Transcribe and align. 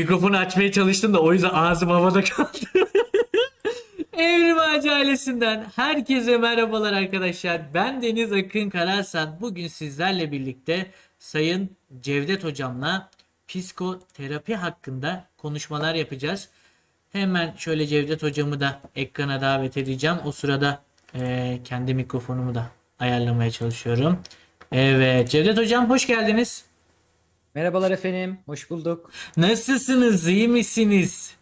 E 0.00 0.02
mikrofonu 0.02 0.36
açmaya 0.36 0.72
çalıştım 0.72 1.14
da 1.14 1.20
o 1.20 1.32
yüzden 1.32 1.50
ağzım 1.50 1.88
havada 1.90 2.24
kaldı. 2.24 2.58
Evrim 4.12 4.58
Ağacı 4.58 4.92
ailesinden 4.92 5.66
herkese 5.76 6.36
merhabalar 6.38 6.92
arkadaşlar. 6.92 7.74
Ben 7.74 8.02
Deniz 8.02 8.32
Akın 8.32 8.70
Karasan. 8.70 9.36
Bugün 9.40 9.68
sizlerle 9.68 10.32
birlikte 10.32 10.86
Sayın 11.18 11.70
Cevdet 12.00 12.44
Hocam'la 12.44 13.10
psikoterapi 13.48 14.54
hakkında 14.54 15.24
konuşmalar 15.38 15.94
yapacağız. 15.94 16.48
Hemen 17.12 17.54
şöyle 17.56 17.86
Cevdet 17.86 18.22
Hocam'ı 18.22 18.60
da 18.60 18.80
ekrana 18.96 19.40
davet 19.40 19.76
edeceğim. 19.76 20.16
O 20.24 20.32
sırada 20.32 20.82
eee, 21.14 21.60
kendi 21.64 21.94
mikrofonumu 21.94 22.54
da 22.54 22.66
ayarlamaya 22.98 23.50
çalışıyorum. 23.50 24.18
Evet 24.72 25.30
Cevdet 25.30 25.58
Hocam 25.58 25.90
hoş 25.90 26.06
geldiniz. 26.06 26.69
Merhabalar 27.54 27.90
efendim, 27.90 28.38
hoş 28.46 28.70
bulduk. 28.70 29.10
Nasılsınız? 29.36 30.28
iyi 30.28 30.48
misiniz? 30.48 31.34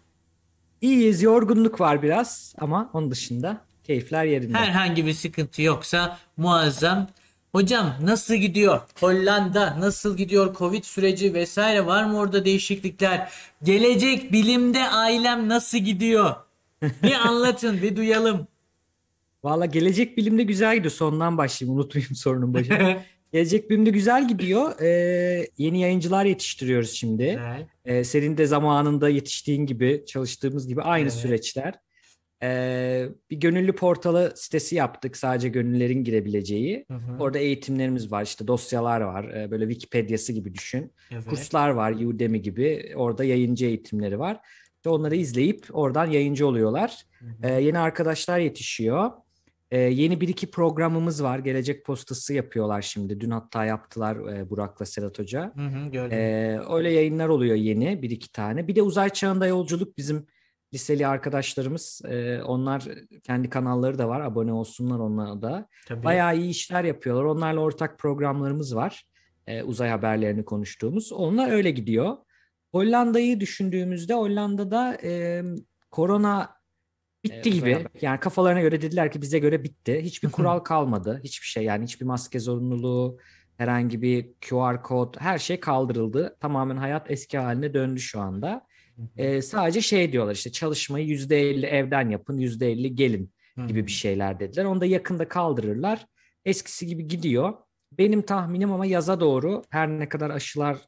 İyiyiz, 0.81 1.23
yorgunluk 1.23 1.81
var 1.81 2.03
biraz 2.03 2.55
ama 2.59 2.91
onun 2.93 3.11
dışında 3.11 3.61
keyifler 3.85 4.25
yerinde. 4.25 4.59
Herhangi 4.59 5.07
bir 5.07 5.13
sıkıntı 5.13 5.63
yoksa 5.63 6.19
muazzam. 6.37 7.09
Hocam 7.53 7.95
nasıl 8.03 8.35
gidiyor? 8.35 8.81
Hollanda 9.01 9.81
nasıl 9.81 10.17
gidiyor? 10.17 10.55
Covid 10.57 10.85
süreci 10.85 11.35
vesaire 11.35 11.87
var 11.87 12.05
mı 12.05 12.19
orada 12.19 12.45
değişiklikler? 12.45 13.33
Gelecek 13.63 14.33
bilimde 14.33 14.89
ailem 14.89 15.49
nasıl 15.49 15.79
gidiyor? 15.79 16.35
Bir 16.83 17.15
anlatın, 17.27 17.83
bir 17.83 17.97
duyalım. 17.97 18.47
Valla 19.45 19.67
gelecek 19.67 20.17
bilimde 20.17 20.43
güzel 20.43 20.77
gidiyor. 20.77 20.93
Sondan 20.93 21.39
başlayayım, 21.39 21.79
unutmayayım 21.79 22.15
sorunun 22.15 22.55
başına. 22.55 22.97
gelecek 23.33 23.71
bilimde 23.71 23.91
güzel 23.91 24.29
gidiyor. 24.29 24.81
Ee, 24.81 25.47
yeni 25.59 25.81
yayıncılar 25.81 26.25
yetiştiriyoruz 26.25 26.91
şimdi. 26.91 27.25
Güzel. 27.25 27.67
Ee, 27.85 28.05
senin 28.05 28.37
de 28.37 28.47
zamanında 28.47 29.09
yetiştiğin 29.09 29.67
gibi, 29.67 30.05
çalıştığımız 30.07 30.69
gibi 30.69 30.83
aynı 30.83 31.03
Evet. 31.03 31.13
süreçler. 31.13 31.75
Ee, 32.43 33.07
bir 33.31 33.37
gönüllü 33.37 33.73
portalı 33.73 34.33
sitesi 34.37 34.77
yaptık 34.77 35.17
sadece 35.17 35.49
gönüllülerin 35.49 36.05
girebileceği. 36.05 36.85
Hı 36.89 36.95
hı. 36.95 37.23
Orada 37.23 37.39
eğitimlerimiz 37.39 38.13
var, 38.13 38.25
işte 38.25 38.47
dosyalar 38.47 39.01
var, 39.01 39.25
ee, 39.25 39.51
böyle 39.51 39.65
Wikipedia'sı 39.65 40.33
gibi 40.33 40.55
düşün. 40.55 40.93
Evet. 41.11 41.25
Kurslar 41.25 41.69
var 41.69 41.93
Udemy 41.93 42.43
gibi. 42.43 42.93
Orada 42.97 43.25
yayıncı 43.25 43.67
eğitimleri 43.67 44.19
var. 44.19 44.41
İşte 44.77 44.89
onları 44.89 45.17
izleyip 45.17 45.67
oradan 45.73 46.07
yayıncı 46.07 46.47
oluyorlar. 46.47 47.03
Hı 47.19 47.25
hı. 47.25 47.49
Ee, 47.49 47.63
yeni 47.63 47.79
arkadaşlar 47.79 48.39
yetişiyor. 48.39 49.11
Ee, 49.71 49.79
yeni 49.79 50.21
bir 50.21 50.29
iki 50.29 50.51
programımız 50.51 51.23
var. 51.23 51.39
Gelecek 51.39 51.87
postası 51.87 52.35
yapıyorlar 52.35 52.83
şimdi. 52.83 53.21
Dün 53.21 53.31
hatta 53.31 53.65
yaptılar 53.65 54.17
e, 54.17 54.51
Burak'la 54.51 54.87
Sedat 54.87 55.19
Hoca. 55.19 55.53
Hı 55.57 55.63
hı, 55.63 55.91
gördüm. 55.91 56.19
Ee, 56.19 56.61
öyle 56.71 56.93
yayınlar 56.93 57.29
oluyor 57.29 57.57
yeni 57.57 58.03
bir 58.03 58.11
iki 58.11 58.33
tane. 58.33 58.69
Bir 58.69 58.77
de 58.77 58.83
uzay 58.83 59.11
çağında 59.11 59.47
yolculuk 59.47 59.99
bizim 59.99 60.27
liseli 60.75 61.07
arkadaşlarımız. 61.07 62.03
Ee, 62.09 62.43
onlar 62.43 62.89
kendi 63.23 63.51
kanalları 63.51 63.99
da 63.99 64.09
var. 64.09 64.21
Abone 64.21 64.53
olsunlar 64.53 64.99
onlara 64.99 65.43
da. 65.43 65.69
Tabii. 65.87 66.05
Bayağı 66.05 66.37
iyi 66.37 66.51
işler 66.51 66.85
yapıyorlar. 66.85 67.25
Onlarla 67.25 67.61
ortak 67.61 67.99
programlarımız 67.99 68.77
var. 68.77 69.07
Ee, 69.47 69.63
uzay 69.63 69.91
haberlerini 69.91 70.45
konuştuğumuz. 70.45 71.13
Onlar 71.13 71.51
öyle 71.51 71.71
gidiyor. 71.71 72.17
Hollanda'yı 72.73 73.41
düşündüğümüzde 73.41 74.15
Hollanda'da 74.15 74.99
e, 75.03 75.43
korona 75.91 76.58
bitti 77.25 77.35
Evet, 77.35 77.45
gibi. 77.45 77.85
Yani 78.01 78.21
kafalarına 78.21 78.61
göre 78.61 78.81
dediler 78.81 79.13
ki 79.13 79.23
bize 79.23 79.39
göre 79.39 79.65
bitti. 79.65 80.01
Hiçbir 80.03 80.31
kural 80.31 80.59
kalmadı. 80.59 81.21
Hiçbir 81.25 81.47
şey 81.47 81.65
yani 81.65 81.85
hiçbir 81.85 82.07
maske 82.07 82.41
zorunluluğu, 82.41 83.19
herhangi 83.57 84.03
bir 84.03 84.29
QR 84.49 84.83
kod, 84.83 85.15
her 85.21 85.39
şey 85.39 85.61
kaldırıldı. 85.61 86.37
Tamamen 86.41 86.77
hayat 86.77 87.11
eski 87.11 87.39
haline 87.39 87.75
döndü 87.75 88.01
şu 88.01 88.21
anda. 88.21 88.67
Ee, 89.17 89.43
sadece 89.43 89.81
şey 89.81 90.13
diyorlar 90.13 90.35
işte 90.35 90.53
çalışmayı 90.53 91.07
%50 91.07 91.67
evden 91.67 92.11
yapın, 92.11 92.39
%50 92.39 92.89
gelin 92.95 93.33
gibi 93.67 93.87
bir 93.87 93.93
şeyler 93.93 94.41
dediler. 94.41 94.65
Onu 94.65 94.81
da 94.81 94.87
yakında 94.87 95.29
kaldırırlar. 95.29 96.07
Eskisi 96.45 96.87
gibi 96.87 97.07
gidiyor. 97.07 97.53
Benim 97.93 98.23
tahminim 98.23 98.73
ama 98.73 98.87
yaza 98.87 99.21
doğru 99.21 99.63
her 99.71 99.89
ne 99.89 100.09
kadar 100.09 100.31
aşılar 100.31 100.79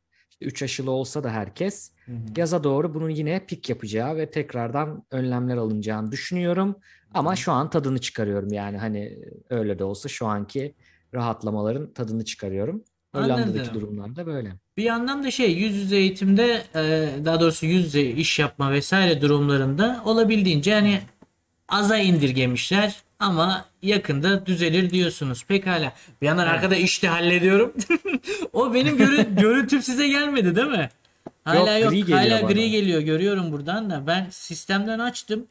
3 0.40 0.62
aşılı 0.62 0.90
olsa 0.90 1.24
da 1.24 1.30
herkes 1.30 1.92
Hı 2.06 2.12
hı. 2.12 2.16
yaza 2.36 2.64
doğru 2.64 2.94
bunun 2.94 3.10
yine 3.10 3.46
pik 3.46 3.68
yapacağı 3.68 4.16
ve 4.16 4.30
tekrardan 4.30 5.02
önlemler 5.10 5.56
alınacağını 5.56 6.12
düşünüyorum. 6.12 6.76
Ama 7.14 7.36
şu 7.36 7.52
an 7.52 7.70
tadını 7.70 7.98
çıkarıyorum 7.98 8.52
yani 8.52 8.78
hani 8.78 9.18
öyle 9.50 9.78
de 9.78 9.84
olsa 9.84 10.08
şu 10.08 10.26
anki 10.26 10.74
rahatlamaların 11.14 11.92
tadını 11.92 12.24
çıkarıyorum. 12.24 12.84
Hollanda'daki 13.14 13.74
durumlar 13.74 14.16
da 14.16 14.26
böyle. 14.26 14.52
Bir 14.76 14.82
yandan 14.82 15.22
da 15.22 15.30
şey 15.30 15.52
yüz 15.52 15.76
yüze 15.76 15.96
eğitimde 15.96 16.62
e, 16.74 17.08
daha 17.24 17.40
doğrusu 17.40 17.66
yüz 17.66 17.84
yüze 17.84 18.02
iş 18.02 18.38
yapma 18.38 18.72
vesaire 18.72 19.20
durumlarında 19.20 20.02
olabildiğince 20.04 20.74
hani 20.74 21.00
aza 21.70 21.98
indirgemişler 21.98 22.96
ama 23.18 23.64
yakında 23.82 24.46
düzelir 24.46 24.90
diyorsunuz. 24.90 25.44
Pekala. 25.44 25.92
Bir 26.22 26.26
yandan 26.26 26.46
Evet. 26.46 26.54
arkada 26.54 26.76
işte 26.76 27.08
hallediyorum. 27.08 27.74
o 28.52 28.74
benim 28.74 28.96
görü- 28.96 29.34
görüntüm 29.40 29.82
size 29.82 30.08
gelmedi 30.08 30.56
değil 30.56 30.66
mi? 30.66 30.90
Hala 31.44 31.78
Yok, 31.78 31.82
yok. 31.82 31.90
gri 31.92 31.98
geliyor 32.00 32.18
hala 32.18 32.42
bana. 32.42 32.52
gri 32.52 32.70
geliyor. 32.70 33.00
Görüyorum 33.00 33.52
buradan 33.52 33.90
da. 33.90 34.06
Ben 34.06 34.26
sistemden 34.30 34.98
açtım. 34.98 35.46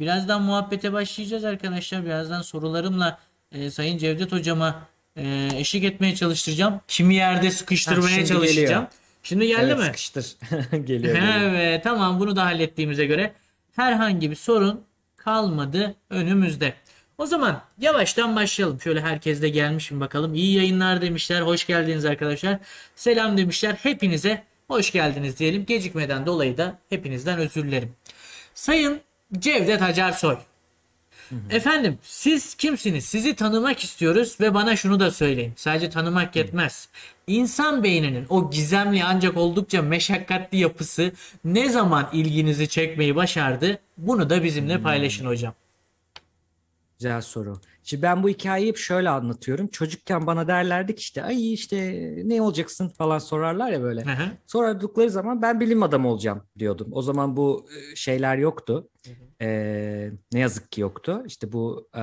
Birazdan 0.00 0.42
muhabbete 0.42 0.92
başlayacağız 0.92 1.44
arkadaşlar. 1.44 2.04
Birazdan 2.04 2.42
sorularımla 2.42 3.18
e, 3.52 3.70
Sayın 3.70 3.98
Cevdet 3.98 4.32
hocama 4.32 4.82
e, 5.16 5.48
eşlik 5.56 5.84
etmeye 5.84 6.14
çalıştıracağım. 6.14 6.80
Kimi 6.88 7.14
yerde 7.14 7.50
sıkıştırmaya 7.50 8.08
şimdi 8.16 8.28
çalışacağım. 8.28 8.66
geliyor. 8.66 8.86
Şimdi 9.22 9.46
geldi 9.46 9.64
evet, 9.66 9.78
mi? 9.78 9.84
sıkıştır. 9.84 10.36
geliyor. 10.70 11.14
geliyor. 11.14 11.52
Evet 11.54 11.84
tamam 11.84 12.20
bunu 12.20 12.36
da 12.36 12.44
hallettiğimize 12.44 13.06
göre 13.06 13.32
herhangi 13.76 14.30
bir 14.30 14.36
sorun 14.36 14.80
kalmadı 15.24 15.94
önümüzde. 16.10 16.74
O 17.18 17.26
zaman 17.26 17.62
yavaştan 17.78 18.36
başlayalım. 18.36 18.80
Şöyle 18.80 19.00
herkes 19.00 19.42
de 19.42 19.48
gelmişim 19.48 20.00
bakalım. 20.00 20.34
İyi 20.34 20.56
yayınlar 20.56 21.02
demişler. 21.02 21.40
Hoş 21.40 21.66
geldiniz 21.66 22.04
arkadaşlar. 22.04 22.58
Selam 22.96 23.36
demişler. 23.36 23.74
Hepinize 23.82 24.44
hoş 24.68 24.92
geldiniz 24.92 25.38
diyelim. 25.38 25.66
Gecikmeden 25.66 26.26
dolayı 26.26 26.56
da 26.56 26.78
hepinizden 26.90 27.38
özür 27.38 27.64
dilerim. 27.64 27.92
Sayın 28.54 29.00
Cevdet 29.38 30.53
Efendim 31.50 31.98
siz 32.02 32.54
kimsiniz? 32.54 33.04
Sizi 33.04 33.34
tanımak 33.34 33.84
istiyoruz 33.84 34.36
ve 34.40 34.54
bana 34.54 34.76
şunu 34.76 35.00
da 35.00 35.10
söyleyin. 35.10 35.52
Sadece 35.56 35.90
tanımak 35.90 36.36
yetmez. 36.36 36.88
İnsan 37.26 37.82
beyninin 37.82 38.26
o 38.28 38.50
gizemli 38.50 39.04
ancak 39.04 39.36
oldukça 39.36 39.82
meşakkatli 39.82 40.58
yapısı 40.58 41.12
ne 41.44 41.68
zaman 41.68 42.08
ilginizi 42.12 42.68
çekmeyi 42.68 43.16
başardı? 43.16 43.78
Bunu 43.98 44.30
da 44.30 44.44
bizimle 44.44 44.80
paylaşın 44.80 45.26
hocam. 45.26 45.54
Güzel 46.98 47.20
soru. 47.20 47.60
Şimdi 47.84 48.02
ben 48.02 48.22
bu 48.22 48.28
hikayeyi 48.28 48.68
hep 48.68 48.76
şöyle 48.76 49.10
anlatıyorum. 49.10 49.68
Çocukken 49.68 50.26
bana 50.26 50.48
derlerdi 50.48 50.94
ki 50.94 51.00
işte 51.00 51.22
ay 51.22 51.52
işte 51.52 52.10
ne 52.24 52.42
olacaksın 52.42 52.88
falan 52.88 53.18
sorarlar 53.18 53.72
ya 53.72 53.82
böyle. 53.82 54.04
Hı 54.04 54.10
hı. 54.10 54.28
Sordukları 54.46 55.10
zaman 55.10 55.42
ben 55.42 55.60
bilim 55.60 55.82
adamı 55.82 56.08
olacağım 56.08 56.42
diyordum. 56.58 56.88
O 56.92 57.02
zaman 57.02 57.36
bu 57.36 57.66
e, 57.92 57.96
şeyler 57.96 58.38
yoktu. 58.38 58.88
Ee, 59.40 60.10
ne 60.32 60.38
yazık 60.38 60.72
ki 60.72 60.80
yoktu. 60.80 61.22
İşte 61.26 61.52
bu 61.52 61.88
e, 61.96 62.02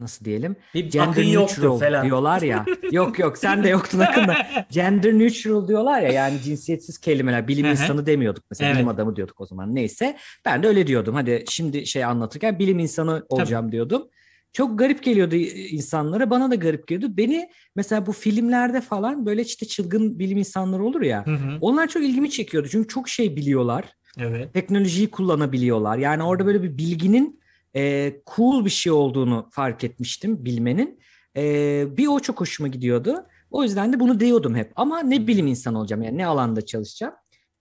nasıl 0.00 0.24
diyelim? 0.24 0.56
Bir 0.74 0.90
Gender 0.90 1.24
neutral 1.24 1.78
falan. 1.78 2.04
diyorlar 2.04 2.42
ya. 2.42 2.64
yok 2.92 3.18
yok 3.18 3.38
sen 3.38 3.64
de 3.64 3.68
yoktun 3.68 3.98
akında. 3.98 4.36
Gender 4.70 5.12
neutral 5.12 5.68
diyorlar 5.68 6.00
ya 6.00 6.12
yani 6.12 6.40
cinsiyetsiz 6.40 6.98
kelimeler. 6.98 7.48
Bilim 7.48 7.64
Hı 7.64 7.68
hı. 7.68 7.72
insanı 7.72 8.06
demiyorduk 8.06 8.44
mesela. 8.50 8.68
Evet. 8.68 8.76
Bilim 8.76 8.88
adamı 8.88 9.16
diyorduk 9.16 9.40
o 9.40 9.46
zaman. 9.46 9.74
Neyse 9.74 10.16
ben 10.44 10.62
de 10.62 10.68
öyle 10.68 10.86
diyordum. 10.86 11.14
Hadi 11.14 11.44
şimdi 11.48 11.86
şey 11.86 12.04
anlatırken 12.04 12.58
bilim 12.58 12.78
insanı 12.78 13.26
olacağım 13.28 13.72
diyordum. 13.72 14.08
Çok 14.54 14.78
garip 14.78 15.02
geliyordu 15.02 15.34
insanlara. 15.70 16.30
Bana 16.30 16.50
da 16.50 16.54
garip 16.54 16.86
geliyordu. 16.86 17.16
Beni 17.16 17.50
mesela 17.76 18.06
bu 18.06 18.12
filmlerde 18.12 18.80
falan 18.80 19.26
böyle 19.26 19.42
işte 19.42 19.66
çılgın 19.66 20.18
bilim 20.18 20.38
insanları 20.38 20.84
olur 20.84 21.02
ya. 21.02 21.26
Hı 21.26 21.30
hı. 21.30 21.58
Onlar 21.60 21.88
çok 21.88 22.02
ilgimi 22.02 22.30
çekiyordu. 22.30 22.68
Çünkü 22.70 22.88
çok 22.88 23.08
şey 23.08 23.36
biliyorlar. 23.36 23.84
Evet. 24.18 24.54
Teknolojiyi 24.54 25.10
kullanabiliyorlar. 25.10 25.98
Yani 25.98 26.22
orada 26.22 26.46
böyle 26.46 26.62
bir 26.62 26.78
bilginin 26.78 27.40
e, 27.76 28.12
cool 28.36 28.64
bir 28.64 28.70
şey 28.70 28.92
olduğunu 28.92 29.48
fark 29.50 29.84
etmiştim 29.84 30.44
bilmenin. 30.44 31.00
E, 31.36 31.84
bir 31.96 32.06
o 32.06 32.20
çok 32.20 32.40
hoşuma 32.40 32.68
gidiyordu. 32.68 33.26
O 33.50 33.62
yüzden 33.62 33.92
de 33.92 34.00
bunu 34.00 34.20
diyordum 34.20 34.54
hep. 34.54 34.72
Ama 34.76 35.00
ne 35.00 35.26
bilim 35.26 35.46
insanı 35.46 35.78
olacağım 35.78 36.02
yani 36.02 36.18
ne 36.18 36.26
alanda 36.26 36.66
çalışacağım. 36.66 37.14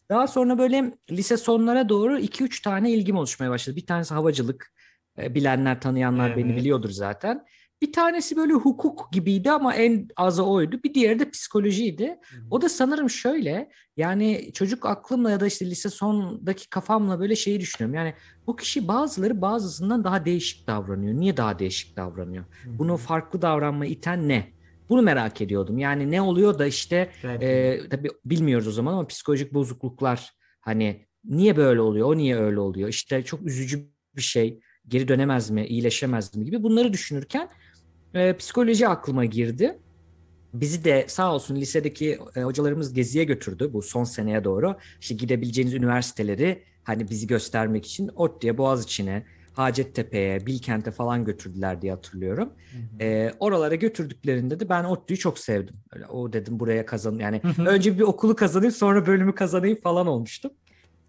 Daha 0.10 0.28
sonra 0.28 0.58
böyle 0.58 0.94
lise 1.12 1.38
sonlara 1.38 1.90
doğru 1.90 2.20
2-3 2.20 2.64
tane 2.64 2.92
ilgim 2.92 3.16
oluşmaya 3.16 3.50
başladı. 3.50 3.76
Bir 3.76 3.86
tanesi 3.86 4.14
havacılık. 4.14 4.74
E, 5.22 5.36
bilenler 5.36 5.82
tanıyanlar 5.82 6.38
beni 6.38 6.48
Evet. 6.48 6.58
biliyordur 6.60 6.90
zaten. 6.90 7.46
Bir 7.82 7.92
tanesi 7.92 8.36
böyle 8.36 8.54
hukuk 8.54 9.10
gibiydi 9.12 9.52
ama 9.52 9.76
en 9.76 10.08
azı 10.16 10.46
oydu. 10.46 10.80
Bir 10.84 10.94
diğeri 10.94 11.20
de 11.20 11.30
psikolojiydi. 11.30 12.20
O 12.52 12.62
da 12.62 12.70
sanırım 12.70 13.10
şöyle 13.10 13.70
yani 13.98 14.52
çocuk 14.54 14.86
aklımla 14.86 15.32
ya 15.32 15.40
da 15.40 15.48
işte 15.48 15.66
lise 15.66 15.90
sondaki 15.90 16.70
kafamla 16.70 17.20
böyle 17.20 17.36
şeyi 17.36 17.60
düşünüyorum. 17.60 17.96
Yani 17.96 18.14
bu 18.48 18.56
kişi 18.56 18.88
bazıları 18.88 19.42
bazısından 19.42 20.04
daha 20.04 20.26
değişik 20.26 20.68
davranıyor. 20.68 21.14
Niye 21.14 21.38
daha 21.38 21.60
değişik 21.60 21.98
davranıyor? 21.98 22.46
Bunu 22.66 22.98
farklı 22.98 23.42
davranma 23.42 23.86
iten 23.86 24.30
ne? 24.30 24.54
Bunu 24.90 25.02
merak 25.02 25.42
ediyordum. 25.42 25.78
Yani 25.78 26.12
ne 26.12 26.22
oluyor 26.22 26.60
da 26.60 26.66
işte 26.66 27.12
e, 27.24 27.80
tabii 27.90 28.10
bilmiyoruz 28.26 28.68
o 28.68 28.72
zaman 28.72 28.94
ama 28.94 29.08
psikolojik 29.08 29.54
bozukluklar 29.54 30.32
hani 30.62 31.06
niye 31.26 31.58
böyle 31.58 31.82
oluyor? 31.82 32.08
O 32.08 32.18
niye 32.18 32.38
öyle 32.38 32.60
oluyor? 32.60 32.90
İşte 32.90 33.24
çok 33.24 33.42
üzücü 33.42 33.90
bir 34.16 34.22
şey. 34.22 34.60
Geri 34.88 35.08
dönemez 35.08 35.50
mi? 35.50 35.66
iyileşemez 35.66 36.36
mi 36.36 36.46
gibi 36.46 36.64
bunları 36.64 36.94
düşünürken 36.94 37.50
e, 38.14 38.38
psikoloji 38.38 38.88
aklıma 38.88 39.26
girdi. 39.26 39.80
Bizi 40.54 40.84
de 40.84 41.06
sağ 41.08 41.36
olsun 41.36 41.56
lisedeki 41.56 42.20
e, 42.36 42.42
hocalarımız 42.42 42.94
geziye 42.94 43.24
götürdü 43.24 43.70
bu 43.74 43.82
son 43.82 44.04
seneye 44.04 44.44
doğru. 44.44 44.76
İşte 45.02 45.16
gidebileceğiniz 45.16 45.74
üniversiteleri 45.74 46.64
hani 46.84 47.10
bizi 47.10 47.28
göstermek 47.28 47.86
için 47.86 48.10
ODTÜ'ye, 48.16 48.58
Boğaziçi'ne, 48.58 49.26
Hacettepe'ye, 49.54 50.46
Bilkent'e 50.46 50.92
falan 50.92 51.26
götürdüler 51.26 51.82
diye 51.82 51.92
hatırlıyorum. 51.92 52.50
Hı 52.72 52.78
hı. 52.78 53.04
E, 53.04 53.34
oralara 53.40 53.76
götürdüklerinde 53.76 54.60
de 54.60 54.70
ben 54.70 54.84
ODTÜ'yü 54.84 55.18
çok 55.18 55.40
sevdim. 55.40 55.76
Öyle, 55.92 56.08
o 56.08 56.34
dedim 56.34 56.60
buraya 56.60 56.86
kazan 56.86 57.20
yani 57.20 57.42
Hı 57.44 57.48
hı. 57.48 57.66
önce 57.66 57.98
bir 57.98 58.04
okulu 58.04 58.36
kazanayım 58.36 58.74
sonra 58.74 59.06
bölümü 59.06 59.36
kazanayım 59.36 59.78
falan 59.84 60.08
olmuştum. 60.08 60.52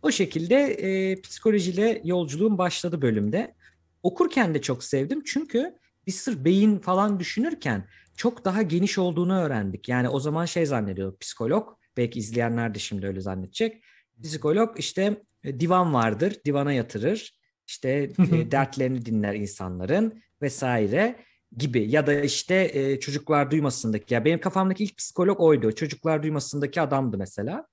O 0.03 0.11
şekilde 0.11 0.57
e, 0.57 1.21
psikolojiyle 1.21 2.01
yolculuğum 2.05 2.59
başladı 2.59 3.03
bölümde. 3.03 3.55
Okurken 4.05 4.55
de 4.55 4.63
çok 4.63 4.85
sevdim 4.85 5.23
çünkü 5.25 5.79
biz 6.07 6.15
sırf 6.15 6.45
beyin 6.45 6.79
falan 6.79 7.21
düşünürken 7.21 7.89
çok 8.17 8.45
daha 8.45 8.63
geniş 8.63 8.99
olduğunu 8.99 9.39
öğrendik. 9.41 9.89
Yani 9.89 10.09
o 10.09 10.21
zaman 10.21 10.45
şey 10.45 10.67
zannediyorduk 10.67 11.21
psikolog 11.21 11.69
belki 11.97 12.19
izleyenler 12.19 12.75
de 12.75 12.79
şimdi 12.79 13.07
öyle 13.07 13.21
zannedecek. 13.21 13.85
Psikolog 14.23 14.79
işte 14.79 15.23
e, 15.45 15.61
divan 15.61 15.95
vardır, 15.95 16.37
divana 16.45 16.73
yatırır. 16.73 17.39
İşte 17.67 18.11
e, 18.33 18.51
dertlerini 18.51 19.07
dinler 19.07 19.35
insanların 19.35 20.23
vesaire 20.43 21.17
gibi 21.57 21.91
ya 21.91 22.07
da 22.07 22.21
işte 22.21 22.71
e, 22.75 23.01
çocuklar 23.01 23.51
duymasındaki 23.51 24.15
ya 24.15 24.25
benim 24.25 24.41
kafamdaki 24.41 24.85
ilk 24.85 24.97
psikolog 24.97 25.41
oydu. 25.41 25.73
Çocuklar 25.73 26.23
duymasındaki 26.23 26.81
adamdı 26.81 27.19
mesela. 27.19 27.67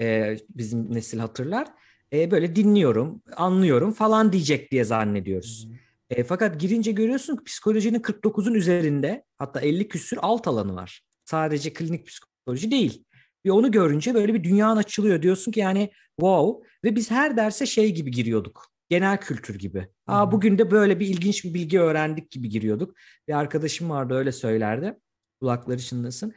E, 0.00 0.36
bizim 0.48 0.94
nesil 0.94 1.18
hatırlar. 1.18 1.68
E, 2.12 2.30
böyle 2.30 2.56
dinliyorum, 2.56 3.22
anlıyorum 3.36 3.92
falan 3.92 4.32
diyecek 4.32 4.70
diye 4.70 4.84
zannediyoruz. 4.84 5.68
E, 6.10 6.24
fakat 6.24 6.60
girince 6.60 6.92
görüyorsun 6.92 7.36
ki 7.36 7.44
psikolojinin 7.44 8.00
49'un 8.00 8.54
üzerinde 8.54 9.24
hatta 9.38 9.60
50 9.60 9.88
küsür 9.88 10.18
alt 10.22 10.48
alanı 10.48 10.76
var. 10.76 11.02
Sadece 11.24 11.72
klinik 11.72 12.06
psikoloji 12.06 12.70
değil. 12.70 13.04
Ve 13.46 13.52
onu 13.52 13.70
görünce 13.70 14.14
böyle 14.14 14.34
bir 14.34 14.44
dünyanın 14.44 14.76
açılıyor. 14.76 15.22
Diyorsun 15.22 15.52
ki 15.52 15.60
yani 15.60 15.90
wow 16.20 16.68
ve 16.84 16.96
biz 16.96 17.10
her 17.10 17.36
derse 17.36 17.66
şey 17.66 17.94
gibi 17.94 18.10
giriyorduk. 18.10 18.66
Genel 18.88 19.20
kültür 19.20 19.58
gibi. 19.58 19.80
Hı 19.80 19.86
Aa 20.06 20.26
hı. 20.26 20.32
bugün 20.32 20.58
de 20.58 20.70
böyle 20.70 21.00
bir 21.00 21.06
ilginç 21.06 21.44
bir 21.44 21.54
bilgi 21.54 21.80
öğrendik 21.80 22.30
gibi 22.30 22.48
giriyorduk. 22.48 22.96
Bir 23.28 23.32
arkadaşım 23.38 23.90
vardı 23.90 24.14
öyle 24.14 24.32
söylerdi. 24.32 24.98
Kulakları 25.40 25.78
çınlasın. 25.78 26.34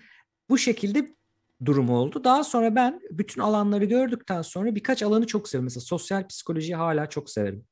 Bu 0.49 0.57
şekilde 0.57 1.15
durum 1.65 1.89
oldu. 1.89 2.23
Daha 2.23 2.43
sonra 2.43 2.75
ben 2.75 3.01
bütün 3.11 3.41
alanları 3.41 3.85
gördükten 3.85 4.41
sonra 4.41 4.75
birkaç 4.75 5.03
alanı 5.03 5.27
çok 5.27 5.49
seviyorum. 5.49 5.65
Mesela 5.65 5.81
sosyal 5.81 6.27
psikolojiyi 6.27 6.75
hala 6.75 7.09
çok 7.09 7.29
severim. 7.29 7.65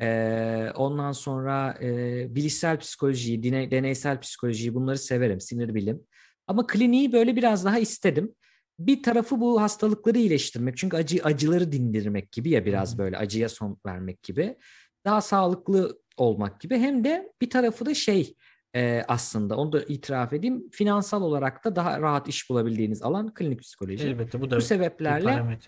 Ee, 0.00 0.68
ondan 0.74 1.12
sonra 1.12 1.78
e, 1.82 2.26
bilişsel 2.34 2.78
psikolojiyi, 2.78 3.42
dine- 3.42 3.70
deneysel 3.70 4.20
psikolojiyi 4.20 4.74
bunları 4.74 4.98
severim, 4.98 5.40
sinir 5.40 5.74
bilim. 5.74 6.00
Ama 6.46 6.66
kliniği 6.66 7.12
böyle 7.12 7.36
biraz 7.36 7.64
daha 7.64 7.78
istedim. 7.78 8.34
Bir 8.78 9.02
tarafı 9.02 9.40
bu 9.40 9.62
hastalıkları 9.62 10.18
iyileştirmek. 10.18 10.76
Çünkü 10.76 10.96
acı 10.96 11.20
acıları 11.24 11.72
dindirmek 11.72 12.32
gibi 12.32 12.50
ya 12.50 12.66
biraz 12.66 12.98
böyle 12.98 13.16
acıya 13.16 13.48
son 13.48 13.78
vermek 13.86 14.22
gibi. 14.22 14.56
Daha 15.04 15.20
sağlıklı 15.20 15.98
olmak 16.16 16.60
gibi. 16.60 16.78
Hem 16.78 17.04
de 17.04 17.32
bir 17.40 17.50
tarafı 17.50 17.86
da 17.86 17.94
şey 17.94 18.34
e, 18.76 19.04
aslında 19.08 19.56
onu 19.56 19.72
da 19.72 19.82
itiraf 19.82 20.32
edeyim. 20.32 20.70
Finansal 20.70 21.22
olarak 21.22 21.64
da 21.64 21.76
daha 21.76 22.00
rahat 22.00 22.28
iş 22.28 22.50
bulabildiğiniz 22.50 23.02
alan 23.02 23.34
klinik 23.34 23.62
psikoloji. 23.62 24.06
Elbette 24.06 24.40
bu 24.40 24.50
da 24.50 24.56
Bu 24.56 24.60
sebeplerle. 24.60 25.58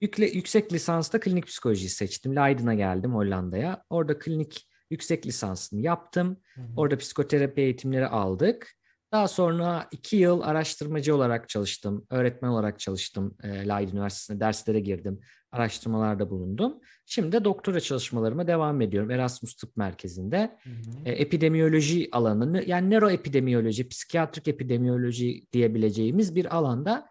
Yükle, 0.00 0.26
yüksek 0.26 0.72
lisansta 0.72 1.20
klinik 1.20 1.46
psikolojiyi 1.46 1.90
seçtim. 1.90 2.36
Leiden'a 2.36 2.74
geldim 2.74 3.14
Hollanda'ya. 3.14 3.84
Orada 3.90 4.18
klinik 4.18 4.68
yüksek 4.90 5.26
lisansını 5.26 5.80
yaptım. 5.80 6.36
Hı 6.54 6.60
hı. 6.60 6.66
Orada 6.76 6.98
psikoterapi 6.98 7.60
eğitimleri 7.60 8.06
aldık. 8.06 8.72
Daha 9.12 9.28
sonra 9.28 9.88
iki 9.92 10.16
yıl 10.16 10.40
araştırmacı 10.40 11.16
olarak 11.16 11.48
çalıştım. 11.48 12.06
Öğretmen 12.10 12.48
olarak 12.48 12.80
çalıştım. 12.80 13.36
E, 13.42 13.48
Leiden 13.48 13.92
Üniversitesi'nde 13.92 14.40
derslere 14.40 14.80
girdim. 14.80 15.20
Araştırmalarda 15.52 16.30
bulundum. 16.30 16.80
Şimdi 17.06 17.32
de 17.32 17.44
doktora 17.44 17.80
çalışmalarıma 17.80 18.46
devam 18.46 18.80
ediyorum. 18.80 19.10
Erasmus 19.10 19.54
Tıp 19.54 19.76
Merkezi'nde. 19.76 20.58
Hı 20.62 20.70
hı. 20.70 21.04
E, 21.04 21.12
epidemiyoloji 21.12 22.08
alanını 22.12 22.64
yani 22.66 22.90
nöroepidemiyoloji, 22.90 23.88
psikiyatrik 23.88 24.48
epidemiyoloji 24.48 25.46
diyebileceğimiz 25.52 26.34
bir 26.34 26.56
alanda 26.56 27.06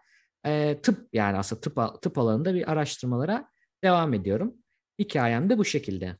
e, 0.46 0.78
tıp 0.82 1.08
yani 1.12 1.38
aslında 1.38 1.60
tıp, 1.60 2.02
tıp 2.02 2.18
alanında 2.18 2.54
bir 2.54 2.72
araştırmalara 2.72 3.48
devam 3.84 4.14
ediyorum. 4.14 4.54
Hikayem 4.98 5.50
de 5.50 5.58
bu 5.58 5.64
şekilde. 5.64 6.16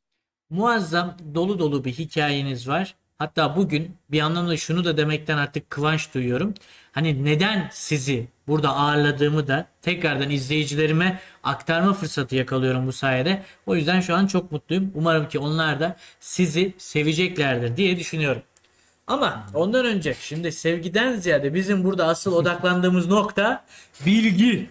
Muazzam 0.50 1.16
dolu 1.34 1.58
dolu 1.58 1.84
bir 1.84 1.92
hikayeniz 1.92 2.68
var. 2.68 2.96
Hatta 3.22 3.56
bugün 3.56 3.96
bir 4.10 4.20
anlamda 4.20 4.56
şunu 4.56 4.84
da 4.84 4.96
demekten 4.96 5.38
artık 5.38 5.70
kıvanç 5.70 6.14
duyuyorum. 6.14 6.54
Hani 6.92 7.24
neden 7.24 7.68
sizi 7.72 8.26
burada 8.48 8.76
ağırladığımı 8.76 9.48
da 9.48 9.66
tekrardan 9.82 10.30
izleyicilerime 10.30 11.20
aktarma 11.42 11.92
fırsatı 11.92 12.36
yakalıyorum 12.36 12.86
bu 12.86 12.92
sayede. 12.92 13.42
O 13.66 13.76
yüzden 13.76 14.00
şu 14.00 14.14
an 14.14 14.26
çok 14.26 14.52
mutluyum. 14.52 14.90
Umarım 14.94 15.28
ki 15.28 15.38
onlar 15.38 15.80
da 15.80 15.96
sizi 16.20 16.74
seveceklerdir 16.78 17.76
diye 17.76 17.98
düşünüyorum. 17.98 18.42
Ama 19.06 19.46
ondan 19.54 19.84
önce 19.84 20.14
şimdi 20.20 20.52
sevgiden 20.52 21.16
ziyade 21.16 21.54
bizim 21.54 21.84
burada 21.84 22.06
asıl 22.06 22.32
odaklandığımız 22.32 23.06
nokta 23.08 23.64
bilgi. 24.06 24.70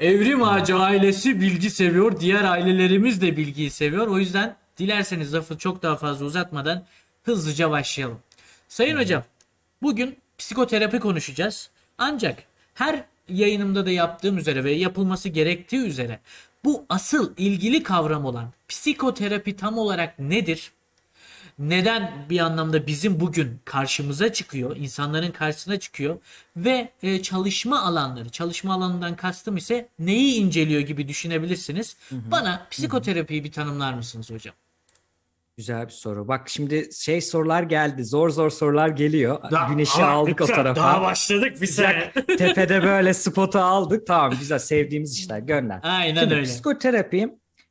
Evrim 0.00 0.42
Ağacı 0.42 0.76
ailesi 0.76 1.40
bilgi 1.40 1.70
seviyor. 1.70 2.20
Diğer 2.20 2.44
ailelerimiz 2.44 3.22
de 3.22 3.36
bilgiyi 3.36 3.70
seviyor. 3.70 4.06
O 4.06 4.18
yüzden 4.18 4.56
dilerseniz 4.78 5.34
lafı 5.34 5.58
çok 5.58 5.82
daha 5.82 5.96
fazla 5.96 6.26
uzatmadan 6.26 6.84
hızlıca 7.26 7.70
başlayalım. 7.70 8.18
Sayın 8.68 8.96
hocam, 8.96 9.24
bugün 9.82 10.16
psikoterapi 10.38 11.00
konuşacağız. 11.00 11.70
Ancak 11.98 12.42
her 12.74 13.04
yayınımda 13.28 13.86
da 13.86 13.90
yaptığım 13.90 14.38
üzere 14.38 14.64
ve 14.64 14.72
yapılması 14.72 15.28
gerektiği 15.28 15.86
üzere 15.86 16.20
bu 16.64 16.84
asıl 16.88 17.34
ilgili 17.36 17.82
kavram 17.82 18.24
olan 18.24 18.52
psikoterapi 18.68 19.56
tam 19.56 19.78
olarak 19.78 20.18
nedir? 20.18 20.72
neden 21.58 22.26
bir 22.30 22.38
anlamda 22.38 22.86
bizim 22.86 23.20
bugün 23.20 23.60
karşımıza 23.64 24.32
çıkıyor, 24.32 24.76
insanların 24.76 25.30
karşısına 25.30 25.78
çıkıyor 25.78 26.18
ve 26.56 26.92
e, 27.02 27.22
çalışma 27.22 27.82
alanları, 27.82 28.28
çalışma 28.28 28.74
alanından 28.74 29.16
kastım 29.16 29.56
ise 29.56 29.88
neyi 29.98 30.34
inceliyor 30.34 30.80
gibi 30.80 31.08
düşünebilirsiniz. 31.08 31.96
Bana 32.10 32.66
psikoterapiyi 32.70 33.44
bir 33.44 33.52
tanımlar 33.52 33.94
mısınız 33.94 34.30
hocam? 34.30 34.54
Güzel 35.56 35.86
bir 35.86 35.92
soru. 35.92 36.28
Bak 36.28 36.48
şimdi 36.48 36.88
şey 36.92 37.20
sorular 37.20 37.62
geldi. 37.62 38.04
Zor 38.04 38.30
zor 38.30 38.50
sorular 38.50 38.88
geliyor. 38.88 39.38
Güneşi 39.68 40.02
Ama 40.02 40.12
aldık 40.12 40.40
o 40.40 40.46
tarafa. 40.46 40.80
Daha 40.80 41.02
başladık 41.02 41.60
bir 41.60 41.66
sene. 41.66 42.12
Tepede 42.38 42.82
böyle 42.82 43.14
spotu 43.14 43.58
aldık. 43.58 44.06
Tamam 44.06 44.34
güzel 44.40 44.58
sevdiğimiz 44.58 45.12
işler 45.18 45.38
gönder. 45.38 45.80
Aynen 45.82 46.20
Şimdi 46.20 46.34
öyle. 46.34 46.44
psikoterapi 46.44 47.28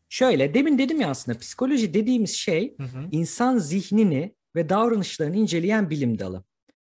şöyle 0.10 0.54
demin 0.54 0.78
dedim 0.78 1.02
ya 1.02 1.10
aslında 1.10 1.38
psikoloji 1.38 1.94
dediğimiz 1.94 2.36
şey 2.36 2.76
Hı 2.78 2.84
hı. 2.84 3.08
insan 3.12 3.58
zihnini 3.58 4.36
ve 4.56 4.70
davranışlarını 4.70 5.38
inceleyen 5.38 5.90
bilim 5.90 6.20
dalı. 6.20 6.44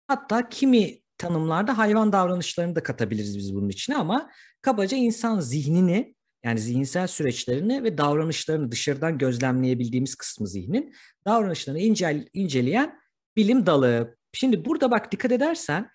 Hatta 0.08 0.50
kimi 0.50 1.00
tanımlarda 1.18 1.78
hayvan 1.78 2.12
davranışlarını 2.14 2.76
da 2.76 2.84
katabiliriz 2.84 3.38
biz 3.38 3.56
bunun 3.56 3.70
içine 3.70 3.96
ama 3.96 4.30
kabaca 4.62 4.98
insan 4.98 5.40
zihnini 5.40 6.16
yani 6.44 6.60
zihinsel 6.60 7.08
süreçlerini 7.08 7.84
ve 7.84 7.98
davranışlarını 7.98 8.72
dışarıdan 8.72 9.18
gözlemleyebildiğimiz 9.18 10.16
kısmı 10.16 10.48
zihnin 10.48 10.94
davranışlarını 11.26 11.80
incel, 11.80 12.28
inceleyen 12.34 13.00
bilim 13.36 13.66
dalı. 13.66 14.18
Şimdi 14.34 14.66
burada 14.66 14.92
bak 14.92 15.12
dikkat 15.12 15.32
edersen 15.32 15.90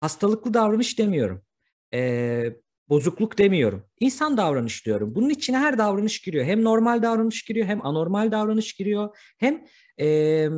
hastalıklı 0.00 0.54
davranış 0.54 0.98
demiyorum. 0.98 1.42
Ee, 1.94 2.56
bozukluk 2.88 3.38
demiyorum. 3.38 3.86
İnsan 4.00 4.36
davranış 4.36 4.86
diyorum. 4.86 5.14
Bunun 5.14 5.30
içine 5.30 5.58
her 5.58 5.78
davranış 5.78 6.20
giriyor. 6.20 6.44
Hem 6.44 6.64
normal 6.64 7.02
davranış 7.02 7.42
giriyor, 7.42 7.66
hem 7.66 7.86
anormal 7.86 8.32
davranış 8.32 8.72
giriyor, 8.72 9.16
hem 9.38 9.64
e, 10.00 10.48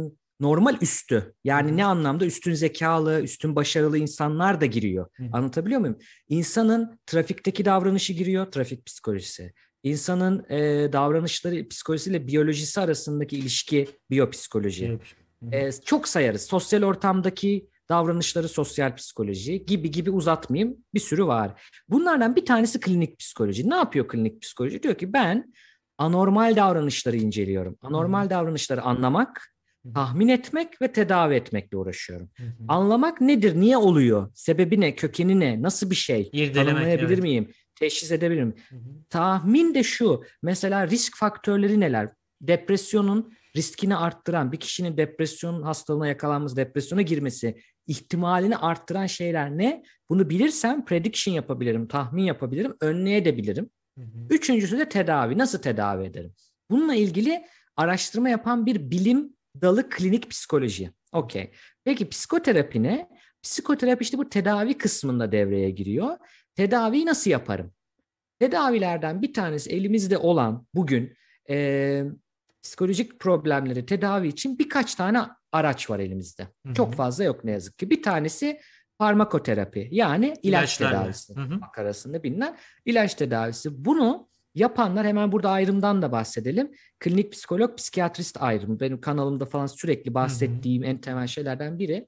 normal 0.41 0.77
üstü. 0.81 1.35
Yani 1.45 1.77
ne 1.77 1.85
anlamda 1.85 2.27
üstün 2.27 2.55
zekalı, 2.55 3.23
üstün 3.23 3.57
başarılı 3.57 3.99
insanlar 3.99 4.61
da 4.61 4.67
giriyor. 4.67 5.09
Hı. 5.17 5.25
Anlatabiliyor 5.33 5.81
muyum? 5.81 5.99
İnsanın 6.29 6.99
trafikteki 7.07 7.65
davranışı 7.65 8.13
giriyor, 8.13 8.47
trafik 8.47 8.87
psikolojisi. 8.87 9.53
İnsanın 9.83 10.51
e, 10.51 10.93
davranışları 10.93 11.69
psikolojisiyle 11.69 12.27
biyolojisi 12.27 12.81
arasındaki 12.81 13.39
ilişki 13.39 13.89
biyopsikoloji. 14.11 14.89
Hı. 14.89 14.99
Ee, 15.53 15.71
çok 15.85 16.09
sayarız. 16.09 16.43
Sosyal 16.43 16.83
ortamdaki 16.83 17.69
davranışları 17.89 18.49
sosyal 18.49 18.97
psikoloji 18.97 19.67
gibi 19.67 19.91
gibi 19.91 20.11
uzatmayayım 20.11 20.77
bir 20.95 21.01
sürü 21.01 21.27
var. 21.27 21.63
Bunlardan 21.89 22.37
bir 22.37 22.47
tanesi 22.47 22.81
klinik 22.81 23.19
psikoloji. 23.19 23.71
Ne 23.71 23.75
yapıyor 23.75 24.09
klinik 24.09 24.43
psikoloji? 24.43 24.83
Diyor 24.83 24.95
ki 24.95 25.13
ben 25.13 25.53
anormal 25.99 26.57
davranışları 26.57 27.17
inceliyorum. 27.17 27.79
Anormal 27.83 28.31
davranışları 28.31 28.83
anlamak 28.83 29.56
Tahmin 29.95 30.29
etmek 30.29 30.83
ve 30.83 30.93
tedavi 30.93 31.35
etmekle 31.35 31.77
uğraşıyorum. 31.77 32.31
Hı 32.37 32.43
hı. 32.43 32.65
Anlamak 32.69 33.21
nedir? 33.21 33.61
Niye 33.61 33.77
oluyor? 33.77 34.31
Sebebi 34.35 34.81
ne? 34.81 34.95
Kökeni 34.95 35.41
ne? 35.41 35.63
Nasıl 35.63 35.91
bir 35.91 35.97
şey? 35.97 36.31
İrdelemek, 36.33 36.75
Tanımlayabilir 36.75 37.09
evet. 37.09 37.23
miyim? 37.23 37.51
Teşhis 37.75 38.11
edebilir 38.11 38.43
miyim? 38.43 38.55
Hı 38.69 38.77
hı. 38.77 38.81
Tahmin 39.11 39.75
de 39.75 39.83
şu. 39.83 40.23
Mesela 40.43 40.89
risk 40.89 41.17
faktörleri 41.17 41.81
neler? 41.81 42.09
Depresyonun 42.41 43.33
riskini 43.57 43.97
arttıran, 43.97 44.53
bir 44.53 44.57
kişinin 44.57 44.97
depresyon 44.97 45.63
hastalığına 45.63 46.07
yakalanması, 46.07 46.57
depresyona 46.57 47.03
girmesi 47.03 47.57
ihtimalini 47.87 48.57
arttıran 48.57 49.07
şeyler 49.07 49.59
ne? 49.59 49.83
Bunu 50.09 50.31
bilirsem 50.31 50.85
prediction 50.85 51.35
yapabilirim, 51.35 51.89
tahmin 51.89 52.23
yapabilirim, 52.23 52.75
önleyebilirim. 52.81 53.71
Hı 53.99 54.05
hı. 54.05 54.27
Üçüncüsü 54.31 54.79
de 54.79 54.89
tedavi. 54.89 55.39
Nasıl 55.39 55.59
tedavi 55.59 56.05
ederim? 56.05 56.33
Bununla 56.71 56.95
ilgili 56.95 57.47
araştırma 57.77 58.29
yapan 58.29 58.67
bir 58.67 58.91
bilim 58.91 59.36
dalı 59.63 59.89
klinik 59.91 60.31
psikoloji. 60.31 60.91
Okey. 61.13 61.51
Peki 61.85 62.09
psikoterapi 62.09 62.83
ne? 62.83 63.09
Psikoterapi 63.43 64.03
işte 64.03 64.19
bu 64.19 64.29
tedavi 64.29 64.79
kısmında 64.79 65.33
devreye 65.33 65.71
giriyor. 65.71 66.17
Tedaviyi 66.55 67.07
nasıl 67.07 67.31
yaparım? 67.31 67.73
Tedavilerden 68.39 69.23
bir 69.23 69.35
tanesi 69.35 69.71
elimizde 69.71 70.19
olan 70.19 70.67
bugün 70.75 71.17
eee, 71.49 72.05
psikolojik 72.63 73.21
problemleri 73.21 73.87
tedavi 73.87 74.29
için 74.29 74.59
birkaç 74.59 74.95
tane 74.95 75.23
araç 75.53 75.91
var 75.91 75.99
elimizde. 75.99 76.43
Hı 76.43 76.69
hı. 76.69 76.75
Çok 76.75 76.95
fazla 76.95 77.25
yok 77.25 77.45
ne 77.45 77.51
yazık 77.51 77.79
ki. 77.79 77.91
Bir 77.91 78.03
tanesi 78.03 78.61
farmakoterapi 78.99 79.89
yani 79.93 80.27
ilaç 80.27 80.43
İlaçlarla. 80.43 80.99
tedavisi. 81.01 81.35
Hı 81.37 81.41
hı. 81.41 81.55
Halk 81.61 81.79
arasında 81.79 82.23
bilinen 82.23 82.57
ilaç 82.85 83.15
tedavisi. 83.15 83.85
Bunu 83.85 84.29
yapanlar 84.61 85.07
hemen 85.07 85.33
burada 85.33 85.51
ayrımdan 85.51 86.03
da 86.03 86.13
bahsedelim. 86.13 86.71
Klinik 87.01 87.33
psikolog, 87.33 87.77
psikiyatrist 87.79 88.43
ayrımı. 88.43 88.81
Benim 88.81 89.01
kanalımda 89.01 89.47
falan 89.47 89.67
sürekli 89.67 90.15
bahsettiğim 90.15 90.85
en 90.85 90.99
temel 91.01 91.27
şeylerden 91.27 91.79
biri. 91.79 92.07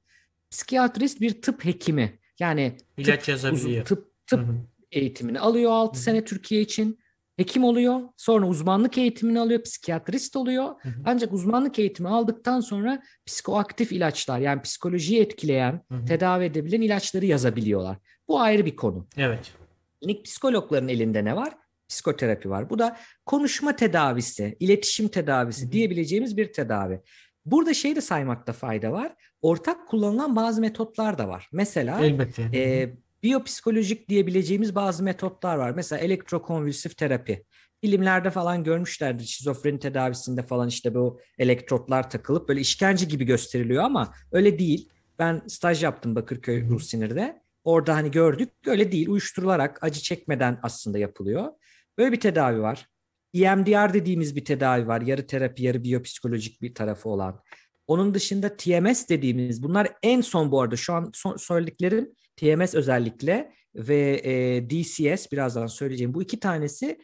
Psikiyatrist 0.50 1.20
bir 1.20 1.42
tıp 1.42 1.64
hekimi. 1.64 2.18
Yani 2.40 2.76
İlaç 2.96 3.18
tıp, 3.20 3.28
yazabiliyor. 3.28 3.66
uzun- 3.70 3.84
tıp, 3.84 4.12
tıp 4.26 4.40
Hı 4.40 4.44
hı. 4.44 4.54
eğitimini 4.92 5.40
alıyor 5.40 5.70
6 5.70 5.94
Hı 5.96 5.98
hı. 6.00 6.02
sene 6.04 6.24
Türkiye 6.24 6.60
için. 6.60 6.98
Hekim 7.36 7.64
oluyor. 7.64 8.00
Sonra 8.16 8.46
uzmanlık 8.46 8.98
eğitimini 8.98 9.40
alıyor. 9.40 9.62
Psikiyatrist 9.62 10.36
oluyor. 10.36 10.64
Hı 10.64 10.88
hı. 10.88 11.02
Ancak 11.04 11.32
uzmanlık 11.32 11.78
eğitimi 11.78 12.08
aldıktan 12.08 12.60
sonra 12.60 13.02
psikoaktif 13.26 13.92
ilaçlar 13.92 14.38
yani 14.38 14.62
psikolojiyi 14.62 15.20
etkileyen, 15.20 15.84
Hı 15.90 15.94
hı. 15.94 16.04
tedavi 16.04 16.44
edebilen 16.44 16.80
ilaçları 16.80 17.26
yazabiliyorlar. 17.26 17.96
Bu 18.28 18.40
ayrı 18.40 18.66
bir 18.66 18.76
konu. 18.76 19.06
Evet. 19.16 19.52
Klinik 20.00 20.24
psikologların 20.24 20.88
elinde 20.88 21.24
ne 21.24 21.36
var? 21.36 21.54
Psikoterapi 21.88 22.50
var. 22.50 22.70
Bu 22.70 22.78
da 22.78 22.96
konuşma 23.26 23.76
tedavisi, 23.76 24.56
iletişim 24.60 25.08
tedavisi 25.08 25.62
Hı 25.62 25.68
hı. 25.68 25.72
diyebileceğimiz 25.72 26.36
bir 26.36 26.52
tedavi. 26.52 27.00
Burada 27.46 27.74
şey 27.74 27.96
de 27.96 28.00
saymakta 28.00 28.52
fayda 28.52 28.92
var. 28.92 29.14
Ortak 29.42 29.88
kullanılan 29.88 30.36
bazı 30.36 30.60
metotlar 30.60 31.18
da 31.18 31.28
var. 31.28 31.48
Mesela 31.52 32.04
Elbette. 32.04 32.42
E, 32.54 32.94
biyopsikolojik 33.22 34.08
diyebileceğimiz 34.08 34.74
bazı 34.74 35.04
metotlar 35.04 35.56
var. 35.56 35.70
Mesela 35.70 36.00
elektrokonvülsif 36.00 36.96
terapi. 36.96 37.44
Filmlerde 37.80 38.30
falan 38.30 38.64
görmüşlerdir. 38.64 39.24
Şizofreni 39.24 39.78
tedavisinde 39.78 40.42
falan 40.42 40.68
işte 40.68 40.94
bu 40.94 41.20
elektrotlar 41.38 42.10
takılıp 42.10 42.48
böyle 42.48 42.60
işkence 42.60 43.06
gibi 43.06 43.24
gösteriliyor 43.24 43.84
ama 43.84 44.14
öyle 44.32 44.58
değil. 44.58 44.88
Ben 45.18 45.42
staj 45.46 45.82
yaptım 45.82 46.14
Bakırköy. 46.14 46.68
Ruh 46.68 46.80
Sinir'de. 46.80 47.42
Orada 47.64 47.94
hani 47.94 48.10
gördük. 48.10 48.50
Öyle 48.66 48.92
değil. 48.92 49.08
Uyuşturularak 49.08 49.78
acı 49.82 50.00
çekmeden 50.00 50.58
aslında 50.62 50.98
yapılıyor. 50.98 51.52
Böyle 51.98 52.12
bir 52.12 52.20
tedavi 52.20 52.60
var. 52.60 52.88
EMDR 53.34 53.94
dediğimiz 53.94 54.36
bir 54.36 54.44
tedavi 54.44 54.86
var. 54.86 55.00
Yarı 55.00 55.26
terapi, 55.26 55.62
yarı 55.62 55.84
biyopsikolojik 55.84 56.62
bir 56.62 56.74
tarafı 56.74 57.08
olan. 57.08 57.40
Onun 57.86 58.14
dışında 58.14 58.56
TMS 58.56 59.08
dediğimiz 59.08 59.62
bunlar 59.62 59.92
en 60.02 60.20
son 60.20 60.52
bu 60.52 60.60
arada 60.60 60.76
şu 60.76 60.94
an 60.94 61.10
son 61.14 61.36
söylediklerim 61.36 62.12
TMS 62.36 62.74
özellikle 62.74 63.52
ve 63.74 64.20
e, 64.24 64.62
DCS 64.70 65.32
birazdan 65.32 65.66
söyleyeceğim 65.66 66.14
bu 66.14 66.22
iki 66.22 66.40
tanesi 66.40 66.98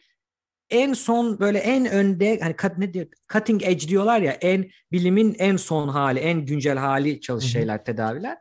en 0.69 0.93
son 0.93 1.39
böyle 1.39 1.59
en 1.59 1.85
önde 1.85 2.39
hani 2.39 2.55
cut, 2.61 2.77
ne 2.77 2.93
diyor 2.93 3.05
cutting 3.33 3.63
edge 3.63 3.87
diyorlar 3.87 4.21
ya 4.21 4.31
en 4.31 4.69
bilimin 4.91 5.35
en 5.39 5.57
son 5.57 5.87
hali 5.87 6.19
en 6.19 6.45
güncel 6.45 6.77
hali 6.77 7.21
çalış 7.21 7.45
şeyler 7.45 7.85
tedaviler. 7.85 8.37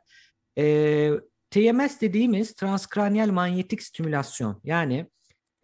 E, 0.59 1.11
TMS 1.51 2.01
dediğimiz 2.01 2.55
transkranyal 2.55 3.29
manyetik 3.29 3.83
stimülasyon 3.83 4.61
yani 4.65 5.07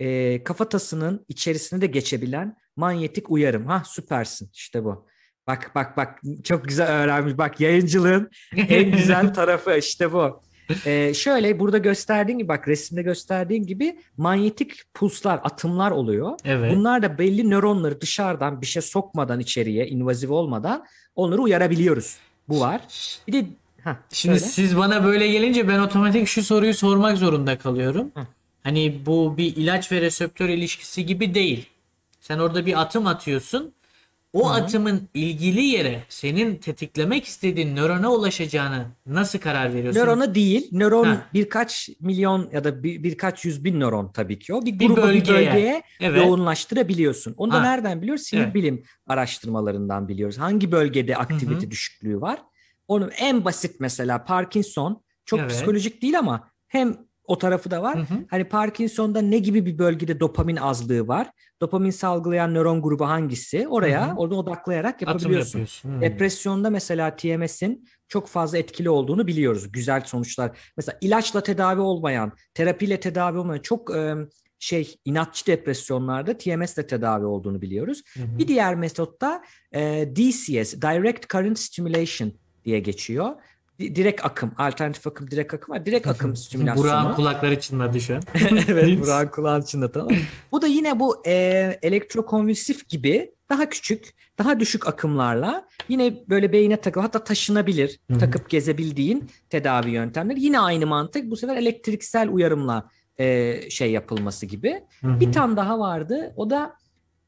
e, 0.01 0.45
kafatasının 0.45 1.25
içerisine 1.29 1.81
de 1.81 1.87
geçebilen 1.87 2.57
manyetik 2.77 3.31
uyarım. 3.31 3.67
Ha 3.67 3.83
süpersin 3.87 4.51
işte 4.55 4.85
bu. 4.85 5.07
Bak 5.47 5.71
bak 5.75 5.97
bak 5.97 6.21
çok 6.45 6.65
güzel 6.65 6.89
öğrenmiş. 6.89 7.39
Bak 7.39 7.61
yayıncılığın 7.61 8.31
en 8.57 8.91
güzel 8.91 9.35
tarafı 9.35 9.77
işte 9.79 10.13
bu. 10.13 10.43
Ee, 10.87 11.15
şöyle 11.15 11.61
burada 11.61 11.79
gösterdiğin 11.79 12.39
gibi 12.39 12.49
bak 12.49 12.69
resimde 12.69 13.03
gösterdiğin 13.03 13.63
gibi 13.67 13.99
manyetik 14.17 14.95
pulslar, 14.95 15.41
atımlar 15.45 15.91
oluyor. 15.91 16.39
Evet. 16.45 16.77
Bunlar 16.77 17.03
da 17.03 17.19
belli 17.19 17.51
nöronları 17.51 18.01
dışarıdan 18.01 18.61
bir 18.61 18.67
şey 18.67 18.83
sokmadan 18.83 19.41
içeriye, 19.41 19.87
invazif 19.87 20.31
olmadan 20.31 20.85
onları 21.15 21.43
uyarabiliyoruz. 21.43 22.17
Bu 22.49 22.61
var. 22.61 22.81
Bir 23.29 23.33
de 23.33 23.47
ha 23.85 23.97
Şimdi 24.13 24.41
söyle. 24.41 24.53
siz 24.53 24.77
bana 24.77 25.05
böyle 25.05 25.29
gelince 25.29 25.69
ben 25.69 25.79
otomatik 25.79 26.29
şu 26.29 26.43
soruyu 26.43 26.75
sormak 26.75 27.19
zorunda 27.19 27.59
kalıyorum. 27.59 28.11
Hı. 28.15 28.27
Hani 28.71 29.07
bu 29.07 29.37
bir 29.37 29.57
ilaç 29.57 29.93
ve 29.93 30.01
reseptör 30.01 30.49
ilişkisi 30.49 31.07
gibi 31.07 31.35
değil. 31.35 31.67
Sen 32.21 32.39
orada 32.39 32.67
bir 32.67 32.81
atım 32.81 33.07
atıyorsun. 33.07 33.75
O 34.33 34.51
Hı 34.51 34.55
hı. 34.55 34.63
atımın 34.63 35.09
ilgili 35.15 35.63
yere 35.63 36.03
senin 36.09 36.57
tetiklemek 36.57 37.25
istediğin 37.25 37.77
nörona 37.77 38.13
ulaşacağını 38.13 38.87
nasıl 39.07 39.39
karar 39.39 39.75
veriyorsun? 39.75 40.01
Nörona 40.01 40.35
değil, 40.35 40.69
nöron 40.73 41.05
Ha. 41.05 41.27
birkaç 41.35 41.89
milyon 42.01 42.51
ya 42.53 42.65
da 42.65 42.83
bir, 42.83 43.03
birkaç 43.03 43.45
yüz 43.45 43.65
bin 43.65 43.81
nöron 43.81 44.11
tabii 44.15 44.39
ki 44.39 44.55
o. 44.55 44.65
Bir 44.65 44.79
Bir 44.79 44.87
gruba, 44.87 44.97
bir 44.97 45.03
bölgeye. 45.03 45.37
bölgeye 45.37 45.83
Evet. 46.01 46.19
yoğunlaştırabiliyorsun. 46.19 47.35
Onu 47.37 47.53
da 47.53 47.57
Ha. 47.57 47.63
nereden 47.63 48.03
biliyoruz? 48.03 48.23
Sinir 48.23 48.43
Evet. 48.43 48.55
bilim 48.55 48.83
araştırmalarından 49.07 50.09
biliyoruz. 50.09 50.39
Hangi 50.39 50.73
bölgede 50.73 51.17
aktivite 51.17 51.67
Hı 51.67 51.71
düşüklüğü 51.71 52.21
var? 52.21 52.43
Onu 52.89 53.11
en 53.19 53.45
basit 53.45 53.81
mesela 53.81 54.25
Parkinson 54.25 55.03
çok 55.25 55.41
Evet. 55.41 55.51
psikolojik 55.51 56.03
değil 56.03 56.19
ama 56.19 56.49
hem 56.69 57.10
o 57.31 57.39
tarafı 57.39 57.71
da 57.71 57.83
var. 57.83 57.99
Hı 57.99 58.01
hı. 58.01 58.19
Hani 58.31 58.45
Parkinson'da 58.45 59.21
ne 59.21 59.39
gibi 59.39 59.67
bir 59.67 59.79
bölgede 59.79 60.21
dopamin 60.21 60.57
azlığı 60.57 61.09
var? 61.09 61.31
Dopamin 61.61 61.91
salgılayan 61.91 62.55
nöron 62.55 62.83
grubu 62.83 63.09
hangisi? 63.09 63.69
Oraya 63.69 64.09
Hı 64.09 64.13
hı. 64.13 64.17
orada 64.17 64.35
odaklayarak 64.35 65.03
yapabiliyorsun. 65.03 65.61
Hı. 65.61 66.01
Depresyonda 66.01 66.71
mesela 66.71 67.17
TMS'in 67.17 67.89
çok 68.09 68.29
fazla 68.29 68.59
etkili 68.59 68.91
olduğunu 68.91 69.27
biliyoruz. 69.27 69.73
Güzel 69.73 70.03
sonuçlar. 70.05 70.59
Mesela 70.77 70.99
ilaçla 71.01 71.41
tedavi 71.41 71.81
olmayan, 71.81 72.33
terapiyle 72.55 73.01
tedavi 73.01 73.39
olmayan 73.39 73.63
çok 73.63 73.97
e, 73.97 74.15
şey 74.59 74.95
inatçı 75.05 75.47
depresyonlarda 75.47 76.39
TMS 76.39 76.79
ile 76.79 76.87
tedavi 76.87 77.25
olduğunu 77.25 77.63
biliyoruz. 77.63 78.03
Hı 78.15 78.23
hı. 78.23 78.39
Bir 78.39 78.49
diğer 78.49 78.75
metotta 78.75 79.43
e, 79.73 80.09
DCS, 80.17 80.75
Direct 80.83 81.31
Current 81.33 81.59
Stimulation 81.59 82.33
diye 82.65 82.79
geçiyor. 82.79 83.31
Di- 83.81 83.95
Direkt 83.97 84.25
akım, 84.25 84.53
alternatif 84.59 85.07
akım, 85.07 85.31
direkt 85.31 85.55
akım 85.55 85.75
var. 85.75 85.87
Direkt 85.87 86.07
akım 86.07 86.37
stimülasyonu. 86.37 86.87
Burak'ın 86.87 87.13
kulakları 87.15 87.61
çınladı 87.61 88.01
şu 88.01 88.15
an. 88.15 88.23
evet 88.69 89.01
Burak'ın 89.01 89.31
kulağın 89.31 89.63
içinde 89.63 89.93
tamam. 89.93 90.13
Bu 90.53 90.63
da 90.63 90.67
yine 90.67 91.01
bu 91.01 91.23
e, 91.27 91.33
elektrokonvülsif 91.83 92.89
gibi 92.89 93.35
daha 93.51 93.69
küçük, 93.69 94.15
daha 94.39 94.61
düşük 94.61 94.87
akımlarla 94.89 95.69
yine 95.89 96.15
böyle 96.29 96.53
beyine 96.53 96.77
takıp 96.77 97.03
hatta 97.03 97.25
taşınabilir, 97.25 98.01
Hı 98.11 98.15
hı. 98.15 98.19
takıp 98.19 98.51
gezebildiğin 98.51 99.31
tedavi 99.51 99.91
yöntemleri. 99.91 100.41
Yine 100.41 100.61
aynı 100.61 100.87
mantık 100.87 101.31
bu 101.31 101.37
sefer 101.37 101.57
elektriksel 101.57 102.29
uyarımla 102.29 102.91
e, 103.19 103.57
şey 103.71 103.91
yapılması 103.91 104.47
gibi. 104.47 104.81
Hı 105.01 105.07
hı. 105.07 105.21
Bir 105.21 105.33
tane 105.33 105.57
daha 105.57 105.79
vardı. 105.79 106.33
O 106.37 106.51
da 106.51 106.77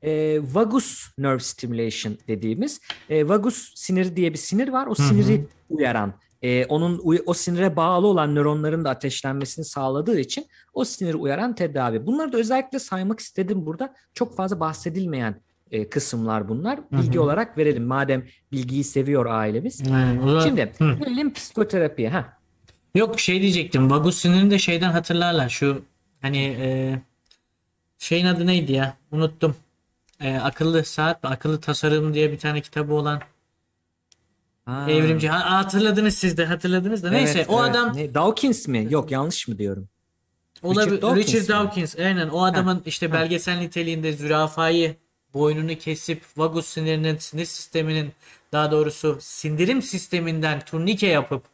e, 0.02 0.40
vagus 0.54 1.08
nerve 1.18 1.38
stimulation 1.38 2.18
dediğimiz. 2.28 2.80
E, 3.10 3.28
vagus 3.28 3.72
siniri 3.76 4.16
diye 4.16 4.32
bir 4.32 4.38
sinir 4.38 4.68
var. 4.68 4.86
O 4.86 4.90
hı. 4.90 5.02
siniri 5.02 5.46
uyaran, 5.70 6.14
e, 6.42 6.66
onun 6.66 7.02
o 7.26 7.34
sinire 7.34 7.76
bağlı 7.76 8.06
olan 8.06 8.34
nöronların 8.34 8.84
da 8.84 8.90
ateşlenmesini 8.90 9.64
sağladığı 9.64 10.20
için 10.20 10.46
o 10.74 10.84
siniri 10.84 11.16
uyaran 11.16 11.54
tedavi. 11.54 12.06
Bunları 12.06 12.32
da 12.32 12.36
özellikle 12.36 12.78
saymak 12.78 13.20
istedim 13.20 13.66
burada. 13.66 13.94
Çok 14.14 14.36
fazla 14.36 14.60
bahsedilmeyen 14.60 15.40
e, 15.70 15.88
kısımlar 15.88 16.48
bunlar. 16.48 16.80
Bilgi 16.92 17.18
hı. 17.18 17.22
olarak 17.22 17.58
verelim. 17.58 17.84
Madem 17.84 18.24
bilgiyi 18.52 18.84
seviyor 18.84 19.26
ailemiz. 19.26 19.80
O 19.82 19.84
zaman- 19.84 20.40
Şimdi 20.40 20.72
Hı. 20.78 20.98
gelelim 21.04 21.32
psikoterapiye. 21.32 22.08
Ha. 22.08 22.38
Yok 22.94 23.20
şey 23.20 23.42
diyecektim. 23.42 23.90
Vagus 23.90 24.16
sinirini 24.16 24.50
de 24.50 24.58
şeyden 24.58 24.90
hatırlarlar. 24.90 25.48
Şu 25.48 25.82
hani 26.22 26.38
e, 26.38 27.00
şeyin 27.98 28.26
adı 28.26 28.46
neydi 28.46 28.72
ya? 28.72 28.96
Unuttum. 29.12 29.56
E, 30.20 30.36
akıllı 30.36 30.84
saat? 30.84 31.24
Akıllı 31.24 31.60
tasarım 31.60 32.14
diye 32.14 32.32
bir 32.32 32.38
tane 32.38 32.60
kitabı 32.60 32.94
olan 32.94 33.20
Ha. 34.64 34.86
evrimci. 34.90 35.28
Ha, 35.28 35.50
hatırladınız 35.58 36.14
siz 36.14 36.36
de 36.36 36.44
hatırladınız 36.44 37.02
da. 37.04 37.10
Neyse 37.10 37.38
Evet, 37.38 37.50
o 37.50 37.64
evet. 37.64 37.70
adam 37.76 37.96
Ne, 37.96 38.14
Dawkins 38.14 38.68
mi? 38.68 38.86
Yok 38.90 39.10
yanlış 39.10 39.48
mı 39.48 39.58
diyorum? 39.58 39.88
olabilir. 40.62 40.96
Richard 40.96 41.02
Dawkins 41.02 41.26
Richard 41.28 41.42
mi? 41.42 41.48
Dawkins. 41.48 41.98
Aynen 41.98 42.28
o 42.28 42.42
adamın 42.44 42.82
işte 42.86 43.12
belgesel 43.12 43.58
niteliğinde 43.58 44.12
zürafayı 44.12 44.96
boynunu 45.34 45.78
kesip 45.78 46.22
vagus 46.36 46.66
sinirinin 46.66 47.16
sinir 47.16 47.44
sisteminin 47.44 48.12
daha 48.52 48.70
doğrusu 48.70 49.18
sindirim 49.20 49.82
sisteminden 49.82 50.60
turnike 50.60 51.06
yapıp 51.06 51.44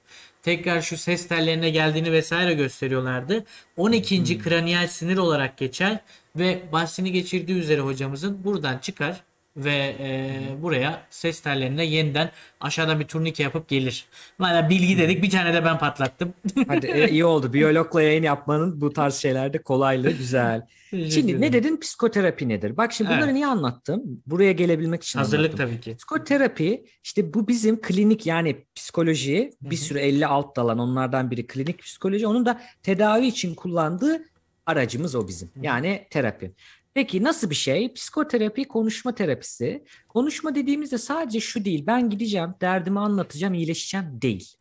tekrar 0.42 0.82
şu 0.82 0.96
ses 0.96 1.28
tellerine 1.28 1.70
geldiğini 1.70 2.12
vesaire 2.12 2.54
gösteriyorlardı. 2.54 3.44
12. 3.76 4.38
kraniyal 4.38 4.86
sinir 4.86 5.16
olarak 5.16 5.56
geçer 5.58 6.00
ve 6.36 6.62
bahsini 6.72 7.12
geçirdiği 7.12 7.58
üzere 7.58 7.80
hocamızın 7.80 8.44
buradan 8.44 8.78
çıkar 8.78 9.22
ve 9.58 9.96
e, 10.00 10.40
buraya 10.62 11.02
ses 11.10 11.40
tellerine 11.40 11.84
yeniden 11.84 12.30
aşağıdan 12.60 13.00
bir 13.00 13.04
turnike 13.04 13.42
yapıp 13.42 13.68
gelir. 13.68 14.04
Valla 14.40 14.70
bilgi 14.70 14.98
dedik 14.98 15.22
bir 15.22 15.30
tane 15.30 15.54
de 15.54 15.64
ben 15.64 15.78
patlattım. 15.78 16.34
Hadi 16.68 16.86
e, 16.86 17.08
iyi 17.08 17.24
oldu. 17.24 17.52
Biyologla 17.52 18.02
yayın 18.02 18.22
yapmanın 18.22 18.80
bu 18.80 18.92
tarz 18.92 19.14
şeylerde 19.14 19.58
kolaylığı 19.58 20.10
güzel. 20.10 20.66
Şimdi 20.90 21.40
ne 21.40 21.52
dedin? 21.52 21.76
Psikoterapi 21.76 22.48
nedir? 22.48 22.76
Bak 22.76 22.92
şimdi 22.92 23.10
bunları 23.10 23.24
Evet. 23.24 23.34
niye 23.34 23.46
anlattım? 23.46 24.22
Buraya 24.26 24.52
gelebilmek 24.52 25.02
için 25.02 25.18
Hazırlık 25.18 25.46
anlattım. 25.50 25.66
tabii 25.66 25.80
ki. 25.80 25.96
Psikoterapi 25.96 26.84
işte 27.04 27.34
bu 27.34 27.48
bizim 27.48 27.80
klinik 27.80 28.26
yani 28.26 28.64
psikoloji 28.74 29.50
bir 29.62 29.76
sürü 29.76 29.98
50 29.98 30.26
alt 30.26 30.56
dalan 30.56 30.78
onlardan 30.78 31.30
biri 31.30 31.46
klinik 31.46 31.82
psikoloji. 31.82 32.26
Onun 32.26 32.46
da 32.46 32.60
tedavi 32.82 33.26
için 33.26 33.54
kullandığı 33.54 34.22
aracımız 34.66 35.14
o 35.14 35.28
bizim. 35.28 35.50
Yani 35.62 36.06
terapi. 36.10 36.52
Peki 36.98 37.22
nasıl 37.24 37.50
bir 37.50 37.54
şey? 37.54 37.92
Psikoterapi 37.92 38.64
konuşma 38.64 39.14
terapisi. 39.14 39.84
Konuşma 40.08 40.54
dediğimizde 40.54 40.98
sadece 40.98 41.40
şu 41.40 41.64
değil. 41.64 41.84
Ben 41.86 42.10
gideceğim, 42.10 42.54
derdimi 42.60 43.00
anlatacağım, 43.00 43.54
iyileşeceğim 43.54 44.06
değil. 44.22 44.54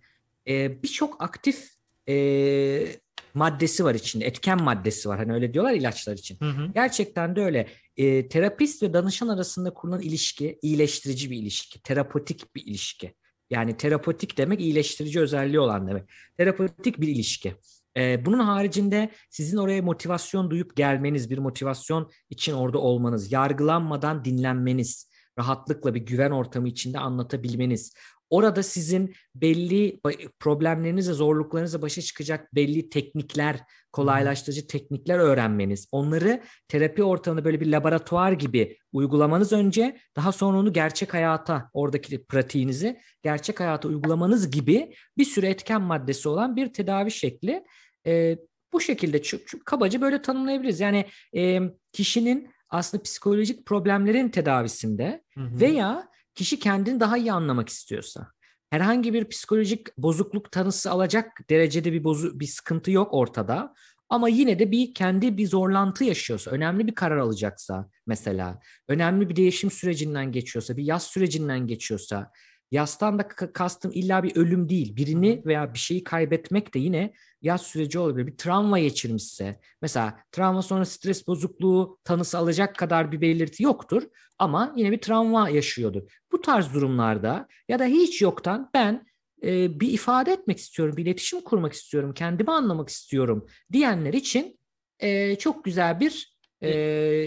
Ee, 0.48 0.84
Birçok 0.84 1.24
aktif 1.24 1.70
e, 2.10 2.88
maddesi 3.34 3.84
var 3.84 3.96
içinde. 3.96 4.26
Etken 4.26 4.64
maddesi 4.64 5.10
var. 5.10 5.18
Hani 5.18 5.34
öyle 5.34 5.54
diyorlar 5.54 5.74
ilaçlar 5.74 6.14
için. 6.14 6.38
Hı 6.40 6.50
hı. 6.50 6.72
Gerçekten 6.74 7.36
de 7.36 7.42
öyle. 7.42 7.68
E, 7.98 8.28
terapist 8.28 8.84
ve 8.84 8.94
danışan 8.94 9.28
arasında 9.28 9.74
kurulan 9.74 10.02
ilişki 10.02 10.60
iyileştirici 10.62 11.32
bir 11.32 11.38
ilişki, 11.38 11.84
terapotik 11.84 12.56
bir 12.56 12.66
ilişki. 12.66 13.14
Yani 13.50 13.78
terapotik 13.78 14.38
demek 14.38 14.62
iyileştirici 14.62 15.20
özelliği 15.20 15.60
olan 15.60 15.88
demek. 15.88 16.04
Terapotik 16.38 17.02
bir 17.02 17.08
ilişki. 17.08 17.56
E, 17.98 18.26
bunun 18.26 18.40
haricinde 18.40 19.12
sizin 19.30 19.58
oraya 19.58 19.82
motivasyon 19.82 20.52
duyup 20.52 20.76
gelmeniz, 20.76 21.30
bir 21.30 21.38
motivasyon 21.38 22.12
için 22.30 22.54
orada 22.54 22.78
olmanız, 22.78 23.32
yargılanmadan 23.32 24.26
dinlenmeniz, 24.26 25.10
rahatlıkla 25.40 25.96
bir 25.96 26.02
güven 26.02 26.32
ortamı 26.32 26.68
içinde 26.68 27.00
anlatabilmeniz, 27.00 27.94
orada 28.30 28.64
sizin 28.64 29.16
belli 29.36 30.00
problemlerinizle, 30.40 31.14
zorluklarınızla 31.14 31.82
başa 31.82 32.02
çıkacak 32.02 32.56
belli 32.56 32.90
teknikler, 32.90 33.60
kolaylaştırıcı 33.92 34.68
teknikler 34.68 35.20
öğrenmeniz, 35.20 35.88
onları 35.92 36.44
terapi 36.68 37.04
ortamında 37.04 37.46
böyle 37.46 37.60
bir 37.60 37.68
laboratuvar 37.72 38.32
gibi 38.32 38.78
uygulamanız 38.94 39.52
önce, 39.54 39.98
daha 40.16 40.32
sonra 40.32 40.58
onu 40.58 40.74
gerçek 40.74 41.14
hayata, 41.14 41.70
oradaki 41.74 42.26
pratiğinizi 42.26 43.00
gerçek 43.24 43.60
hayata 43.60 43.88
uygulamanız 43.88 44.52
gibi 44.52 44.94
bir 45.18 45.26
sürü 45.26 45.46
etken 45.46 45.82
maddesi 45.82 46.30
olan 46.30 46.56
bir 46.56 46.74
tedavi 46.74 47.12
şekli. 47.12 47.64
Ee, 48.08 48.38
bu 48.74 48.82
şekilde 48.82 49.22
kabaca 49.66 50.02
böyle 50.02 50.22
tanımlayabiliriz. 50.22 50.80
Yani 50.80 51.06
e, 51.36 51.60
kişinin 51.94 52.50
aslında 52.70 53.04
psikolojik 53.04 53.66
problemlerin 53.66 54.30
tedavisinde 54.30 55.24
Hı 55.34 55.42
hı. 55.42 55.60
veya 55.60 56.08
kişi 56.36 56.60
kendini 56.60 57.00
daha 57.00 57.18
iyi 57.18 57.32
anlamak 57.32 57.70
istiyorsa, 57.70 58.28
herhangi 58.70 59.14
bir 59.14 59.26
psikolojik 59.26 59.98
bozukluk 59.98 60.52
tanısı 60.52 60.92
alacak 60.92 61.50
derecede 61.50 61.94
bir 61.94 62.04
bozu 62.04 62.40
bir 62.40 62.46
sıkıntı 62.48 62.92
yok 62.92 63.14
ortada. 63.14 63.74
Ama 64.10 64.30
yine 64.30 64.60
de 64.60 64.72
bir 64.72 64.94
kendi 64.94 65.38
bir 65.38 65.48
zorlantı 65.48 66.04
yaşıyorsa, 66.04 66.52
önemli 66.52 66.88
bir 66.88 66.96
karar 66.96 67.18
alacaksa 67.18 67.90
mesela, 68.06 68.60
önemli 68.88 69.30
bir 69.30 69.36
değişim 69.36 69.72
sürecinden 69.72 70.32
geçiyorsa, 70.32 70.78
bir 70.78 70.84
yaz 70.84 71.04
sürecinden 71.04 71.68
geçiyorsa, 71.68 72.32
yastan 72.72 73.20
da 73.20 73.22
ka- 73.22 73.54
kastım 73.54 73.92
illa 73.94 74.24
bir 74.24 74.36
ölüm 74.36 74.70
değil, 74.70 74.96
birini 74.96 75.42
veya 75.46 75.74
bir 75.74 75.80
şeyi 75.80 76.04
kaybetmek 76.04 76.74
de 76.74 76.80
yine 76.80 77.14
yaz 77.42 77.62
süreci 77.62 78.00
olabilir. 78.00 78.28
Bir 78.28 78.38
travma 78.38 78.80
geçirmişse, 78.80 79.60
mesela 79.82 80.20
travma 80.32 80.62
sonra 80.62 80.86
stres 80.86 81.28
bozukluğu 81.28 82.00
tanısı 82.04 82.38
alacak 82.38 82.76
kadar 82.76 83.12
bir 83.12 83.22
belirti 83.22 83.64
yoktur 83.64 84.04
ama 84.40 84.74
yine 84.76 84.92
bir 84.92 85.02
travma 85.02 85.50
yaşıyordur. 85.50 86.02
Bu 86.32 86.42
tarz 86.42 86.74
durumlarda 86.74 87.48
ya 87.70 87.80
da 87.80 87.86
hiç 87.86 88.22
yoktan 88.22 88.70
ben 88.74 89.08
e, 89.44 89.80
bir 89.80 89.92
ifade 89.92 90.32
etmek 90.32 90.58
istiyorum, 90.58 90.98
bir 90.98 91.06
iletişim 91.06 91.42
kurmak 91.42 91.74
istiyorum, 91.74 92.14
kendimi 92.14 92.52
anlamak 92.52 92.90
istiyorum 92.90 93.48
diyenler 93.72 94.14
için 94.14 94.60
e, 95.00 95.36
çok 95.36 95.64
güzel 95.64 96.00
bir 96.00 96.38
e, 96.62 96.72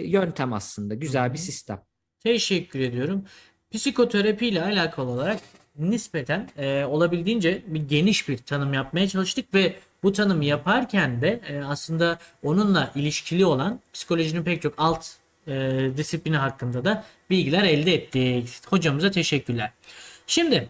yöntem 0.07 0.53
aslında, 0.53 0.95
güzel 0.95 1.33
bir 1.33 1.39
sistem. 1.39 1.83
Teşekkür 2.25 2.81
ediyorum. 2.81 3.25
Psikoterapi 3.73 4.47
ile 4.47 4.63
alakalı 4.63 5.11
olarak 5.11 5.41
nispeten 5.79 6.49
e, 6.59 6.85
olabildiğince 6.85 7.63
bir 7.67 7.89
geniş 7.89 8.29
bir 8.29 8.39
tanım 8.39 8.75
yapmaya 8.75 9.09
çalıştık 9.09 9.55
ve 9.55 9.77
bu 10.03 10.13
tanımı 10.13 10.45
yaparken 10.45 11.21
de 11.21 11.41
e, 11.49 11.65
aslında 11.65 12.19
onunla 12.43 12.93
ilişkili 12.95 13.45
olan 13.47 13.81
psikolojinin 13.93 14.45
pek 14.45 14.63
çok 14.63 14.75
alt 14.77 15.07
e, 15.49 15.53
disiplini 15.97 16.37
hakkında 16.37 16.85
da 16.85 17.05
bilgiler 17.31 17.65
elde 17.65 17.95
ettik. 17.95 18.49
Hocamıza 18.67 19.11
teşekkürler. 19.11 19.73
Şimdi 20.27 20.69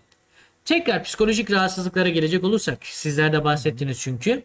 tekrar 0.65 1.05
psikolojik 1.05 1.51
rahatsızlıklara 1.51 2.09
gelecek 2.09 2.45
olursak 2.45 2.87
sizler 2.87 3.33
de 3.33 3.45
bahsettiniz 3.45 4.01
çünkü 4.01 4.43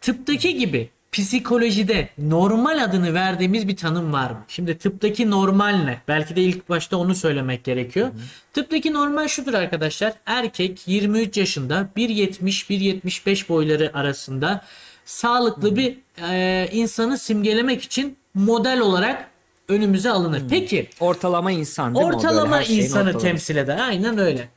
tıptaki 0.00 0.56
gibi 0.56 0.90
psikolojide 1.14 2.08
normal 2.18 2.84
adını 2.84 3.14
verdiğimiz 3.14 3.68
bir 3.68 3.76
tanım 3.76 4.12
var 4.12 4.30
mı? 4.30 4.44
Şimdi 4.48 4.78
tıptaki 4.78 5.30
normal 5.30 5.76
ne? 5.84 6.00
Belki 6.08 6.36
de 6.36 6.42
ilk 6.42 6.68
başta 6.68 6.96
onu 6.96 7.14
söylemek 7.14 7.64
gerekiyor. 7.64 8.10
Tıptaki 8.52 8.92
normal 8.92 9.28
şudur 9.28 9.54
arkadaşlar. 9.54 10.12
Erkek 10.26 10.88
23 10.88 11.36
yaşında 11.36 11.88
1.70-1.75 11.96 13.48
boyları 13.48 13.90
arasında 13.94 14.64
sağlıklı 15.04 15.76
bir 15.76 15.98
e, 16.30 16.68
insanı 16.72 17.18
simgelemek 17.18 17.82
için 17.82 18.16
model 18.34 18.80
olarak 18.80 19.30
önümüze 19.68 20.10
alınır. 20.10 20.42
Peki 20.50 20.88
Ortalama 21.00 21.50
insan 21.52 21.94
değil 21.94 22.06
mi 22.06 22.14
ortalama 22.14 22.62
şeyin 22.62 22.80
insanı 22.82 23.00
ortalaması. 23.00 23.26
temsil 23.26 23.56
eder. 23.56 23.78
Aynen 23.78 24.18
öyle. 24.18 24.48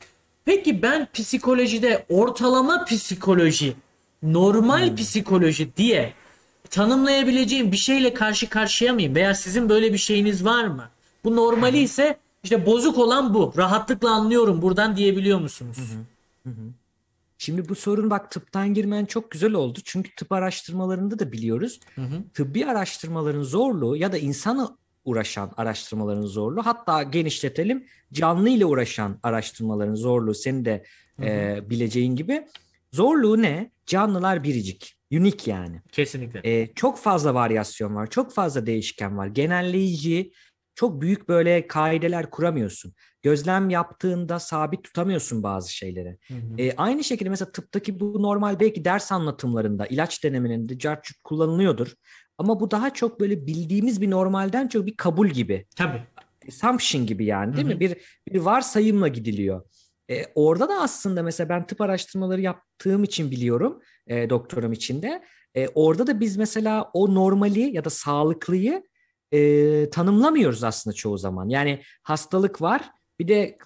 Peki 0.44 0.82
ben 0.82 1.08
psikolojide 1.14 2.04
ortalama 2.08 2.84
psikoloji, 2.84 3.74
normal 4.22 4.96
psikoloji 4.96 5.76
diye 5.76 6.12
tanımlayabileceğim 6.70 7.72
bir 7.72 7.76
şeyle 7.76 8.14
karşı 8.14 8.48
karşıya 8.48 8.92
mıyım? 8.92 9.14
Veya 9.14 9.34
sizin 9.34 9.68
böyle 9.68 9.92
bir 9.92 9.98
şeyiniz 9.98 10.44
var 10.44 10.64
mı? 10.64 10.90
Bu 11.24 11.36
normali 11.36 11.78
ise 11.78 12.18
işte 12.42 12.66
bozuk 12.66 12.98
olan 12.98 13.34
bu. 13.34 13.52
Rahatlıkla 13.56 14.10
anlıyorum 14.10 14.62
buradan 14.62 14.96
diyebiliyor 14.96 15.40
musunuz? 15.40 15.78
Şimdi 17.38 17.68
bu 17.68 17.74
sorun 17.74 18.10
bak 18.10 18.30
tıptan 18.30 18.74
girmen 18.74 19.04
çok 19.04 19.30
güzel 19.30 19.52
oldu. 19.52 19.78
Çünkü 19.84 20.14
tıp 20.14 20.32
araştırmalarında 20.32 21.18
da 21.18 21.32
biliyoruz. 21.32 21.80
Hı 21.94 22.02
hı. 22.02 22.22
Tıbbi 22.34 22.66
araştırmaların 22.66 23.42
zorluğu 23.42 23.96
ya 23.96 24.12
da 24.12 24.18
insanı 24.18 24.76
uğraşan 25.04 25.52
araştırmaların 25.56 26.26
zorluğu 26.26 26.66
hatta 26.66 27.02
genişletelim 27.02 27.86
canlı 28.12 28.48
ile 28.48 28.66
uğraşan 28.66 29.18
araştırmaların 29.22 29.94
zorluğu 29.94 30.34
senin 30.34 30.64
de 30.64 30.84
e, 31.22 31.58
bileceğin 31.70 32.16
gibi. 32.16 32.46
Zorluğu 32.92 33.42
ne? 33.42 33.70
Canlılar 33.86 34.44
biricik. 34.44 34.97
Unique 35.12 35.54
yani. 35.54 35.82
Kesinlikle. 35.92 36.40
E, 36.44 36.74
çok 36.74 36.98
fazla 36.98 37.34
varyasyon 37.34 37.94
var. 37.94 38.10
Çok 38.10 38.32
fazla 38.32 38.66
değişken 38.66 39.18
var. 39.18 39.26
Genelleyici 39.26 40.32
çok 40.74 41.00
büyük 41.00 41.28
böyle 41.28 41.66
kaideler 41.66 42.30
kuramıyorsun. 42.30 42.94
Gözlem 43.22 43.70
yaptığında 43.70 44.38
sabit 44.38 44.84
tutamıyorsun 44.84 45.42
bazı 45.42 45.72
şeyleri. 45.72 46.18
Hı 46.28 46.34
hı. 46.34 46.62
E, 46.62 46.76
aynı 46.76 47.04
şekilde 47.04 47.30
mesela 47.30 47.52
tıptaki 47.52 48.00
bu 48.00 48.22
normal 48.22 48.60
belki 48.60 48.84
ders 48.84 49.12
anlatımlarında, 49.12 49.86
ilaç 49.86 50.24
denemelerinde 50.24 50.78
cart 50.78 51.04
curt 51.04 51.18
kullanılıyordur. 51.24 51.94
Ama 52.38 52.60
bu 52.60 52.70
daha 52.70 52.94
çok 52.94 53.20
böyle 53.20 53.46
bildiğimiz 53.46 54.00
bir 54.00 54.10
normalden 54.10 54.68
çok 54.68 54.86
bir 54.86 54.96
kabul 54.96 55.28
gibi. 55.28 55.66
Tabii. 55.76 56.02
Assumption 56.48 57.06
gibi 57.06 57.24
yani 57.24 57.56
değil 57.56 57.66
Hı 57.66 57.70
hı. 57.70 57.74
mi? 57.74 57.80
Bir, 57.80 57.96
bir 58.32 58.40
varsayımla 58.40 59.08
gidiliyor. 59.08 59.62
E, 60.10 60.24
orada 60.34 60.68
da 60.68 60.74
aslında 60.80 61.22
mesela 61.22 61.48
ben 61.48 61.66
tıp 61.66 61.80
araştırmaları 61.80 62.40
yaptığım 62.40 63.04
için 63.04 63.30
biliyorum 63.30 63.82
e, 64.08 64.30
doktoram 64.30 64.72
içinde. 64.72 65.22
E, 65.54 65.68
orada 65.68 66.06
da 66.06 66.20
biz 66.20 66.36
mesela 66.36 66.90
o 66.92 67.14
normali 67.14 67.60
ya 67.76 67.84
da 67.84 67.90
sağlıklıyı 67.90 68.82
e, 69.32 69.90
tanımlamıyoruz 69.90 70.64
aslında 70.64 70.94
çoğu 70.94 71.18
zaman. 71.18 71.48
Yani 71.48 71.82
hastalık 72.02 72.62
var 72.62 72.90
bir 73.18 73.28
de 73.28 73.58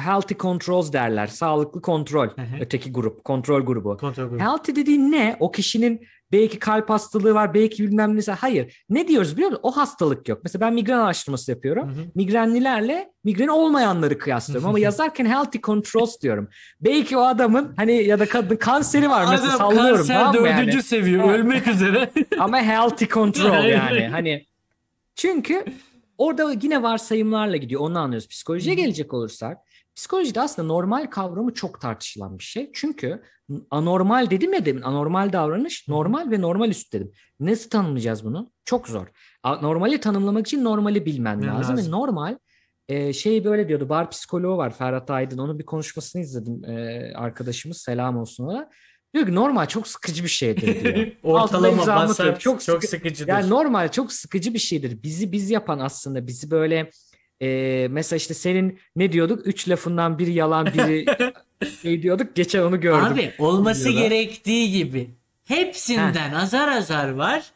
healthy 0.00 0.38
controls 0.38 0.92
derler. 0.92 1.26
Sağlıklı 1.26 1.82
kontrol. 1.82 2.28
Hı 2.28 2.42
hı. 2.42 2.56
Öteki 2.60 2.92
grup, 2.92 3.24
kontrol 3.24 3.60
grubu. 3.60 3.96
Kontrol 3.96 4.24
grubu. 4.28 4.42
Healthy 4.42 4.76
dediğin 4.76 5.12
ne? 5.12 5.36
O 5.40 5.50
kişinin 5.52 6.00
belki 6.32 6.58
kalp 6.58 6.90
hastalığı 6.90 7.34
var, 7.34 7.54
belki 7.54 7.82
bilmem 7.82 8.16
nesi. 8.16 8.32
Hayır. 8.32 8.84
Ne 8.90 9.08
diyoruz 9.08 9.32
biliyor 9.36 9.50
musun? 9.50 9.60
O 9.62 9.76
hastalık 9.76 10.28
yok. 10.28 10.40
Mesela 10.42 10.66
ben 10.66 10.74
migren 10.74 10.98
araştırması 10.98 11.50
yapıyorum. 11.50 11.88
Hı 11.88 11.92
hı. 11.92 12.04
Migrenlilerle 12.14 13.10
migreni 13.24 13.50
olmayanları 13.50 14.18
kıyaslıyorum. 14.18 14.68
Ama 14.68 14.78
yazarken 14.88 15.26
healthy 15.26 15.62
controls 15.62 16.20
diyorum. 16.22 16.48
Belki 16.80 17.16
o 17.16 17.20
adamın 17.20 17.72
hani 17.76 17.92
ya 18.04 18.18
da 18.18 18.26
kadın 18.28 18.56
kanseri 18.56 19.10
var 19.10 19.26
mesela 19.30 19.48
Adam 19.48 19.58
sallıyorum. 19.58 19.96
kanser 19.96 20.14
tamam 20.14 20.34
dördüncü 20.34 20.70
yani? 20.70 20.82
seviye 20.82 21.16
Evet. 21.18 21.28
ölmek 21.28 21.66
üzere. 21.66 22.10
Ama 22.38 22.62
healthy 22.62 23.10
control 23.10 23.64
yani. 23.64 24.08
Hani 24.08 24.46
çünkü 25.16 25.64
orada 26.20 26.52
yine 26.62 26.82
varsayımlarla 26.82 27.56
gidiyor. 27.56 27.80
Onu 27.80 27.98
anlıyoruz. 27.98 28.28
Psikolojiye 28.28 28.74
gelecek 28.74 29.14
olursak 29.14 29.58
psikolojide 29.96 30.40
aslında 30.40 30.68
normal 30.68 31.06
kavramı 31.06 31.54
çok 31.54 31.80
tartışılan 31.80 32.38
bir 32.38 32.44
şey. 32.44 32.70
Çünkü 32.74 33.22
anormal 33.70 34.30
dedim 34.30 34.52
ya 34.52 34.66
demin 34.66 34.82
anormal 34.82 35.32
davranış 35.32 35.88
normal 35.88 36.30
ve 36.30 36.40
normal 36.40 36.68
üst 36.68 36.92
dedim. 36.92 37.12
Nasıl 37.40 37.70
tanımlayacağız 37.70 38.24
bunu? 38.24 38.50
Çok 38.64 38.88
zor. 38.88 39.06
Normali 39.44 40.00
tanımlamak 40.00 40.46
için 40.46 40.64
normali 40.64 41.06
Bilmen 41.06 41.42
lazım. 41.42 41.76
lazım. 41.76 41.86
Ve 41.86 41.96
normal 41.96 42.38
e, 42.88 43.12
şey 43.12 43.44
böyle 43.44 43.68
diyordu. 43.68 43.88
Bar 43.88 44.10
psikoloğu 44.10 44.56
var 44.56 44.74
Ferhat 44.74 45.10
Aydın. 45.10 45.38
Onun 45.38 45.58
bir 45.58 45.66
konuşmasını 45.66 46.22
izledim. 46.22 46.64
E, 46.64 47.12
arkadaşımız 47.14 47.76
selam 47.76 48.18
olsun 48.18 48.44
ona. 48.44 48.70
Diyor 49.14 49.26
ki 49.26 49.34
normal 49.34 49.66
çok 49.66 49.88
sıkıcı 49.88 50.24
bir 50.24 50.28
şeydir 50.28 50.84
diyor. 50.84 51.06
Ortalama 51.22 51.86
basar 51.86 52.26
çok, 52.26 52.40
Çok 52.40 52.60
çok 52.60 52.84
sıkı- 52.84 52.86
sıkıcıdır. 52.88 53.32
Yani 53.32 53.50
normal 53.50 53.88
çok 53.88 54.12
sıkıcı 54.12 54.54
bir 54.54 54.58
şeydir. 54.58 55.02
Bizi 55.02 55.32
biz 55.32 55.50
yapan 55.50 55.78
aslında 55.78 56.26
bizi 56.26 56.50
böyle 56.50 56.90
e, 57.42 57.86
mesela 57.90 58.16
işte 58.16 58.34
senin 58.34 58.78
ne 58.96 59.12
diyorduk? 59.12 59.46
Üç 59.46 59.68
lafından 59.68 60.18
biri 60.18 60.32
yalan 60.32 60.66
biri 60.66 61.06
şey 61.82 62.02
diyorduk. 62.02 62.34
Geçen 62.36 62.62
onu 62.62 62.80
gördüm. 62.80 63.12
Abi 63.12 63.32
olması 63.38 63.90
gerektiği 63.90 64.72
gibi. 64.72 65.10
Hepsinden 65.44 66.32
azar 66.32 66.68
azar 66.68 67.08
var. 67.10 67.50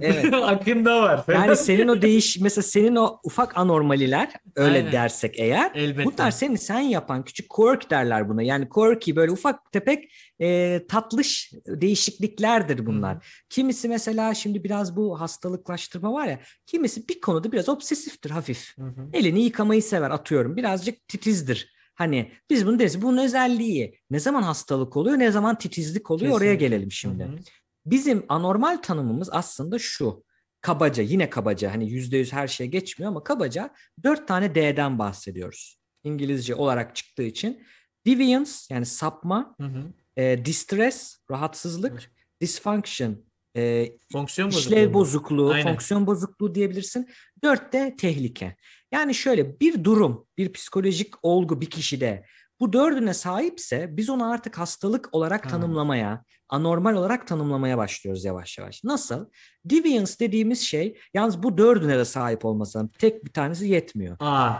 Evet. 0.00 0.34
Akında 0.34 1.02
var. 1.02 1.24
Yani 1.28 1.56
senin 1.56 1.88
o 1.88 2.02
değiş 2.02 2.38
mesela 2.40 2.62
senin 2.62 2.96
o 2.96 3.18
ufak 3.24 3.56
anormaliler 3.58 4.32
öyle 4.56 4.78
Aynen. 4.78 4.92
dersek 4.92 5.38
eğer 5.38 5.70
Elbette. 5.74 6.04
bunlar 6.04 6.30
seni 6.30 6.58
sen 6.58 6.80
yapan 6.80 7.24
küçük 7.24 7.48
quirk 7.48 7.90
derler 7.90 8.28
buna. 8.28 8.42
Yani 8.42 8.68
quirky 8.68 9.16
böyle 9.16 9.32
ufak 9.32 9.72
tepek 9.72 10.12
e, 10.40 10.80
tatlış 10.88 11.52
değişikliklerdir 11.66 12.86
bunlar. 12.86 13.42
Kimisi 13.48 13.88
mesela 13.88 14.34
şimdi 14.34 14.64
biraz 14.64 14.96
bu 14.96 15.20
hastalıklaştırma 15.20 16.12
var 16.12 16.26
ya 16.26 16.40
kimisi 16.66 17.08
bir 17.08 17.20
konuda 17.20 17.52
biraz 17.52 17.68
obsesiftir 17.68 18.30
hafif. 18.30 18.78
Hı 18.78 18.84
hı. 18.84 19.08
Elini 19.12 19.42
yıkamayı 19.42 19.82
sever 19.82 20.10
atıyorum. 20.10 20.56
Birazcık 20.56 21.08
titizdir. 21.08 21.72
Hani 21.94 22.32
biz 22.50 22.66
bunu 22.66 22.78
deriz. 22.78 23.02
Bunun 23.02 23.18
özelliği 23.18 23.98
ne 24.10 24.20
zaman 24.20 24.42
hastalık 24.42 24.96
oluyor 24.96 25.18
ne 25.18 25.30
zaman 25.30 25.58
titizlik 25.58 26.10
oluyor 26.10 26.32
oraya 26.32 26.38
Kesinlikle. 26.44 26.66
gelelim 26.66 26.92
şimdi. 26.92 27.24
Hı 27.24 27.28
hı. 27.28 27.36
Bizim 27.86 28.24
anormal 28.28 28.76
tanımımız 28.76 29.28
aslında 29.32 29.78
şu. 29.78 30.24
Kabaca 30.60 31.02
yine 31.02 31.30
kabaca 31.30 31.72
hani 31.72 31.90
yüzde 31.90 32.16
yüz 32.16 32.32
her 32.32 32.48
şey 32.48 32.66
geçmiyor 32.66 33.10
ama 33.10 33.24
kabaca 33.24 33.70
dört 34.04 34.28
tane 34.28 34.54
D'den 34.54 34.98
bahsediyoruz. 34.98 35.78
İngilizce 36.04 36.54
olarak 36.54 36.96
çıktığı 36.96 37.22
için. 37.22 37.62
Deviance 38.06 38.50
yani 38.70 38.86
sapma, 38.86 39.54
Hı 39.60 39.66
hı. 39.66 39.92
e, 40.16 40.44
distress, 40.44 41.16
rahatsızlık, 41.30 42.12
dysfunction, 42.40 43.24
e, 43.56 43.92
Fonksiyon 44.12 44.50
işlev 44.50 44.94
bozukluğu, 44.94 45.50
Aynen. 45.50 45.66
fonksiyon 45.66 46.06
bozukluğu 46.06 46.54
diyebilirsin. 46.54 47.08
Dört 47.44 47.72
de 47.72 47.96
tehlike. 47.98 48.56
Yani 48.92 49.14
şöyle 49.14 49.60
bir 49.60 49.84
durum, 49.84 50.26
bir 50.38 50.52
psikolojik 50.52 51.14
olgu 51.22 51.60
bir 51.60 51.70
kişide 51.70 52.26
bu 52.60 52.72
dördüne 52.72 53.14
sahipse 53.14 53.88
biz 53.96 54.10
onu 54.10 54.30
artık 54.30 54.58
hastalık 54.58 55.08
olarak 55.12 55.44
Ha. 55.46 55.48
tanımlamaya, 55.50 56.24
anormal 56.48 56.94
olarak 56.94 57.26
tanımlamaya 57.26 57.78
başlıyoruz 57.78 58.24
yavaş 58.24 58.58
yavaş. 58.58 58.84
Nasıl? 58.84 59.26
Deviance 59.64 60.12
dediğimiz 60.20 60.60
şey 60.60 60.98
yalnız 61.14 61.42
bu 61.42 61.58
dördüne 61.58 61.98
de 61.98 62.04
sahip 62.04 62.44
olmasın. 62.44 62.90
Tek 62.98 63.24
bir 63.24 63.32
tanesi 63.32 63.68
yetmiyor. 63.68 64.16
Aa. 64.20 64.54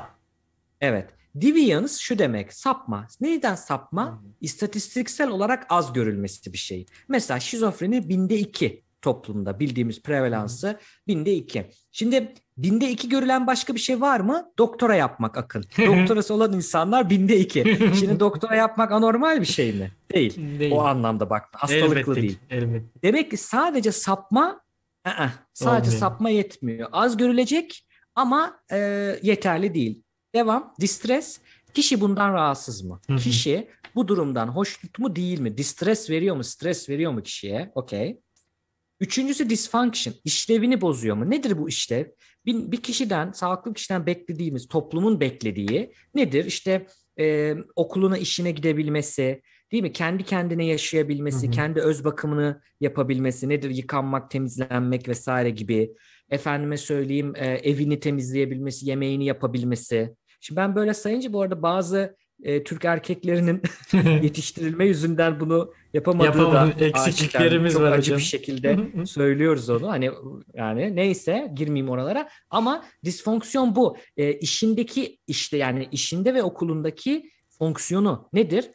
Evet. 0.81 1.11
Deviance 1.35 1.93
şu 2.01 2.19
demek 2.19 2.53
sapma. 2.53 3.07
Neyden 3.21 3.55
sapma? 3.55 4.23
İstatistiksel 4.41 5.29
olarak 5.29 5.67
az 5.69 5.93
görülmesi 5.93 6.53
bir 6.53 6.59
şey. 6.59 6.87
Mesela 7.09 7.41
şizofreni 7.41 8.09
binde 8.09 8.39
iki 8.39 8.83
toplumda 9.03 9.61
bildiğimiz 9.61 10.03
prevalansı 10.03 10.79
binde 11.07 11.35
iki. 11.35 11.71
Şimdi 11.93 12.35
binde 12.57 12.91
iki 12.91 13.09
görülen 13.09 13.47
başka 13.47 13.75
bir 13.75 13.81
şey 13.81 14.01
var 14.01 14.21
mı? 14.21 14.53
Doktora 14.59 14.95
yapmak 14.95 15.39
akın. 15.39 15.65
Doktorası 15.79 16.35
olan 16.35 16.53
insanlar 16.53 17.11
binde 17.11 17.39
iki. 17.39 17.79
Şimdi 17.99 18.21
doktora 18.21 18.55
yapmak 18.57 18.93
anormal 18.93 19.41
bir 19.41 19.47
şey 19.47 19.73
mi? 19.73 19.93
Değil. 20.15 20.59
Değil. 20.59 20.73
O 20.73 20.81
anlamda 20.81 21.31
bak 21.31 21.45
hastalıklı 21.53 22.01
Elbette, 22.01 22.23
değil. 22.23 22.39
Elbette. 22.51 23.03
Demek 23.03 23.31
ki 23.31 23.37
sadece 23.37 23.93
sapma 23.93 24.61
ı-ı, 25.07 25.31
sadece 25.55 25.91
Olmuyor. 25.91 26.01
sapma 26.01 26.31
yetmiyor. 26.31 26.89
Az 26.93 27.17
görülecek 27.17 27.87
ama 28.15 28.61
e, 28.73 28.79
yeterli 29.23 29.75
değil. 29.75 30.03
Devam. 30.35 30.75
Distress. 30.81 31.41
Kişi 31.75 32.01
bundan 32.01 32.33
rahatsız 32.33 32.83
mı? 32.83 33.01
Kişi 33.19 33.69
bu 33.95 34.09
durumdan 34.09 34.49
hoşnut 34.49 34.99
mu 34.99 35.17
değil 35.17 35.41
mi? 35.41 35.59
Distress 35.59 36.11
veriyor 36.11 36.37
mu? 36.37 36.45
Stres 36.45 36.89
veriyor 36.89 37.13
mu 37.13 37.23
kişiye? 37.23 37.73
Okey. 37.75 38.21
Üçüncüsü 39.01 39.51
dysfunction. 39.51 40.15
İşlevini 40.25 40.81
bozuyor 40.81 41.17
mu? 41.17 41.31
Nedir 41.31 41.59
bu 41.59 41.69
işlev? 41.69 42.05
Bir, 42.47 42.73
bir 42.73 42.83
kişiden, 42.83 43.33
sağlıklı 43.33 43.75
kişiden 43.75 44.07
beklediğimiz, 44.07 44.69
toplumun 44.69 45.21
beklediği 45.21 45.93
nedir? 46.15 46.45
İşte 46.45 46.87
e, 47.21 47.55
okuluna, 47.77 48.19
işine 48.19 48.51
gidebilmesi, 48.51 49.43
değil 49.73 49.83
mi? 49.83 49.93
Kendi 49.93 50.25
kendine 50.25 50.67
yaşayabilmesi, 50.67 51.47
Hı 51.47 51.51
hı. 51.51 51.55
kendi 51.55 51.81
öz 51.81 52.05
bakımını 52.05 52.61
yapabilmesi, 52.81 53.49
nedir? 53.49 53.71
Yıkanmak, 53.71 54.31
temizlenmek 54.31 55.09
vesaire 55.09 55.51
gibi. 55.51 55.93
Efendime 56.31 56.77
söyleyeyim, 56.77 57.33
e, 57.37 57.47
evini 57.47 58.01
temizleyebilmesi, 58.01 58.89
yemeğini 58.89 59.25
yapabilmesi. 59.25 60.15
Şimdi 60.41 60.57
ben 60.57 60.75
böyle 60.75 60.95
sayınca 60.95 61.33
bu 61.33 61.43
arada 61.43 61.63
bazı 61.63 62.17
e, 62.43 62.65
Türk 62.65 62.85
erkeklerinin 62.85 63.63
yetiştirilme 64.23 64.87
yüzünden 64.87 65.41
bunu 65.41 65.73
yapamadığı 65.95 66.27
Yapamadı, 66.27 66.81
da 66.81 66.85
eksikliklerimiz 66.85 67.77
aşikar. 67.77 67.91
Var 67.91 67.93
acı 67.93 68.11
hocam. 68.11 68.19
bir 68.19 68.23
şekilde 68.23 68.79
söylüyoruz 69.07 69.71
onu. 69.71 69.89
Hani 69.89 70.11
yani 70.55 70.97
neyse 70.97 71.53
girmeyeyim 71.55 71.91
oralara 71.91 72.29
ama 72.51 72.85
disfonksiyon 73.05 73.77
bu. 73.77 73.97
E, 74.17 74.33
işindeki 74.33 75.19
işte 75.27 75.57
yani 75.57 75.89
işinde 75.93 76.35
ve 76.35 76.43
okulundaki 76.43 77.31
fonksiyonu 77.59 78.29
nedir? 78.33 78.71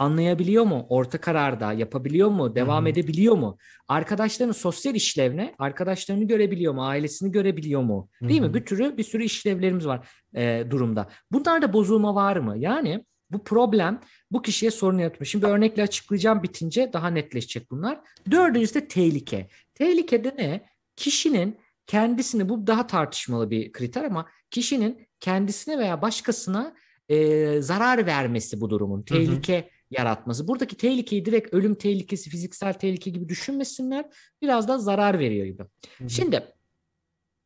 Anlayabiliyor 0.00 0.64
mu? 0.64 0.86
Orta 0.88 1.20
kararda 1.20 1.72
yapabiliyor 1.72 2.28
mu? 2.28 2.54
Devam 2.54 2.82
Hı 2.82 2.86
hı. 2.86 2.90
edebiliyor 2.90 3.36
mu? 3.36 3.58
Arkadaşlarının 3.88 4.52
sosyal 4.52 4.94
işlevne, 4.94 5.54
arkadaşlarını 5.58 6.24
görebiliyor 6.24 6.74
mu? 6.74 6.86
Ailesini 6.86 7.32
görebiliyor 7.32 7.82
mu? 7.82 8.08
Değil 8.22 8.40
Hı 8.40 8.44
mi? 8.44 8.48
hı. 8.50 8.54
Bir 8.54 8.64
türü 8.64 8.96
bir 8.96 9.02
sürü 9.02 9.24
işlevlerimiz 9.24 9.86
var 9.86 10.08
e, 10.36 10.64
durumda. 10.70 11.08
Bunlarda 11.32 11.72
bozulma 11.72 12.14
var 12.14 12.36
mı? 12.36 12.54
Yani 12.58 13.04
bu 13.30 13.44
problem 13.44 14.00
bu 14.30 14.42
kişiye 14.42 14.70
sorun 14.70 14.98
yaratmış. 14.98 15.30
Şimdi 15.30 15.46
bir 15.46 15.50
örnekle 15.50 15.82
açıklayacağım 15.82 16.42
bitince 16.42 16.90
daha 16.92 17.08
netleşecek 17.10 17.70
bunlar. 17.70 18.00
Dördüncüsü 18.30 18.74
de 18.74 18.88
tehlike. 18.88 19.48
Tehlikede 19.74 20.34
ne? 20.38 20.66
Kişinin 20.96 21.58
kendisini 21.86 22.48
bu 22.48 22.66
daha 22.66 22.86
tartışmalı 22.86 23.50
bir 23.50 23.72
kriter 23.72 24.04
ama 24.04 24.26
kişinin 24.50 25.08
kendisine 25.20 25.78
veya 25.78 26.02
başkasına 26.02 26.74
e, 27.08 27.62
zarar 27.62 28.06
vermesi 28.06 28.60
bu 28.60 28.70
durumun. 28.70 29.02
Tehlike 29.02 29.70
yaratması. 29.90 30.48
Buradaki 30.48 30.76
tehlikeyi 30.76 31.24
direkt 31.24 31.54
ölüm 31.54 31.74
tehlikesi, 31.74 32.30
fiziksel 32.30 32.72
tehlike 32.72 33.10
gibi 33.10 33.28
düşünmesinler. 33.28 34.04
Biraz 34.42 34.68
da 34.68 34.78
zarar 34.78 35.18
veriyor 35.18 35.46
gibi. 35.46 35.62
Şimdi 36.08 36.54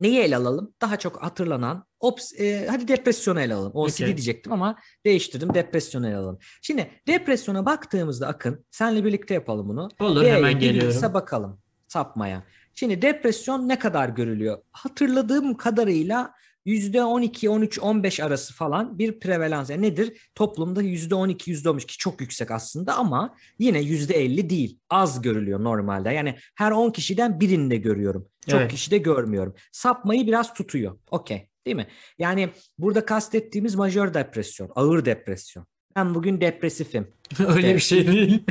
neyi 0.00 0.18
ele 0.18 0.37
alalım? 0.37 0.74
Daha 0.80 0.98
çok 0.98 1.22
hatırlanan 1.22 1.85
ops, 2.00 2.40
e, 2.40 2.66
hadi 2.70 2.88
depresyonu 2.88 3.40
ele 3.40 3.54
alalım. 3.54 3.72
OCD 3.74 3.94
Okey. 3.94 4.07
diyecektim 4.07 4.52
ama 4.52 4.78
değiştirdim. 5.07 5.54
Depresyonu 5.54 6.09
ele 6.09 6.16
alalım. 6.16 6.38
Şimdi 6.62 6.90
depresyona 7.07 7.66
baktığımızda 7.66 8.26
Akın 8.28 8.64
senle 8.70 9.04
birlikte 9.04 9.35
yapalım 9.35 9.68
bunu. 9.68 9.88
Olur 10.00 10.20
D'ye 10.20 10.35
hemen 10.35 10.59
geliyorum. 10.59 11.14
bakalım 11.14 11.61
sapmaya. 11.88 12.44
Şimdi 12.74 13.02
depresyon 13.02 13.68
ne 13.68 13.78
kadar 13.78 14.09
görülüyor? 14.09 14.62
Hatırladığım 14.72 15.57
kadarıyla 15.57 16.35
%12, 16.66 17.48
13, 17.48 17.79
15 17.79 18.20
arası 18.20 18.55
falan 18.55 18.98
bir 18.98 19.20
prevalans. 19.20 19.70
Yani 19.70 19.83
nedir? 19.83 20.31
Toplumda 20.35 20.83
%12, 20.83 21.50
%15 21.50 21.87
ki 21.87 21.98
çok 21.98 22.20
yüksek 22.20 22.50
aslında 22.50 22.94
ama 22.96 23.35
yine 23.59 23.79
%50 23.83 24.50
değil. 24.50 24.79
Az 24.90 25.22
görülüyor 25.22 25.64
normalde. 25.64 26.11
Yani 26.12 26.37
her 26.55 26.70
10 26.70 26.90
kişiden 26.90 27.40
birinde 27.40 27.77
görüyorum. 27.77 28.29
Çok 28.48 28.61
Evet. 28.61 28.70
kişide 28.70 28.98
görmüyorum. 28.98 29.55
Sapmayı 29.72 30.27
biraz 30.27 30.55
tutuyor. 30.55 30.98
Okey. 31.11 31.48
Değil 31.66 31.77
mi? 31.77 31.87
Yani 32.18 32.48
burada 32.79 33.05
kastettiğimiz 33.07 33.74
majör 33.74 34.14
depresyon, 34.14 34.70
ağır 34.74 35.05
depresyon. 35.05 35.66
Ben 35.96 36.14
bugün 36.14 36.40
depresifim. 36.40 37.09
Öyle 37.48 37.74
bir 37.74 37.81
şey 37.81 38.07
değil. 38.07 38.42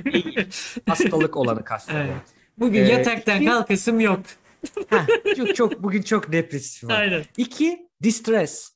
Hastalık 0.88 1.38
olanı 1.38 1.64
kastediyorum. 1.64 2.10
Evet. 2.14 2.22
Bugün 2.58 2.84
Ee, 2.86 2.88
yataktan 2.92 3.38
iki- 3.38 3.46
kalkasım 3.46 4.00
yok. 4.00 4.20
Heh, 4.90 5.36
çok 5.38 5.56
çok 5.56 5.84
bugün 5.84 6.02
çok 6.02 6.32
depresif 6.32 6.84
var. 6.84 7.00
Aynen. 7.02 7.24
İki, 7.38 7.88
distress. 8.04 8.74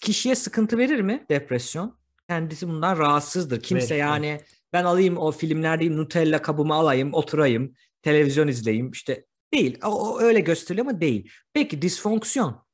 Kişiye 0.00 0.34
sıkıntı 0.34 0.78
verir 0.78 1.00
mi 1.00 1.26
depresyon? 1.30 1.98
Kendisi 2.28 2.68
bundan 2.68 2.98
rahatsızdır. 2.98 3.62
Kimse 3.62 3.94
Verir, 3.94 4.00
yani 4.00 4.40
ben 4.72 4.84
alayım 4.84 5.16
o 5.16 5.32
filmlerdeyim 5.32 5.96
Nutella 5.96 6.42
kabımı 6.42 6.74
alayım, 6.74 7.14
oturayım, 7.14 7.74
televizyon 8.02 8.48
izleyeyim. 8.48 8.90
İşte 8.90 9.26
değil. 9.54 9.78
O, 9.84 9.88
o 9.88 10.20
öyle 10.20 10.40
gösteriliyor 10.40 10.86
ama 10.86 11.00
değil. 11.00 11.30
Peki 11.52 11.82
disfonksiyon. 11.82 12.66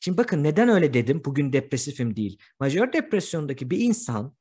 Şimdi 0.00 0.18
bakın 0.18 0.44
neden 0.44 0.68
öyle 0.68 0.94
dedim? 0.94 1.22
Bugün 1.24 1.52
depresifim 1.52 2.16
değil. 2.16 2.38
Majör 2.60 2.92
depresyondaki 2.92 3.70
bir 3.70 3.78
insan 3.78 4.36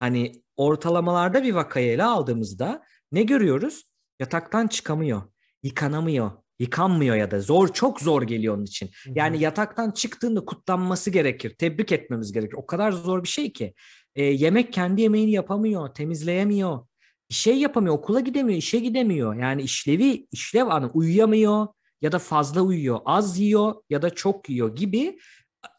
hani 0.00 0.42
ortalamalarda 0.56 1.42
bir 1.42 1.52
vakayı 1.52 1.92
ele 1.92 2.04
aldığımızda 2.04 2.84
ne 3.12 3.22
görüyoruz? 3.22 3.84
Yataktan 4.20 4.66
çıkamıyor, 4.66 5.22
yıkanamıyor, 5.62 6.30
Yıkanmıyor 6.58 7.16
ya 7.16 7.30
da 7.30 7.40
zor 7.40 7.68
çok 7.68 8.00
zor 8.00 8.22
geliyor 8.22 8.56
onun 8.56 8.64
için. 8.64 8.90
Yani 9.06 9.40
yataktan 9.40 9.90
çıktığında 9.90 10.44
kutlanması 10.44 11.10
gerekir. 11.10 11.54
Tebrik 11.58 11.92
etmemiz 11.92 12.32
gerekir. 12.32 12.56
O 12.56 12.66
kadar 12.66 12.92
zor 12.92 13.22
bir 13.22 13.28
şey 13.28 13.52
ki. 13.52 13.74
E, 14.14 14.24
yemek 14.24 14.72
kendi 14.72 15.02
yemeğini 15.02 15.30
yapamıyor, 15.30 15.94
temizleyemiyor. 15.94 16.86
Bir 17.30 17.34
şey 17.34 17.58
yapamıyor, 17.58 17.94
okula 17.94 18.20
gidemiyor, 18.20 18.58
işe 18.58 18.78
gidemiyor. 18.78 19.34
Yani 19.34 19.62
işlevi, 19.62 20.26
işlev 20.32 20.66
anı 20.66 20.90
uyuyamıyor 20.90 21.66
ya 22.02 22.12
da 22.12 22.18
fazla 22.18 22.60
uyuyor, 22.60 23.00
az 23.04 23.38
yiyor 23.38 23.74
ya 23.90 24.02
da 24.02 24.10
çok 24.10 24.50
yiyor 24.50 24.76
gibi 24.76 25.18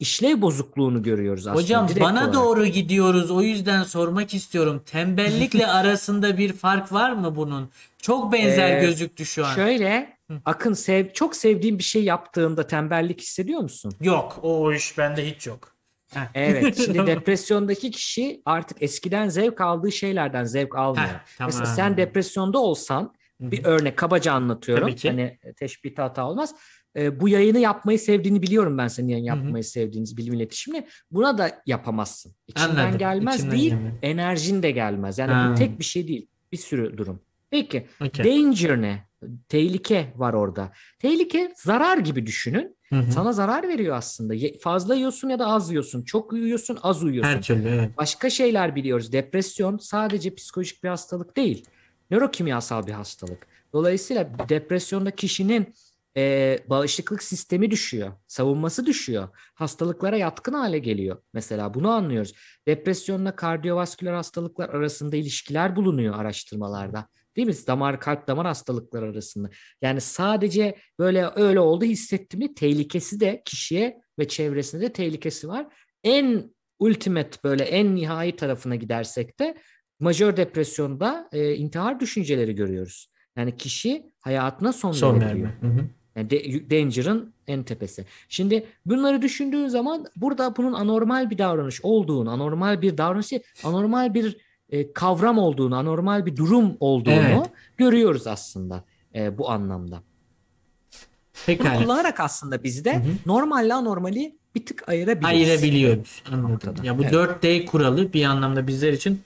işlev 0.00 0.42
bozukluğunu 0.42 1.02
görüyoruz 1.02 1.46
aslında. 1.46 1.62
Hocam 1.62 1.88
direkt 1.88 2.00
bana 2.00 2.18
olarak. 2.18 2.34
doğru 2.34 2.66
gidiyoruz. 2.66 3.30
O 3.30 3.42
yüzden 3.42 3.82
sormak 3.82 4.34
istiyorum. 4.34 4.82
Tembellikle 4.86 5.66
arasında 5.70 6.38
bir 6.38 6.52
fark 6.52 6.92
var 6.92 7.12
mı 7.12 7.36
bunun? 7.36 7.70
Çok 8.02 8.32
benzer 8.32 8.76
Ee, 8.76 8.80
gözüktü 8.80 9.26
şu 9.26 9.46
an. 9.46 9.54
Şöyle 9.54 10.13
Akın 10.44 10.72
sev, 10.72 11.08
çok 11.12 11.36
sevdiğin 11.36 11.78
bir 11.78 11.84
şey 11.84 12.04
yaptığında 12.04 12.66
tembellik 12.66 13.20
hissediyor 13.20 13.60
musun? 13.60 13.92
Yok, 14.00 14.38
o 14.42 14.72
iş 14.72 14.98
bende 14.98 15.30
hiç 15.34 15.46
yok. 15.46 15.74
Heh. 16.14 16.20
Evet. 16.34 16.76
Şimdi 16.84 16.98
depresyondaki 17.06 17.90
kişi 17.90 18.42
artık 18.44 18.82
eskiden 18.82 19.28
zevk 19.28 19.60
aldığı 19.60 19.92
şeylerden 19.92 20.44
zevk 20.44 20.76
almıyor. 20.76 21.06
Heh, 21.08 21.20
tamam. 21.38 21.48
Mesela 21.52 21.66
sen 21.66 21.96
depresyonda 21.96 22.58
olsan 22.58 23.14
bir 23.40 23.64
örnek 23.64 23.96
kabaca 23.96 24.32
anlatıyorum. 24.32 24.94
Hani 25.02 25.38
teşbihte 25.56 26.02
hata 26.02 26.26
olmaz. 26.28 26.54
Ee, 26.96 27.20
bu 27.20 27.28
yayını 27.28 27.58
yapmayı 27.58 27.98
sevdiğini 27.98 28.42
biliyorum 28.42 28.78
ben 28.78 28.88
senin 28.88 29.08
yayın 29.08 29.24
yapmayı 29.24 29.64
sevdiğiniz 29.64 30.16
bilim 30.16 30.34
iletişimini. 30.34 30.86
Buna 31.10 31.38
da 31.38 31.62
yapamazsın. 31.66 32.32
İçinden 32.46 32.68
Anladım, 32.68 32.98
gelmez 32.98 33.34
içinden 33.34 33.56
değil, 33.58 33.70
gelmez. 33.70 33.94
enerjin 34.02 34.62
de 34.62 34.70
gelmez. 34.70 35.18
Yani 35.18 35.32
Ha. 35.32 35.50
bu 35.52 35.58
tek 35.58 35.78
bir 35.78 35.84
şey 35.84 36.08
değil. 36.08 36.26
Bir 36.52 36.56
sürü 36.56 36.98
durum. 36.98 37.20
Peki 37.50 37.86
Okey. 38.00 38.24
danger 38.24 38.82
ne? 38.82 39.08
Tehlike 39.48 40.12
var 40.16 40.34
orada. 40.34 40.72
Tehlike 40.98 41.52
zarar 41.56 41.98
gibi 41.98 42.26
düşünün. 42.26 42.76
Hı 42.88 42.96
hı. 42.96 43.12
Sana 43.12 43.32
zarar 43.32 43.68
veriyor 43.68 43.96
aslında. 43.96 44.34
Fazla 44.60 44.94
yiyorsun 44.94 45.28
ya 45.28 45.38
da 45.38 45.46
az 45.46 45.70
yiyorsun. 45.70 46.02
Çok 46.02 46.32
uyuyorsun, 46.32 46.78
az 46.82 47.04
uyuyorsun. 47.04 47.30
Her 47.30 47.42
türlü 47.42 47.68
evet. 47.68 47.96
Başka 47.96 48.30
şeyler 48.30 48.76
biliyoruz. 48.76 49.12
Depresyon 49.12 49.78
sadece 49.78 50.34
psikolojik 50.34 50.84
bir 50.84 50.88
hastalık 50.88 51.36
değil. 51.36 51.64
Nörokimyasal 52.10 52.86
bir 52.86 52.92
hastalık. 52.92 53.46
Dolayısıyla 53.72 54.30
depresyonda 54.48 55.10
kişinin 55.10 55.74
e, 56.16 56.58
bağışıklık 56.66 57.22
sistemi 57.22 57.70
düşüyor. 57.70 58.12
Savunması 58.26 58.86
düşüyor. 58.86 59.28
Hastalıklara 59.54 60.16
yatkın 60.16 60.52
hale 60.52 60.78
geliyor. 60.78 61.22
Mesela 61.32 61.74
bunu 61.74 61.90
anlıyoruz. 61.90 62.34
Depresyonla 62.66 63.36
kardiyovasküler 63.36 64.12
hastalıklar 64.12 64.68
arasında 64.68 65.16
ilişkiler 65.16 65.76
bulunuyor 65.76 66.18
araştırmalarda. 66.18 67.08
Değil 67.36 67.48
mi? 67.48 67.54
Damar, 67.66 68.00
kalp 68.00 68.28
damar 68.28 68.46
hastalıkları 68.46 69.04
arasında. 69.06 69.50
Yani 69.82 70.00
sadece 70.00 70.76
böyle 70.98 71.30
öyle 71.36 71.60
oldu 71.60 71.84
hissetti 71.84 72.36
mi 72.36 72.54
tehlikesi 72.54 73.20
de 73.20 73.42
kişiye 73.44 74.00
ve 74.18 74.28
çevresinde 74.28 74.82
de 74.82 74.92
tehlikesi 74.92 75.48
var. 75.48 75.66
En 76.04 76.54
ultimate 76.78 77.38
böyle 77.44 77.64
en 77.64 77.94
nihai 77.94 78.36
tarafına 78.36 78.76
gidersek 78.76 79.38
de 79.38 79.54
majör 80.00 80.36
depresyonda 80.36 81.28
e, 81.32 81.54
intihar 81.54 82.00
düşünceleri 82.00 82.54
görüyoruz. 82.54 83.10
Yani 83.36 83.56
kişi 83.56 84.06
hayatına 84.20 84.72
son, 84.72 84.92
Son 84.92 85.20
verme. 85.20 85.58
Hı. 85.60 85.88
Yani 86.16 86.30
de- 86.30 86.70
danger'ın 86.70 87.34
en 87.46 87.62
tepesi. 87.62 88.04
Şimdi 88.28 88.66
bunları 88.86 89.22
düşündüğün 89.22 89.68
zaman 89.68 90.06
burada 90.16 90.56
bunun 90.56 90.72
anormal 90.72 91.30
bir 91.30 91.38
davranış 91.38 91.80
olduğunu, 91.82 92.30
anormal 92.30 92.82
bir 92.82 92.98
davranış, 92.98 93.32
değil, 93.32 93.42
anormal 93.64 94.14
bir 94.14 94.36
e, 94.74 94.92
kavram 94.92 95.38
olduğunu, 95.38 95.76
anormal 95.76 96.26
bir 96.26 96.36
durum 96.36 96.76
olduğunu 96.80 97.14
Evet. 97.14 97.50
görüyoruz 97.76 98.26
aslında 98.26 98.84
e, 99.14 99.38
bu 99.38 99.50
anlamda. 99.50 99.96
Bunu 99.96 101.46
Pekala. 101.46 101.78
kullanarak 101.78 102.20
aslında 102.20 102.64
biz 102.64 102.84
de 102.84 103.02
normalle 103.26 103.74
anormali 103.74 104.36
bir 104.54 104.66
tık 104.66 104.88
ayırabiliriz. 104.88 105.28
Ayırabiliyoruz. 105.48 106.22
Anladım. 106.32 106.74
Ya 106.84 106.98
bu 106.98 107.02
Evet. 107.02 107.14
4D 107.14 107.66
kuralı 107.66 108.12
bir 108.12 108.24
anlamda 108.24 108.66
bizler 108.66 108.92
için 108.92 109.22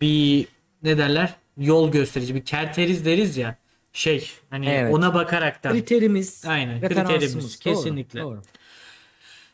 bir 0.00 0.46
ne 0.82 0.98
derler? 0.98 1.34
Yol 1.58 1.92
gösterici. 1.92 2.34
Bir 2.34 2.44
kerteriz 2.44 3.04
deriz 3.04 3.36
ya. 3.36 3.56
Şey 3.92 4.30
hani 4.50 4.68
Evet. 4.68 4.94
ona 4.94 5.14
bakaraktan. 5.14 5.72
Kriterimiz, 5.72 6.44
Aynen, 6.46 6.80
kriterimiz, 6.80 7.34
Doğru, 7.64 7.74
kesinlikle. 7.74 8.20
doğru. 8.20 8.42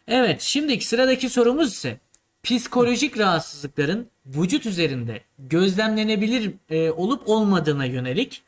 Evet, 0.08 0.40
şimdiki 0.40 0.86
sıradaki 0.86 1.28
sorumuz 1.28 1.72
ise 1.72 1.98
psikolojik 2.46 3.18
rahatsızlıkların 3.18 4.06
vücut 4.26 4.66
üzerinde 4.66 5.20
gözlemlenebilir 5.38 6.54
e, 6.70 6.90
olup 6.90 7.28
olmadığına 7.28 7.84
yönelik 7.84 8.42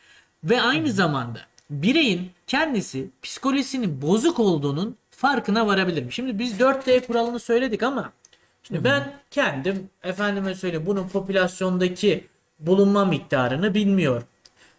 ve 0.44 0.62
aynı 0.62 0.92
zamanda 0.92 1.38
bireyin 1.70 2.30
kendisi 2.46 3.08
psikolojisinin 3.22 4.02
bozuk 4.02 4.38
olduğunun 4.38 4.96
farkına 5.10 5.66
varabilir? 5.66 6.10
Şimdi 6.10 6.38
biz 6.38 6.60
4D 6.60 7.06
kuralını 7.06 7.40
söyledik 7.40 7.82
ama 7.82 8.12
şimdi 8.62 8.84
ben 8.84 9.12
kendim 9.30 9.90
efendime 10.02 10.54
söyleyeyim 10.54 10.86
bunun 10.86 11.08
popülasyondaki 11.08 12.26
bulunma 12.58 13.04
miktarını 13.04 13.74
bilmiyorum. 13.74 14.26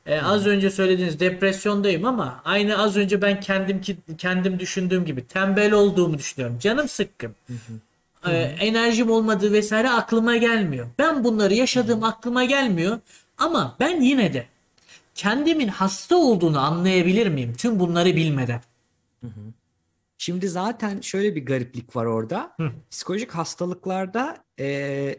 Ee, 0.06 0.22
az 0.22 0.48
önce 0.48 0.70
söylediğiniz 0.70 1.20
depresyondayım 1.20 2.06
ama 2.06 2.42
aynı 2.46 2.82
az 2.82 2.98
önce 2.98 3.22
ben 3.22 3.40
kendim 3.40 3.82
ki 3.82 3.98
kendim 4.18 4.60
düşündüğüm 4.60 5.06
gibi 5.06 5.28
tembel 5.28 5.74
olduğumu 5.74 6.18
düşünüyorum. 6.18 6.60
Canım 6.60 6.88
sıkkın. 6.88 7.36
Ee, 8.28 8.32
enerjim 8.60 9.12
olmadığı 9.12 9.54
vesaire 9.54 9.90
aklıma 9.90 10.38
gelmiyor. 10.38 10.88
Ben 10.98 11.24
bunları 11.24 11.54
yaşadığım 11.54 12.04
aklıma 12.04 12.44
gelmiyor 12.44 13.00
ama 13.38 13.76
ben 13.80 14.02
yine 14.02 14.34
de 14.34 14.46
kendimin 15.16 15.68
hasta 15.68 16.16
olduğunu 16.16 16.60
anlayabilir 16.60 17.28
miyim 17.28 17.54
tüm 17.58 17.80
bunları 17.80 18.16
bilmeden? 18.16 18.62
Şimdi 20.22 20.50
zaten 20.50 21.02
şöyle 21.02 21.36
bir 21.36 21.46
gariplik 21.46 21.96
var 21.96 22.06
orada. 22.06 22.54
Hı. 22.58 22.72
Psikolojik 22.92 23.32
hastalıklarda 23.32 24.44
e, 24.60 24.66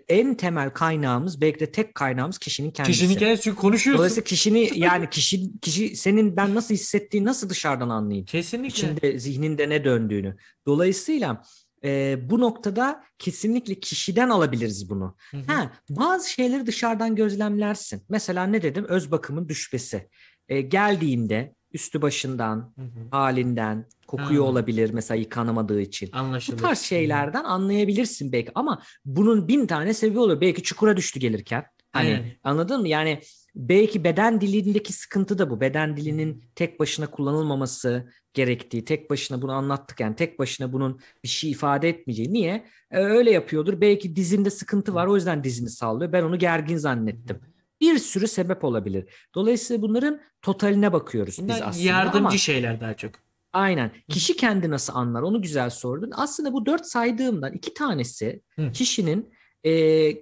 en 0.09 0.35
temel 0.35 0.71
kaynağımız 0.71 1.41
belki 1.41 1.61
de 1.61 1.73
tek 1.73 1.95
kaynağımız 1.95 2.39
kişinin 2.39 2.71
kendisi. 2.71 2.93
Kişinin 2.93 3.19
kendisi 3.19 3.43
çünkü 3.43 3.57
konuşuyorsun. 3.57 3.99
Dolayısıyla 3.99 4.25
kişini 4.25 4.71
yani 4.79 5.11
kişi 5.11 5.61
kişi 5.61 5.97
senin 5.97 6.37
ben 6.37 6.55
nasıl 6.55 6.75
hissettiğini 6.75 7.27
nasıl 7.27 7.49
dışarıdan 7.49 7.89
anlayayım? 7.89 8.27
Kesinlikle. 8.27 8.69
İçinde 8.69 9.19
zihninde 9.19 9.69
ne 9.69 9.85
döndüğünü. 9.85 10.37
Dolayısıyla 10.67 11.43
e, 11.85 12.19
bu 12.31 12.41
noktada 12.41 13.05
kesinlikle 13.19 13.75
kişiden 13.75 14.29
alabiliriz 14.29 14.91
bunu. 14.91 15.17
Hı 15.31 15.37
hı. 15.37 15.53
Ha, 15.53 15.73
bazı 15.91 16.31
şeyleri 16.31 16.67
dışarıdan 16.67 17.17
gözlemlersin. 17.17 18.03
Mesela 18.09 18.47
ne 18.47 18.63
dedim? 18.63 18.85
Öz 18.89 19.11
bakımın 19.11 19.49
düşmesi. 19.49 20.09
E, 20.49 20.61
geldiğinde 20.61 21.55
üstü 21.73 22.03
başından, 22.03 22.73
Hı 22.79 22.83
hı. 22.83 23.09
halinden, 23.11 23.87
kokuyor 24.07 24.45
Ha. 24.45 24.51
olabilir 24.51 24.91
mesela 24.93 25.19
yıkanamadığı 25.19 25.81
için. 25.81 26.11
Bu 26.13 26.17
Anlaşılır. 26.17 26.59
tarz 26.59 26.79
şeylerden 26.79 27.45
anlayabilirsin 27.45 28.33
belki 28.33 28.51
ama 28.55 28.83
bunun 29.05 29.49
bin 29.49 29.67
tane 29.67 29.95
sebebi 29.95 30.19
olur. 30.19 30.41
Belki 30.41 30.63
çukura 30.63 30.97
düştü 30.97 31.21
gelirken. 31.21 31.65
Hani 31.93 32.09
Aynen. 32.09 32.25
anladın 32.45 32.81
mı? 32.81 32.89
Yani 32.89 33.21
belki 33.55 34.05
beden 34.05 34.41
dilindeki 34.41 34.93
sıkıntı 34.93 35.39
da 35.39 35.51
bu. 35.51 35.61
Beden 35.61 35.97
dilinin 35.97 36.45
tek 36.55 36.81
başına 36.81 37.07
kullanılmaması 37.07 38.13
gerektiği, 38.35 38.85
tek 38.85 39.11
başına 39.11 39.43
bunu 39.43 39.53
anlattık 39.53 40.01
yani 40.01 40.17
tek 40.17 40.39
başına 40.39 40.73
bunun 40.73 41.01
bir 41.25 41.29
şey 41.29 41.51
ifade 41.51 41.89
etmeyeceği. 41.89 42.33
Niye? 42.33 42.67
Ee, 42.91 42.99
öyle 43.01 43.31
yapıyordur. 43.31 43.81
Belki 43.81 44.17
dizinde 44.17 44.51
sıkıntı 44.51 44.95
var 44.95 45.07
o 45.07 45.17
yüzden 45.17 45.45
dizini 45.45 45.71
sallıyor. 45.71 46.13
Ben 46.13 46.23
onu 46.23 46.39
gergin 46.39 46.77
zannettim. 46.77 47.41
Bir 47.81 47.99
sürü 47.99 48.29
sebep 48.29 48.65
olabilir. 48.65 49.05
Dolayısıyla 49.35 49.83
bunların 49.83 50.21
totaline 50.43 50.93
bakıyoruz 50.93 51.39
biz 51.39 51.45
Bunlar 51.49 51.63
aslında 51.69 51.87
yardımcı 51.87 52.19
ama 52.19 52.37
şeyler 52.37 52.81
daha 52.81 52.95
çok. 52.95 53.13
aynen 53.53 53.91
kişi 54.09 54.37
kendi 54.37 54.71
nasıl 54.71 54.93
anlar 54.95 55.23
onu 55.23 55.43
güzel 55.43 55.71
sordun. 55.71 56.11
Aslında 56.15 56.53
bu 56.53 56.67
dört 56.67 56.87
saydığımdan 56.87 57.53
iki 57.53 57.75
tanesi 57.75 58.43
Hı. 58.57 58.73
kişinin 58.73 59.33
e, 59.65 59.71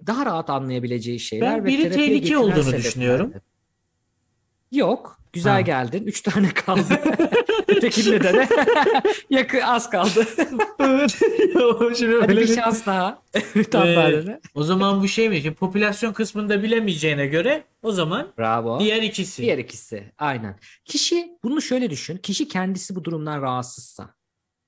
daha 0.07 0.27
rahat 0.27 0.51
anlayabileceği 0.51 1.21
şeyler 1.21 1.55
Ben 1.57 1.65
ve 1.65 1.69
biri 1.69 1.83
terapiye 1.83 2.09
tehlike 2.09 2.39
olduğunu 2.39 2.73
düşünüyorum. 2.77 3.33
Yok. 4.73 5.19
Güzel 5.33 5.53
Ha. 5.53 5.61
geldin. 5.61 6.03
Üç 6.07 6.21
tane 6.21 6.49
kaldı. 6.49 6.83
Ötekinde 7.69 8.21
de 8.21 8.49
yakı 9.31 9.67
az 9.67 9.91
kaldı. 9.91 10.27
evet. 10.81 11.19
Şimdi 11.99 12.17
Hadi 12.21 12.37
bir 12.37 12.55
şans 12.55 12.87
daha. 12.87 13.23
Tam 13.71 13.87
Ee. 13.87 14.41
O 14.55 14.63
zaman 14.63 15.03
bu 15.03 15.09
şey 15.09 15.29
mi? 15.29 15.41
Şimdi 15.43 15.55
popülasyon 15.55 16.13
kısmında 16.13 16.63
bilemeyeceğine 16.63 17.27
göre 17.27 17.65
o 17.83 17.93
zaman 17.93 18.29
Bravo. 18.39 18.81
diğer 18.81 19.03
ikisi. 19.03 19.43
Diğer 19.43 19.59
ikisi. 19.59 20.13
Aynen. 20.19 20.59
Kişi 20.85 21.31
bunu 21.45 21.63
şöyle 21.63 21.91
düşün. 21.91 22.17
Kişi 22.17 22.49
kendisi 22.49 22.97
bu 22.97 23.05
durumdan 23.05 23.43
rahatsızsa. 23.43 24.15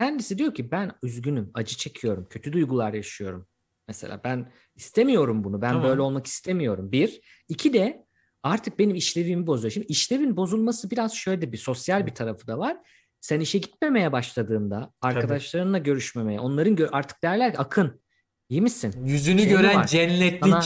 Kendisi 0.00 0.38
diyor 0.38 0.54
ki 0.54 0.70
ben 0.70 0.92
üzgünüm, 1.02 1.50
acı 1.54 1.76
çekiyorum, 1.76 2.26
kötü 2.30 2.52
duygular 2.52 2.92
yaşıyorum. 2.94 3.46
Mesela 3.88 4.20
ben 4.24 4.52
istemiyorum 4.76 5.44
bunu. 5.44 5.62
Ben 5.62 5.68
Tamam. 5.72 5.84
böyle 5.88 6.00
olmak 6.00 6.26
istemiyorum. 6.26 6.92
Bir. 6.92 7.20
İki 7.48 7.72
de 7.72 8.06
artık 8.42 8.78
benim 8.78 8.94
işlevimi 8.94 9.46
bozuyor. 9.46 9.72
Şimdi 9.72 9.86
işlevin 9.86 10.36
bozulması 10.36 10.90
biraz 10.90 11.14
şöyle 11.14 11.52
bir 11.52 11.56
sosyal 11.58 12.06
bir 12.06 12.14
tarafı 12.14 12.46
da 12.46 12.58
var. 12.58 12.76
Sen 13.20 13.40
işe 13.40 13.58
gitmemeye 13.58 14.12
başladığında, 14.12 14.92
arkadaşlarınla 15.00 15.78
görüşmemeye, 15.78 16.40
onların 16.40 16.76
gö- 16.76 16.88
artık 16.92 17.22
derler 17.22 17.52
ki 17.52 17.58
Akın 17.58 18.00
iyi 18.48 18.60
misin? 18.62 18.94
Yüzünü 19.04 19.40
Şey 19.42 19.50
gören 19.50 19.86
cennetlik. 19.86 20.44
Sana- 20.52 20.64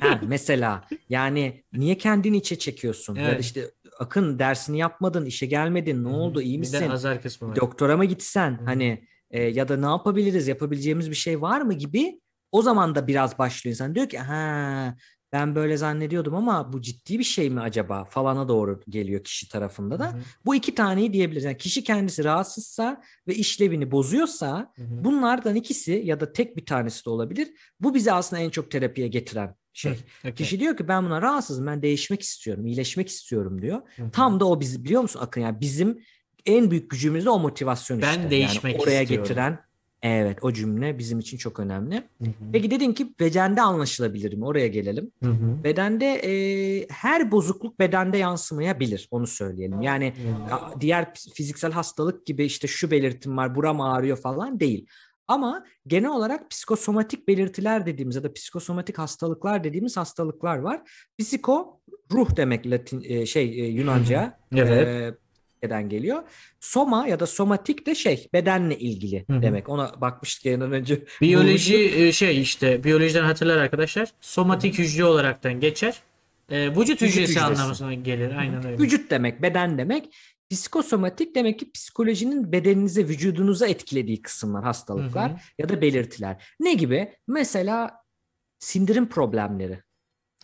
Ha, 0.00 0.20
mesela 0.26 0.84
yani 1.08 1.64
niye 1.72 1.98
kendini 1.98 2.36
içe 2.36 2.58
çekiyorsun? 2.58 3.14
Ya 3.14 3.24
da 3.24 3.28
Evet. 3.30 3.44
işte 3.44 3.70
Akın 3.98 4.38
dersini 4.38 4.78
yapmadın, 4.78 5.24
işe 5.24 5.46
gelmedin, 5.46 6.04
ne 6.04 6.08
oldu, 6.08 6.42
iyi 6.42 6.62
Bir 6.62 6.72
de 6.72 6.78
misin? 6.78 6.90
azar 6.90 7.22
kısmı 7.22 7.48
var. 7.48 7.56
Doktora 7.56 7.96
mı 7.96 8.04
gitsen 8.04 8.60
hani 8.64 9.04
e, 9.36 9.42
ya 9.42 9.68
da 9.68 9.76
ne 9.76 9.86
yapabiliriz, 9.86 10.48
yapabileceğimiz 10.48 11.10
bir 11.10 11.16
şey 11.16 11.42
var 11.42 11.60
mı 11.60 11.74
gibi 11.74 12.20
o 12.52 12.62
zaman 12.62 12.94
da 12.94 13.06
biraz 13.06 13.38
başlıyor 13.38 13.72
insan. 13.74 13.94
Diyor 13.94 14.08
ki 14.08 14.18
ha 14.18 14.94
ben 15.32 15.54
böyle 15.54 15.76
zannediyordum 15.76 16.34
ama 16.34 16.72
bu 16.72 16.82
ciddi 16.82 17.18
bir 17.18 17.24
şey 17.24 17.50
mi 17.50 17.60
acaba 17.60 18.04
falana 18.04 18.48
doğru 18.48 18.80
geliyor 18.88 19.24
kişi 19.24 19.48
tarafında 19.48 19.98
da. 19.98 20.12
Hı 20.12 20.16
hı. 20.16 20.20
Bu 20.46 20.54
iki 20.54 20.74
taneyi 20.74 21.12
diyebiliriz. 21.12 21.44
Yani 21.44 21.56
kişi 21.56 21.84
kendisi 21.84 22.24
rahatsızsa 22.24 23.02
ve 23.28 23.34
işlevini 23.34 23.90
bozuyorsa 23.90 24.72
Hı 24.76 24.82
hı. 24.82 25.04
bunlardan 25.04 25.56
ikisi 25.56 26.02
ya 26.04 26.20
da 26.20 26.32
tek 26.32 26.56
bir 26.56 26.66
tanesi 26.66 27.04
de 27.04 27.10
olabilir. 27.10 27.48
Bu 27.80 27.94
bizi 27.94 28.12
aslında 28.12 28.42
en 28.42 28.50
çok 28.50 28.70
terapiye 28.70 29.08
getiren 29.08 29.54
şey. 29.72 29.92
Okey. 30.20 30.34
Kişi 30.34 30.60
diyor 30.60 30.76
ki 30.76 30.88
ben 30.88 31.04
buna 31.04 31.22
rahatsızım, 31.22 31.66
ben 31.66 31.82
değişmek 31.82 32.22
istiyorum, 32.22 32.66
iyileşmek 32.66 33.08
istiyorum 33.08 33.62
diyor. 33.62 33.82
Hı 33.96 34.02
hı. 34.02 34.10
Tam 34.10 34.40
da 34.40 34.44
o 34.44 34.60
bizi 34.60 34.84
biliyor 34.84 35.02
musun 35.02 35.20
Akın? 35.22 35.40
Yani 35.40 35.60
bizim 35.60 35.98
en 36.46 36.70
büyük 36.70 36.90
gücümüz 36.90 37.24
de 37.24 37.30
o 37.30 37.38
motivasyon 37.38 38.02
Ben 38.02 38.06
işte. 38.08 38.20
Yani 38.20 38.30
değişmek 38.30 38.80
oraya 38.80 39.02
istiyorum. 39.02 39.24
getiren 39.28 39.58
evet 40.02 40.38
o 40.42 40.52
cümle 40.52 40.98
bizim 40.98 41.18
için 41.18 41.36
çok 41.38 41.60
önemli. 41.60 41.94
Hı 41.94 42.24
hı. 42.24 42.32
Peki 42.52 42.70
dedin 42.70 42.92
ki 42.92 43.14
bedende 43.20 43.62
anlaşılabilir 43.62 44.34
mi? 44.34 44.44
Oraya 44.44 44.66
gelelim. 44.66 45.10
Hı 45.22 45.30
hı. 45.30 45.64
Bedende 45.64 46.06
e, 46.06 46.86
her 46.90 47.30
bozukluk 47.30 47.78
bedende 47.78 48.18
yansımayabilir 48.18 49.08
onu 49.10 49.26
söyleyelim. 49.26 49.82
Yani 49.82 50.12
Hı. 50.48 50.54
a- 50.54 50.80
diğer 50.80 51.14
fiziksel 51.34 51.72
hastalık 51.72 52.26
gibi 52.26 52.44
işte 52.44 52.68
şu 52.68 52.90
belirtim 52.90 53.36
var, 53.36 53.54
buram 53.54 53.80
ağrıyor 53.80 54.16
falan 54.16 54.60
değil. 54.60 54.86
Ama 55.28 55.64
genel 55.86 56.10
olarak 56.10 56.50
psikosomatik 56.50 57.28
belirtiler 57.28 57.86
dediğimiz 57.86 58.16
ya 58.16 58.22
da 58.22 58.32
psikosomatik 58.32 58.98
hastalıklar 58.98 59.64
dediğimiz 59.64 59.96
hastalıklar 59.96 60.56
var. 60.58 60.80
Psiko 61.18 61.80
ruh 62.12 62.36
demek 62.36 62.66
Latin 62.70 63.02
e, 63.04 63.26
şey 63.26 63.60
e, 63.60 63.66
Yunanca. 63.66 64.38
Evet. 64.54 64.86
e, 64.88 65.14
neden 65.62 65.88
geliyor? 65.88 66.22
Soma 66.60 67.06
ya 67.08 67.20
da 67.20 67.26
somatik 67.26 67.86
de 67.86 67.94
şey 67.94 68.28
bedenle 68.32 68.78
ilgili 68.78 69.24
Hı 69.30 69.36
hı. 69.36 69.42
demek. 69.42 69.68
Ona 69.68 70.00
bakmıştık 70.00 70.44
yayından 70.46 70.72
önce. 70.72 71.04
Biyoloji 71.20 71.76
e, 71.76 72.12
şey 72.12 72.40
işte 72.40 72.84
biyolojiden 72.84 73.24
hatırlar 73.24 73.56
arkadaşlar. 73.56 74.08
Somatik 74.20 74.78
hücre 74.78 75.04
olaraktan 75.04 75.60
geçer. 75.60 76.02
E, 76.50 76.66
vücut 76.68 76.78
Vücut 76.80 77.00
hücresi 77.02 77.22
hücresi. 77.22 77.40
anlamına 77.40 77.94
gelir. 77.94 78.36
Aynen 78.36 78.66
öyle. 78.66 78.78
Vücut 78.78 79.10
demek, 79.10 79.42
beden 79.42 79.78
demek. 79.78 80.14
Psikosomatik 80.50 81.34
demek 81.34 81.58
ki 81.58 81.70
psikolojinin 81.72 82.52
bedeninize, 82.52 83.08
vücudunuza 83.08 83.66
etkilediği 83.66 84.22
kısımlar, 84.22 84.64
hastalıklar 84.64 85.30
Hı 85.30 85.34
hı. 85.34 85.38
ya 85.58 85.68
da 85.68 85.80
belirtiler. 85.82 86.44
Ne 86.60 86.74
gibi? 86.74 87.12
Mesela 87.28 87.90
sindirim 88.58 89.08
problemleri, 89.08 89.82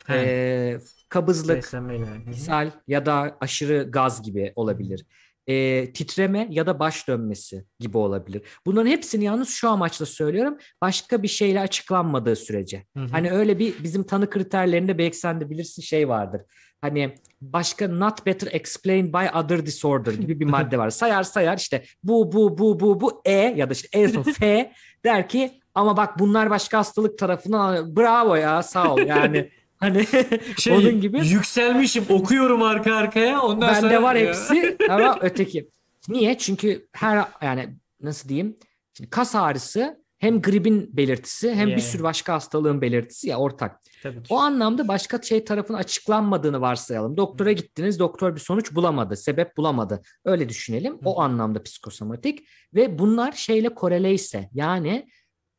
He, 0.06 0.14
ee, 0.16 0.80
kabızlık, 1.08 1.56
beslenmeyle. 1.56 2.06
İshal 2.32 2.70
ya 2.88 3.06
da 3.06 3.36
aşırı 3.40 3.90
gaz 3.90 4.22
gibi 4.22 4.52
olabilir. 4.56 5.06
Ee, 5.46 5.92
titreme 5.92 6.48
ya 6.50 6.66
da 6.66 6.78
baş 6.80 7.08
dönmesi 7.08 7.64
gibi 7.80 7.98
olabilir. 7.98 8.42
Bunların 8.66 8.90
hepsini 8.90 9.24
yalnız 9.24 9.48
şu 9.48 9.68
amaçla 9.68 10.06
söylüyorum. 10.06 10.58
Başka 10.80 11.22
bir 11.22 11.28
şeyle 11.28 11.60
açıklanmadığı 11.60 12.36
sürece. 12.36 12.86
Hı 12.96 13.02
hı. 13.02 13.06
Hani 13.10 13.30
öyle 13.30 13.58
bir 13.58 13.84
bizim 13.84 14.04
tanı 14.04 14.30
kriterlerinde 14.30 14.98
belki 14.98 15.16
sen 15.16 15.40
de 15.40 15.50
bilirsin 15.50 15.82
şey 15.82 16.08
vardır. 16.08 16.42
Hani 16.80 17.14
başka 17.40 17.88
not 17.88 18.26
better 18.26 18.48
explained 18.52 19.14
by 19.14 19.38
other 19.38 19.66
disorder 19.66 20.12
gibi 20.12 20.40
bir 20.40 20.44
madde 20.56 20.78
var. 20.78 20.90
Sayar 20.90 21.22
sayar 21.22 21.58
işte 21.58 21.84
bu 22.02 22.32
bu 22.32 22.58
bu 22.58 22.80
bu 22.80 23.00
bu 23.00 23.22
E 23.24 23.32
ya 23.32 23.70
da 23.70 23.72
işte 23.72 23.98
E 23.98 24.08
son 24.08 24.22
F 24.32 24.72
der 25.04 25.28
ki 25.28 25.60
ama 25.74 25.96
bak 25.96 26.18
bunlar 26.18 26.50
başka 26.50 26.78
hastalık 26.78 27.18
tarafına 27.18 27.96
bravo 27.96 28.34
ya 28.34 28.62
sağ 28.62 28.94
ol 28.94 28.98
yani 28.98 29.50
hani 29.83 30.07
Şey, 30.59 30.73
onun 30.73 31.01
gibi 31.01 31.27
Yükselmişim 31.27 32.05
okuyorum 32.09 32.62
arka 32.62 32.95
arkaya. 32.95 33.42
Ondan 33.42 33.75
sonra 33.75 33.90
bende 33.90 34.03
var 34.03 34.16
hepsi 34.18 34.77
ama 34.90 35.18
öteki. 35.21 35.68
Niye? 36.09 36.38
Çünkü 36.38 36.87
her 36.92 37.25
yani 37.42 37.68
nasıl 38.01 38.29
diyeyim? 38.29 38.57
Şimdi 38.97 39.11
kas 39.11 39.35
ağrısı 39.35 40.03
hem 40.18 40.42
gripin 40.42 40.97
belirtisi 40.97 41.55
hem 41.55 41.68
Yani. 41.68 41.77
bir 41.77 41.83
sürü 41.83 42.03
başka 42.03 42.35
hastalığın 42.35 42.81
belirtisi 42.81 43.29
ya 43.29 43.37
ortak. 43.37 43.81
Tabii 44.03 44.23
ki. 44.23 44.35
O 44.35 44.38
anlamda 44.38 44.88
başka 44.88 45.23
şey 45.23 45.45
tarafın 45.45 45.75
açıklanmadığını 45.75 46.61
varsayalım. 46.61 47.16
Doktora 47.16 47.53
gittiniz, 47.53 47.99
doktor 47.99 48.35
bir 48.35 48.40
sonuç 48.40 48.75
bulamadı, 48.75 49.16
sebep 49.16 49.57
bulamadı. 49.57 50.03
Öyle 50.25 50.49
düşünelim. 50.49 50.99
O 51.05 51.21
anlamda 51.21 51.62
psikosomatik 51.62 52.49
ve 52.75 52.99
bunlar 52.99 53.33
şeyle 53.33 53.68
korele 53.68 54.14
ise 54.14 54.49
yani 54.53 55.07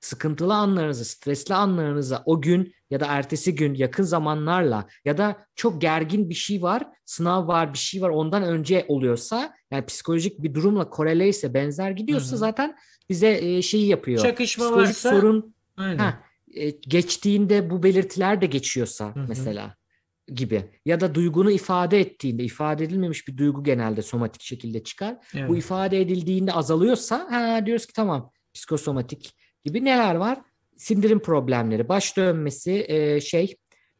sıkıntılı 0.04 0.54
anlarınızı, 0.54 1.06
stresli 1.06 1.54
anlarınıza 1.54 2.24
o 2.26 2.42
gün 2.42 2.74
ya 2.94 3.00
da 3.00 3.06
ertesi 3.06 3.56
gün 3.56 3.74
yakın 3.74 4.04
zamanlarla 4.04 4.88
ya 5.06 5.18
da 5.18 5.46
çok 5.56 5.82
gergin 5.82 6.30
bir 6.30 6.34
şey 6.34 6.62
var, 6.62 6.88
sınav 7.06 7.48
var, 7.48 7.74
bir 7.74 7.78
şey 7.78 8.02
var 8.02 8.10
ondan 8.10 8.44
önce 8.44 8.86
oluyorsa 8.88 9.54
yani 9.72 9.86
psikolojik 9.86 10.44
bir 10.44 10.54
durumla 10.54 10.90
korele 10.90 11.28
ise 11.28 11.54
benzer 11.54 11.92
gidiyorsa 11.92 12.32
Hı 12.32 12.36
hı. 12.36 12.38
zaten 12.38 12.76
bize 13.10 13.40
e, 13.42 13.62
şeyi 13.62 13.88
yapıyor. 13.88 14.24
Çakışma 14.24 14.66
Psikolojik 14.66 14.90
varsa 14.90 15.10
sorun 15.10 15.56
aynen. 15.78 15.98
Ha, 15.98 16.24
e, 16.56 16.70
geçtiğinde 16.70 17.70
bu 17.70 17.84
belirtiler 17.84 18.42
de 18.42 18.46
geçiyorsa 18.46 19.16
Hı 19.16 19.20
hı. 19.20 19.26
mesela 19.28 19.76
gibi 20.28 20.66
ya 20.86 21.00
da 21.00 21.16
duygunu 21.16 21.52
ifade 21.52 22.00
ettiğinde 22.00 22.44
ifade 22.44 22.84
edilmemiş 22.84 23.28
bir 23.28 23.38
duygu 23.38 23.64
genelde 23.64 24.02
somatik 24.02 24.42
şekilde 24.42 24.84
çıkar. 24.84 25.18
Evet. 25.36 25.50
Bu 25.50 25.58
ifade 25.58 26.02
edildiğinde 26.02 26.54
azalıyorsa 26.54 27.28
ha 27.30 27.66
diyoruz 27.66 27.86
ki 27.86 27.94
tamam 27.94 28.32
psikosomatik 28.54 29.36
gibi 29.66 29.86
neler 29.86 30.16
var? 30.16 30.42
Sindirim 30.78 31.20
problemleri, 31.20 31.90
baş 31.90 32.18
dönmesi, 32.18 32.86
e, 32.88 33.22
şey 33.22 33.56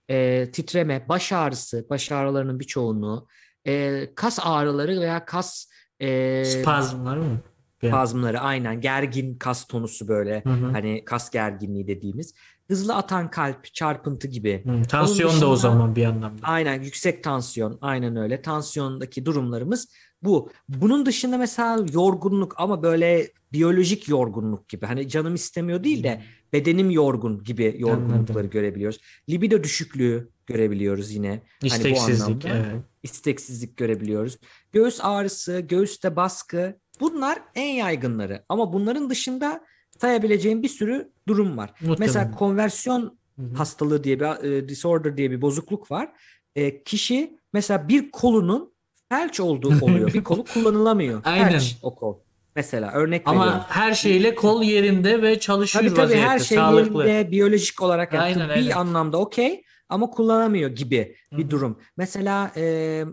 e, 0.10 0.52
titreme, 0.52 1.06
baş 1.10 1.32
ağrısı, 1.32 1.86
baş 1.90 2.12
ağrılarının 2.12 2.60
bir 2.60 2.66
çoğunluğu, 2.66 3.28
e, 3.68 4.08
kas 4.16 4.40
ağrıları 4.44 5.00
veya 5.02 5.26
kas 5.26 5.66
e, 6.00 6.46
Spazmlar 6.46 7.18
mı? 7.18 7.40
Spazmları 7.84 8.40
aynen. 8.40 8.82
Gergin 8.82 9.36
kas 9.38 9.68
tonusu 9.68 10.08
böyle. 10.08 10.44
Hı 10.44 10.50
hı. 10.50 10.72
hani 10.72 11.06
kas 11.06 11.30
gerginliği 11.32 11.88
dediğimiz. 11.88 12.34
Hızlı 12.68 12.96
atan 12.96 13.30
kalp 13.32 13.74
çarpıntı 13.74 14.28
gibi. 14.28 14.64
Hı, 14.66 14.84
Tansiyon 14.88 15.30
da 15.30 15.36
o 15.36 15.38
dışında- 15.38 15.56
zaman 15.56 15.96
bir 15.96 16.06
anlamda. 16.06 16.42
aynen 16.44 16.82
yüksek 16.82 17.24
tansiyon 17.24 17.78
aynen 17.82 18.16
öyle. 18.16 18.42
Tansiyondaki 18.42 19.26
durumlarımız 19.26 19.88
bu. 20.22 20.52
Bunun 20.70 21.06
dışında 21.06 21.38
mesela 21.38 21.86
yorgunluk 21.94 22.54
ama 22.58 22.84
böyle 22.84 23.28
biyolojik 23.54 24.08
yorgunluk 24.10 24.70
gibi. 24.70 24.86
Hani 24.86 25.08
canım 25.10 25.36
istemiyor 25.36 25.84
değil 25.84 26.04
de 26.04 26.22
bedenim 26.54 26.90
yorgun 26.90 27.44
gibi 27.44 27.76
yorgunlukları 27.78 28.20
Anladım. 28.40 28.50
görebiliyoruz 28.50 29.00
libido 29.30 29.64
düşüklüğü 29.64 30.30
görebiliyoruz 30.46 31.12
yine 31.12 31.30
Hani 31.30 31.42
bu 31.62 31.66
İsteksizlik. 31.66 32.46
anlamda 32.46 32.68
evet. 32.74 32.84
isteksizlik 33.04 33.78
görebiliyoruz. 33.78 34.38
Göğüs 34.72 35.00
ağrısı, 35.04 35.60
göğüste 35.60 36.16
baskı 36.16 36.80
bunlar 37.00 37.40
en 37.56 37.74
yaygınları. 37.76 38.44
Ama 38.50 38.74
bunların 38.74 39.10
dışında 39.10 39.66
sayabileceğim 40.02 40.64
bir 40.64 40.68
sürü 40.70 41.12
durum 41.28 41.58
var. 41.58 41.70
Muhtemelen. 41.70 42.00
Mesela 42.00 42.32
konversiyon 42.32 43.18
Hı 43.40 43.42
hı. 43.42 43.54
hastalığı 43.56 44.04
diye 44.04 44.20
bir 44.20 44.44
e, 44.44 44.70
disorder 44.70 45.18
diye 45.18 45.32
bir 45.32 45.42
bozukluk 45.42 45.92
var. 45.92 46.12
E, 46.56 46.84
kişi 46.84 47.38
mesela 47.54 47.88
bir 47.90 48.12
kolunun 48.12 48.74
felç 49.10 49.40
olduğu 49.40 49.86
oluyor. 49.86 50.14
bir 50.14 50.24
kolu 50.24 50.44
kullanılamıyor. 50.44 51.22
Aynen. 51.26 51.50
Felç 51.50 51.78
o 51.82 51.96
kol. 51.96 52.18
Mesela 52.56 52.92
örnek 52.92 53.28
veriyorum. 53.28 53.52
Ama 53.52 53.70
her 53.70 53.94
şeyle 53.94 54.36
kol 54.36 54.64
yerinde 54.64 55.22
ve 55.22 55.40
çalışıyor 55.40 55.84
Tabii 55.86 55.94
tabii 55.96 56.04
vaziyette. 56.06 56.28
her 56.28 56.40
şey 56.40 56.58
sağlıklı. 56.58 57.08
yerinde 57.08 57.32
biyolojik 57.32 57.82
olarak 57.82 58.14
yani 58.14 58.24
Aynen, 58.24 58.48
tıbbi 58.48 58.54
aynen. 58.54 58.72
anlamda 58.72 59.18
okey 59.18 59.64
ama 59.90 60.10
kullanamıyor 60.10 60.70
gibi 60.70 61.16
Hı 61.34 61.38
bir 61.38 61.50
durum. 61.50 61.80
Mesela 61.98 62.52
e, 62.58 63.04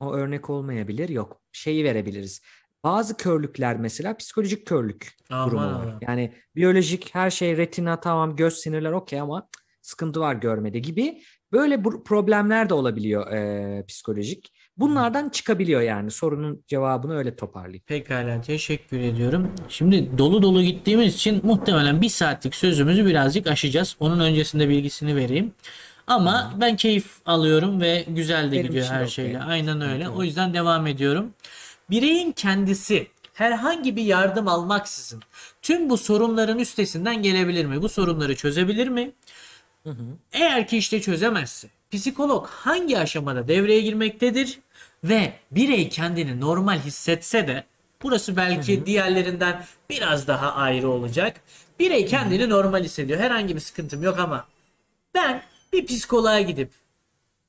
o 0.00 0.14
örnek 0.14 0.50
olmayabilir 0.50 1.08
yok 1.08 1.40
şeyi 1.52 1.84
verebiliriz. 1.84 2.40
Bazı 2.84 3.16
körlükler 3.16 3.76
mesela 3.76 4.16
psikolojik 4.16 4.66
körlük 4.66 5.12
Aman 5.30 5.50
durumu 5.50 5.66
var. 5.66 5.94
Yani 6.00 6.34
biyolojik 6.56 7.14
her 7.14 7.30
şey 7.30 7.56
retina 7.56 8.00
tamam 8.00 8.36
göz 8.36 8.54
sinirler 8.54 8.92
okey 8.92 9.20
ama 9.20 9.48
sıkıntı 9.82 10.20
var 10.20 10.34
görmede 10.34 10.78
gibi 10.78 11.22
böyle 11.52 11.84
bu 11.84 12.04
problemler 12.04 12.68
de 12.68 12.74
olabiliyor 12.74 13.32
e, 13.32 13.84
psikolojik. 13.86 14.52
Bunlardan 14.78 15.28
çıkabiliyor 15.28 15.80
yani 15.80 16.10
sorunun 16.10 16.62
cevabını 16.66 17.16
öyle 17.16 17.36
toparlayayım. 17.36 17.82
Pekala 17.86 18.40
teşekkür 18.40 19.00
ediyorum. 19.00 19.52
Şimdi 19.68 20.18
dolu 20.18 20.42
dolu 20.42 20.62
gittiğimiz 20.62 21.14
için 21.14 21.40
muhtemelen 21.46 22.02
bir 22.02 22.08
saatlik 22.08 22.54
sözümüzü 22.54 23.06
birazcık 23.06 23.46
aşacağız. 23.46 23.96
Onun 24.00 24.20
öncesinde 24.20 24.68
bilgisini 24.68 25.16
vereyim. 25.16 25.52
Ama 26.06 26.52
ben 26.60 26.76
keyif 26.76 27.06
alıyorum 27.26 27.80
ve 27.80 28.04
güzel 28.08 28.46
de 28.46 28.52
Benim 28.52 28.66
gidiyor 28.66 28.86
her 28.86 29.06
şeyle. 29.06 29.38
okey. 29.38 29.50
Aynen 29.50 29.80
öyle. 29.80 30.04
Tamam. 30.04 30.18
O 30.18 30.24
yüzden 30.24 30.54
devam 30.54 30.86
ediyorum. 30.86 31.30
Bireyin 31.90 32.32
kendisi 32.32 33.06
herhangi 33.34 33.96
bir 33.96 34.02
yardım 34.02 34.48
almaksızın 34.48 35.22
tüm 35.62 35.90
bu 35.90 35.96
sorunların 35.96 36.58
üstesinden 36.58 37.22
gelebilir 37.22 37.64
mi? 37.64 37.82
Bu 37.82 37.88
sorunları 37.88 38.36
çözebilir 38.36 38.88
mi? 38.88 39.10
Eğer 40.32 40.66
ki 40.68 40.76
işte 40.78 41.00
çözemezse 41.00 41.68
psikolog 41.90 42.46
hangi 42.46 42.98
aşamada 42.98 43.48
devreye 43.48 43.80
girmektedir 43.80 44.58
ve 45.04 45.32
birey 45.50 45.88
kendini 45.88 46.40
normal 46.40 46.78
hissetse 46.78 47.48
de 47.48 47.64
burası 48.02 48.36
belki 48.36 48.86
diğerlerinden 48.86 49.64
biraz 49.90 50.26
daha 50.26 50.52
ayrı 50.52 50.88
olacak. 50.88 51.40
Birey 51.80 52.06
kendini 52.06 52.48
normal 52.48 52.84
hissediyor. 52.84 53.20
Herhangi 53.20 53.54
bir 53.54 53.60
sıkıntım 53.60 54.02
yok 54.02 54.18
ama 54.18 54.46
ben 55.14 55.42
bir 55.72 55.86
psikoloğa 55.86 56.40
gidip 56.40 56.70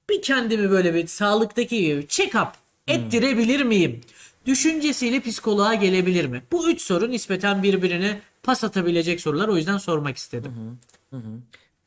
bir 0.10 0.22
kendimi 0.22 0.72
böyle 0.72 0.94
bir 0.94 1.08
sağlıktaki 1.08 1.82
gibi 1.82 2.02
check-up 2.02 2.48
ettirebilir 2.88 3.62
miyim? 3.62 4.02
Düşüncesiyle 4.46 5.20
psikoloğa 5.20 5.74
gelebilir 5.74 6.26
mi? 6.26 6.44
Bu 6.52 6.70
üç 6.70 6.82
soru 6.82 7.12
nispeten 7.12 7.64
birbirine 7.64 8.22
pas 8.44 8.64
atabilecek 8.64 9.22
sorular. 9.22 9.48
O 9.48 9.58
yüzden 9.58 9.78
sormak 9.78 10.18
istedim. 10.18 10.80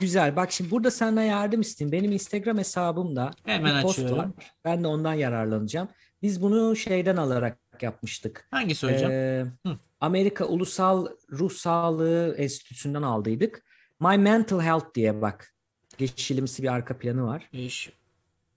Güzel. 0.03 0.36
Bak 0.36 0.53
şimdi 0.53 0.70
burada 0.70 0.90
senden 0.90 1.22
yardım 1.22 1.61
isteyeyim. 1.61 1.92
Benim 1.92 2.12
Instagram 2.12 2.59
hesabımda 2.59 3.30
Hemen 3.44 3.76
bir 3.76 3.82
post 3.82 3.98
açıyorum. 3.98 4.18
var. 4.18 4.30
Ben 4.64 4.84
de 4.84 4.86
ondan 4.86 5.14
yararlanacağım. 5.14 5.88
Biz 6.22 6.42
bunu 6.42 6.76
şeyden 6.76 7.16
alarak 7.16 7.59
yapmıştık. 7.80 8.48
Hangisi 8.50 8.92
hocam? 8.92 9.11
Ee, 9.12 9.44
Hı. 9.66 9.78
Amerika 10.00 10.44
Ulusal 10.44 11.07
Ruh 11.30 11.50
Sağlığı 11.50 12.34
Enstitüsü'nden 12.38 13.03
aldıydık. 13.03 13.64
My 14.00 14.18
Mental 14.18 14.61
Health 14.61 14.94
diye 14.94 15.22
bak. 15.22 15.55
Geçilimsi 15.98 16.62
bir 16.62 16.68
arka 16.72 16.98
planı 16.98 17.26
var. 17.26 17.48
İş 17.53 17.92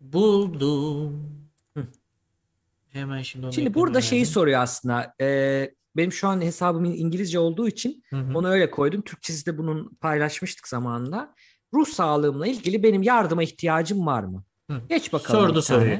buldum. 0.01 1.31
Hı. 1.77 1.87
Hemen 2.89 3.21
şimdi 3.21 3.45
onu 3.45 3.53
Şimdi 3.53 3.73
burada 3.73 4.01
şeyi 4.01 4.25
soruyor 4.25 4.61
aslında. 4.61 5.13
Ee, 5.21 5.71
benim 5.97 6.11
şu 6.11 6.27
an 6.27 6.41
hesabım 6.41 6.85
İngilizce 6.85 7.39
olduğu 7.39 7.67
için 7.67 8.03
Hı 8.09 8.15
hı. 8.15 8.37
onu 8.37 8.47
öyle 8.49 8.71
koydum. 8.71 9.01
Türkçesi 9.01 9.45
de 9.45 9.57
bunun 9.57 9.95
paylaşmıştık 10.01 10.67
zamanında. 10.67 11.35
Ruh 11.73 11.85
sağlığımla 11.87 12.47
ilgili 12.47 12.83
benim 12.83 13.03
yardıma 13.03 13.43
ihtiyacım 13.43 14.05
var 14.05 14.23
mı? 14.23 14.43
Hı. 14.71 14.81
Geç 14.89 15.13
bakalım 15.13 15.39
Sordu 15.41 15.61
tane. 15.61 15.79
soruyu. 15.79 15.97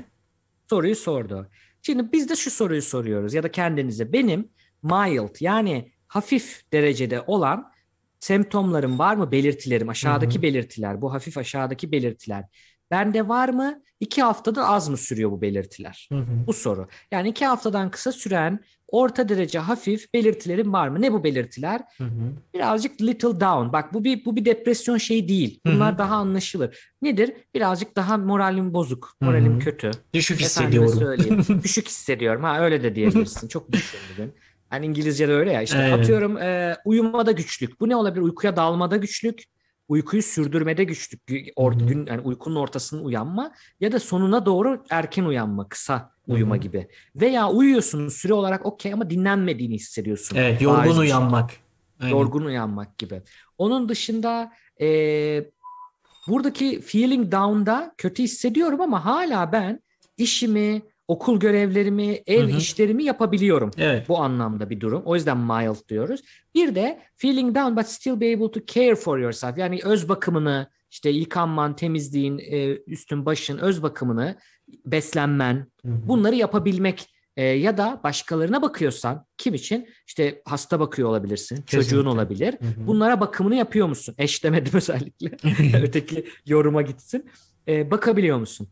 Soruyu 0.70 0.96
sordu. 0.96 1.50
Şimdi 1.82 2.12
biz 2.12 2.30
de 2.30 2.36
şu 2.36 2.52
soruyu 2.52 2.82
soruyoruz 2.82 3.34
ya 3.34 3.44
da 3.44 3.52
kendinize. 3.52 4.14
Benim 4.14 4.50
mild 4.84 5.36
yani 5.40 5.92
hafif 6.08 6.62
derecede 6.74 7.22
olan 7.28 7.72
semptomlarım 8.20 9.00
var 9.00 9.16
mı? 9.16 9.32
Belirtilerim, 9.32 9.90
aşağıdaki 9.90 10.36
Hı 10.36 10.40
hı. 10.40 10.42
belirtiler, 10.44 11.02
bu 11.02 11.14
hafif 11.14 11.38
aşağıdaki 11.38 11.92
belirtiler. 11.92 12.46
Bende 12.92 13.28
var 13.28 13.50
mı? 13.50 13.82
İki 14.00 14.22
haftada 14.22 14.68
az 14.68 14.90
mı 14.90 14.98
sürüyor 14.98 15.32
bu 15.32 15.42
belirtiler? 15.42 16.10
Hı 16.12 16.18
hı. 16.20 16.48
Bu 16.48 16.54
soru. 16.54 16.88
Yani 17.12 17.30
iki 17.30 17.46
haftadan 17.46 17.92
kısa 17.92 18.12
süren 18.12 18.60
orta 18.88 19.30
derece 19.30 19.60
hafif 19.60 20.14
belirtilerim 20.14 20.74
var 20.74 20.88
mı? 20.88 21.02
Ne 21.02 21.14
bu 21.14 21.24
belirtiler? 21.24 21.82
Hı 21.98 22.04
hı. 22.04 22.34
Birazcık 22.54 23.02
little 23.02 23.40
down. 23.40 23.74
Bak 23.74 23.94
bu 23.94 24.04
bir 24.04 24.26
bu 24.26 24.36
bir 24.36 24.46
depresyon 24.46 24.98
şeyi 24.98 25.28
değil. 25.28 25.60
Hı 25.66 25.70
hı. 25.72 25.76
Bunlar 25.76 25.98
daha 25.98 26.16
anlaşılır. 26.16 26.92
Nedir? 27.02 27.34
Birazcık 27.56 27.96
daha 27.96 28.18
moralim 28.18 28.74
bozuk, 28.74 29.14
moralim 29.22 29.54
Hı 29.54 29.56
hı. 29.56 29.60
kötü. 29.60 29.92
Düşük 30.14 30.40
hissediyorum. 30.40 31.00
söyleyeyim. 31.00 31.44
Düşük 31.64 31.88
hissediyorum. 31.88 32.44
Ha 32.44 32.60
öyle 32.60 32.84
de 32.84 32.96
diyebilirsin. 32.96 33.48
Çok 33.48 33.72
düşün 33.72 34.00
bugün. 34.14 34.34
Hani 34.70 34.86
İngilizce'de 34.86 35.34
öyle 35.34 35.52
ya. 35.52 35.62
İşte 35.62 35.78
Aynen. 35.78 36.00
atıyorum 36.00 36.38
e, 36.38 36.78
uyumada 36.86 37.32
güçlük. 37.32 37.80
Bu 37.80 37.90
ne 37.90 37.96
olabilir? 37.96 38.22
Uykuya 38.22 38.56
dalmada 38.56 38.98
güçlük. 38.98 39.44
Uykuyu 39.88 40.24
sürdürmede 40.24 40.84
güçlük. 40.84 41.22
Gü- 41.30 41.52
Or, 41.56 41.74
gün 41.74 42.06
yani 42.06 42.22
uykunun 42.22 42.56
ortasında 42.56 43.02
uyanma 43.02 43.52
ya 43.80 43.92
da 43.92 44.00
sonuna 44.00 44.46
doğru 44.46 44.84
erken 44.90 45.26
uyanma, 45.26 45.70
kısa 45.70 46.12
uyuma 46.28 46.56
hı. 46.56 46.60
gibi. 46.60 46.88
Veya 47.16 47.50
uyuyorsun 47.50 48.08
süre 48.10 48.34
olarak 48.34 48.66
okey 48.66 48.94
ama 48.94 49.10
dinlenmediğini 49.10 49.76
hissediyorsun. 49.76 50.36
Evet, 50.36 50.52
Bariz 50.52 50.62
yorgun 50.62 50.92
şey. 50.92 51.00
uyanmak. 51.02 51.52
Aynen. 52.00 52.16
Yorgun 52.16 52.46
uyanmak 52.46 52.98
gibi. 52.98 53.22
Onun 53.58 53.90
dışında 53.90 54.52
eee, 54.80 55.52
buradaki 56.28 56.82
feeling 56.82 57.32
down'da 57.32 57.94
kötü 57.98 58.24
hissediyorum 58.24 58.82
ama 58.82 59.06
hala 59.06 59.52
ben 59.52 59.80
işimi, 60.18 60.82
okul 61.08 61.40
görevlerimi, 61.40 62.20
ev 62.28 62.42
Hı 62.50 62.54
hı. 62.54 62.58
işlerimi 62.58 63.04
yapabiliyorum. 63.04 63.72
Evet. 63.78 64.10
Bu 64.10 64.18
anlamda 64.20 64.70
bir 64.70 64.80
durum. 64.80 65.02
O 65.06 65.16
yüzden 65.16 65.38
mild 65.38 65.90
diyoruz. 65.90 66.22
Bir 66.56 66.76
de 66.76 67.02
feeling 67.16 67.56
down 67.56 67.76
but 67.76 67.88
still 67.88 68.20
be 68.20 68.34
able 68.36 68.52
to 68.52 68.60
care 68.74 68.96
for 68.96 69.18
yourself. 69.18 69.58
Yani 69.58 69.80
öz 69.84 70.10
bakımını, 70.10 70.70
işte 70.92 71.10
yıkanman, 71.10 71.76
temizliğin, 71.76 72.40
e, 72.40 72.78
üstün 72.88 73.26
başın 73.26 73.58
öz 73.58 73.84
bakımını, 73.84 74.38
beslenmen, 74.86 75.56
Hı 75.86 75.92
hı. 75.92 76.08
bunları 76.08 76.36
yapabilmek 76.36 77.10
e, 77.38 77.44
ya 77.44 77.78
da 77.78 78.02
başkalarına 78.04 78.62
bakıyorsan 78.62 79.26
kim 79.38 79.54
için? 79.54 79.90
İşte 80.08 80.42
hasta 80.46 80.80
bakıyor 80.80 81.10
olabilirsin, 81.10 81.56
çocuğun 81.56 81.82
Kesinlikle. 81.82 82.10
olabilir. 82.10 82.54
Hı 82.62 82.66
hı. 82.68 82.88
Bunlara 82.88 83.20
bakımını 83.20 83.56
yapıyor 83.56 83.88
musun? 83.88 84.16
Eş 84.18 84.44
demedim 84.44 84.72
özellikle. 84.76 85.32
Öteki 85.84 86.26
yoruma 86.46 86.82
gitsin. 86.82 87.30
E, 87.68 87.92
bakabiliyor 87.92 88.38
musun? 88.38 88.68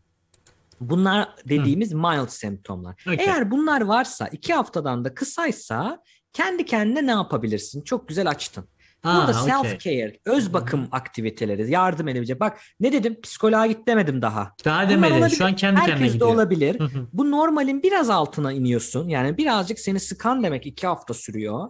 Bunlar 0.89 1.29
dediğimiz 1.49 1.93
mild 1.93 2.27
semptomlar. 2.27 3.03
Okey. 3.07 3.25
Eğer 3.25 3.51
bunlar 3.51 3.81
varsa 3.81 4.27
iki 4.27 4.53
haftadan 4.53 5.05
da 5.05 5.13
kısaysa 5.13 5.99
kendi 6.33 6.65
kendine 6.65 7.07
ne 7.07 7.11
yapabilirsin? 7.11 7.81
Çok 7.81 8.07
güzel 8.07 8.29
açtın. 8.29 8.65
Burada 9.03 9.37
Aa, 9.37 9.43
okey. 9.43 9.53
self 9.71 9.79
care, 9.79 10.19
öz 10.25 10.53
bakım 10.53 10.87
aktiviteleri 10.91 11.71
yardım 11.71 12.07
edebilecek. 12.07 12.39
Bak 12.39 12.59
ne 12.79 12.91
dedim? 12.93 13.21
Psikoloğa 13.21 13.65
git 13.67 13.87
demedim 13.87 14.21
daha. 14.21 14.51
Daha 14.65 14.77
Bunlar 14.79 14.89
demedi. 14.89 15.13
olabilir. 15.13 15.35
Şu 15.35 15.45
an 15.45 15.55
kendi 15.55 15.79
kendine 15.79 15.93
Herkes 15.95 16.09
de 16.09 16.13
gidiyor. 16.13 16.33
olabilir. 16.33 16.79
Hı 16.79 16.83
hı. 16.83 17.07
Bu 17.13 17.31
normalin 17.31 17.83
biraz 17.83 18.09
altına 18.09 18.51
iniyorsun. 18.53 19.07
Yani 19.09 19.37
birazcık 19.37 19.79
seni 19.79 19.99
sıkan 19.99 20.43
demek 20.43 20.65
iki 20.65 20.87
hafta 20.87 21.13
sürüyor. 21.13 21.67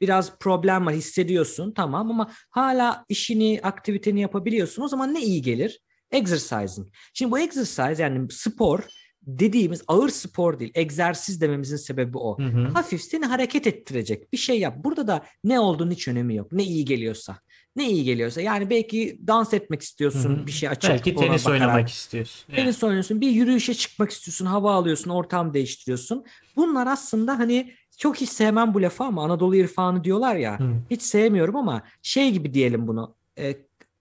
Biraz 0.00 0.38
problem 0.38 0.86
var 0.86 0.94
hissediyorsun 0.94 1.72
tamam 1.72 2.10
ama 2.10 2.30
hala 2.50 3.04
işini, 3.08 3.60
aktiviteni 3.62 4.20
yapabiliyorsun. 4.20 4.82
O 4.82 4.88
zaman 4.88 5.14
ne 5.14 5.20
iyi 5.22 5.42
gelir? 5.42 5.80
Exercising. 6.12 6.86
Şimdi 7.14 7.30
bu 7.32 7.38
exercise 7.38 8.02
yani 8.02 8.26
spor 8.30 8.80
dediğimiz 9.22 9.82
ağır 9.88 10.08
spor 10.08 10.58
değil. 10.58 10.72
Egzersiz 10.74 11.40
dememizin 11.40 11.76
sebebi 11.76 12.18
o. 12.18 12.38
Hı 12.38 12.42
hı. 12.42 12.68
Hafif 12.68 13.02
seni 13.02 13.24
hareket 13.26 13.66
ettirecek 13.66 14.32
bir 14.32 14.38
şey 14.38 14.58
yap. 14.58 14.74
Burada 14.84 15.06
da 15.06 15.24
ne 15.44 15.60
olduğunu 15.60 15.90
hiç 15.92 16.08
önemi 16.08 16.34
yok. 16.34 16.52
Ne 16.52 16.64
iyi 16.64 16.84
geliyorsa. 16.84 17.38
Ne 17.76 17.90
iyi 17.90 18.04
geliyorsa. 18.04 18.40
Yani 18.40 18.70
belki 18.70 19.20
dans 19.26 19.54
etmek 19.54 19.82
istiyorsun 19.82 20.36
Hı 20.36 20.42
hı. 20.42 20.46
bir 20.46 20.52
şey 20.52 20.68
açıp 20.68 20.90
Belki 20.90 21.14
tenis 21.14 21.44
bakarak. 21.46 21.60
oynamak 21.62 21.88
istiyorsun. 21.88 22.44
Yani. 22.48 22.56
Tenis 22.56 22.84
oynuyorsun, 22.84 23.20
bir 23.20 23.30
yürüyüşe 23.30 23.74
çıkmak 23.74 24.10
istiyorsun, 24.10 24.46
hava 24.46 24.74
alıyorsun, 24.74 25.10
ortam 25.10 25.54
değiştiriyorsun. 25.54 26.24
Bunlar 26.56 26.86
aslında 26.86 27.38
hani 27.38 27.72
çok 27.98 28.16
hiç 28.16 28.28
sevmem 28.28 28.74
bu 28.74 28.82
lafı 28.82 29.04
ama 29.04 29.24
Anadolu 29.24 29.56
irfanı 29.56 30.04
diyorlar 30.04 30.36
ya. 30.36 30.60
Hı. 30.60 30.72
Hiç 30.90 31.02
sevmiyorum 31.02 31.56
ama 31.56 31.82
şey 32.02 32.30
gibi 32.32 32.54
diyelim 32.54 32.86
bunu. 32.88 33.14
e, 33.38 33.56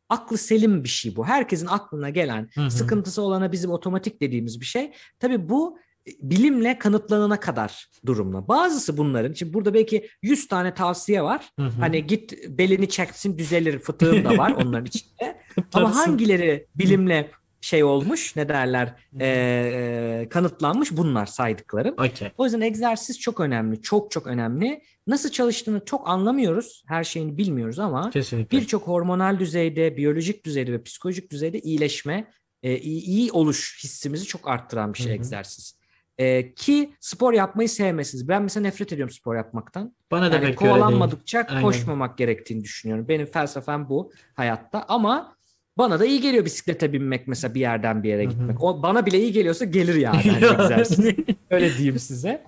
aklı 0.09 0.37
selim 0.37 0.83
bir 0.83 0.89
şey 0.89 1.15
bu. 1.15 1.25
Herkesin 1.25 1.67
aklına 1.67 2.09
gelen, 2.09 2.49
Hı 2.55 2.61
hı. 2.61 2.71
sıkıntısı 2.71 3.21
olana 3.21 3.51
bizim 3.51 3.71
otomatik 3.71 4.21
dediğimiz 4.21 4.61
bir 4.61 4.65
şey. 4.65 4.91
Tabii 5.19 5.49
bu 5.49 5.77
e, 6.07 6.11
bilimle 6.21 6.79
kanıtlanana 6.79 7.39
kadar 7.39 7.89
durumla. 8.05 8.47
Bazısı 8.47 8.97
bunların, 8.97 9.33
şimdi 9.33 9.53
burada 9.53 9.73
belki 9.73 10.09
100 10.21 10.47
tane 10.47 10.73
tavsiye 10.73 11.23
var. 11.23 11.49
Hı 11.59 11.65
hı. 11.65 11.79
Hani 11.79 12.07
git 12.07 12.33
belini 12.47 12.89
çeksin 12.89 13.37
düzelir 13.37 13.79
fıtığım 13.79 14.25
da 14.25 14.37
var 14.37 14.51
onların 14.51 14.85
içinde. 14.85 15.41
Ama 15.73 15.95
hangileri 15.95 16.67
bilimle 16.75 17.31
şey 17.65 17.83
olmuş 17.83 18.35
ne 18.35 18.49
derler 18.49 18.93
e, 19.19 19.27
e, 19.27 20.29
kanıtlanmış 20.29 20.91
bunlar 20.91 21.25
saydıklarım. 21.25 21.93
Okey. 21.97 22.31
O 22.37 22.43
yüzden 22.45 22.61
egzersiz 22.61 23.19
çok 23.19 23.39
önemli. 23.39 23.81
Çok 23.81 24.11
çok 24.11 24.27
önemli. 24.27 24.81
Nasıl 25.07 25.29
çalıştığını 25.29 25.85
çok 25.85 26.09
anlamıyoruz. 26.09 26.83
Her 26.87 27.03
şeyini 27.03 27.37
bilmiyoruz 27.37 27.79
ama 27.79 28.11
birçok 28.51 28.87
hormonal 28.87 29.39
düzeyde, 29.39 29.97
biyolojik 29.97 30.45
düzeyde 30.45 30.71
ve 30.71 30.83
psikolojik 30.83 31.31
düzeyde 31.31 31.59
iyileşme, 31.59 32.31
e, 32.63 32.77
iyi, 32.77 33.01
iyi 33.01 33.31
oluş 33.31 33.83
hissimizi 33.83 34.25
çok 34.25 34.47
arttıran 34.47 34.93
bir 34.93 34.97
şey 34.97 35.07
Hı 35.07 35.09
hı. 35.09 35.15
egzersiz. 35.15 35.79
E, 36.17 36.53
ki 36.53 36.93
spor 36.99 37.33
yapmayı 37.33 37.69
sevmesiniz. 37.69 38.27
Ben 38.27 38.41
mesela 38.43 38.61
nefret 38.61 38.93
ediyorum 38.93 39.13
spor 39.13 39.35
yapmaktan. 39.35 39.95
Bana 40.11 40.31
da 40.31 40.35
Yani 40.35 40.45
pek 40.45 40.57
kovalanmadıkça 40.57 41.45
Aynen. 41.49 41.61
koşmamak 41.61 42.17
gerektiğini 42.17 42.63
düşünüyorum. 42.63 43.07
Benim 43.07 43.25
felsefem 43.25 43.89
bu 43.89 44.11
hayatta 44.33 44.85
ama 44.87 45.35
bana 45.77 45.99
da 45.99 46.05
iyi 46.05 46.21
geliyor 46.21 46.45
bisiklete 46.45 46.93
binmek 46.93 47.27
mesela 47.27 47.53
bir 47.55 47.59
yerden 47.59 48.03
bir 48.03 48.09
yere 48.09 48.25
gitmek. 48.25 48.63
O 48.63 48.83
bana 48.83 49.05
bile 49.05 49.19
iyi 49.19 49.31
geliyorsa 49.31 49.65
gelir 49.65 49.95
yani 49.95 50.21
hani. 50.21 50.45
Öyle 51.49 51.77
diyeyim 51.77 51.99
size. 51.99 52.43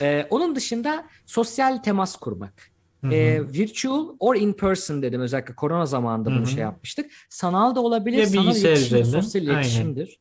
Ee, 0.00 0.26
onun 0.30 0.56
dışında 0.56 1.06
sosyal 1.26 1.76
temas 1.76 2.16
kurmak. 2.16 2.62
Hı 3.00 3.06
hı. 3.06 3.12
Ee, 3.14 3.48
virtual 3.52 4.08
or 4.18 4.36
in 4.36 4.52
person 4.52 5.02
dedim 5.02 5.20
özellikle 5.20 5.54
korona 5.54 5.86
zamanında 5.86 6.30
bunu 6.30 6.42
hı. 6.42 6.46
şey 6.46 6.62
yapmıştık. 6.62 7.10
Sanal 7.30 7.74
da 7.74 7.80
olabilir. 7.80 8.18
Ya 8.18 8.26
Sanal 8.26 8.56
iletişim 8.56 9.04
sosyal 9.04 9.42
Aynen. 9.42 9.54
iletişimdir. 9.54 10.18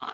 A- 0.00 0.06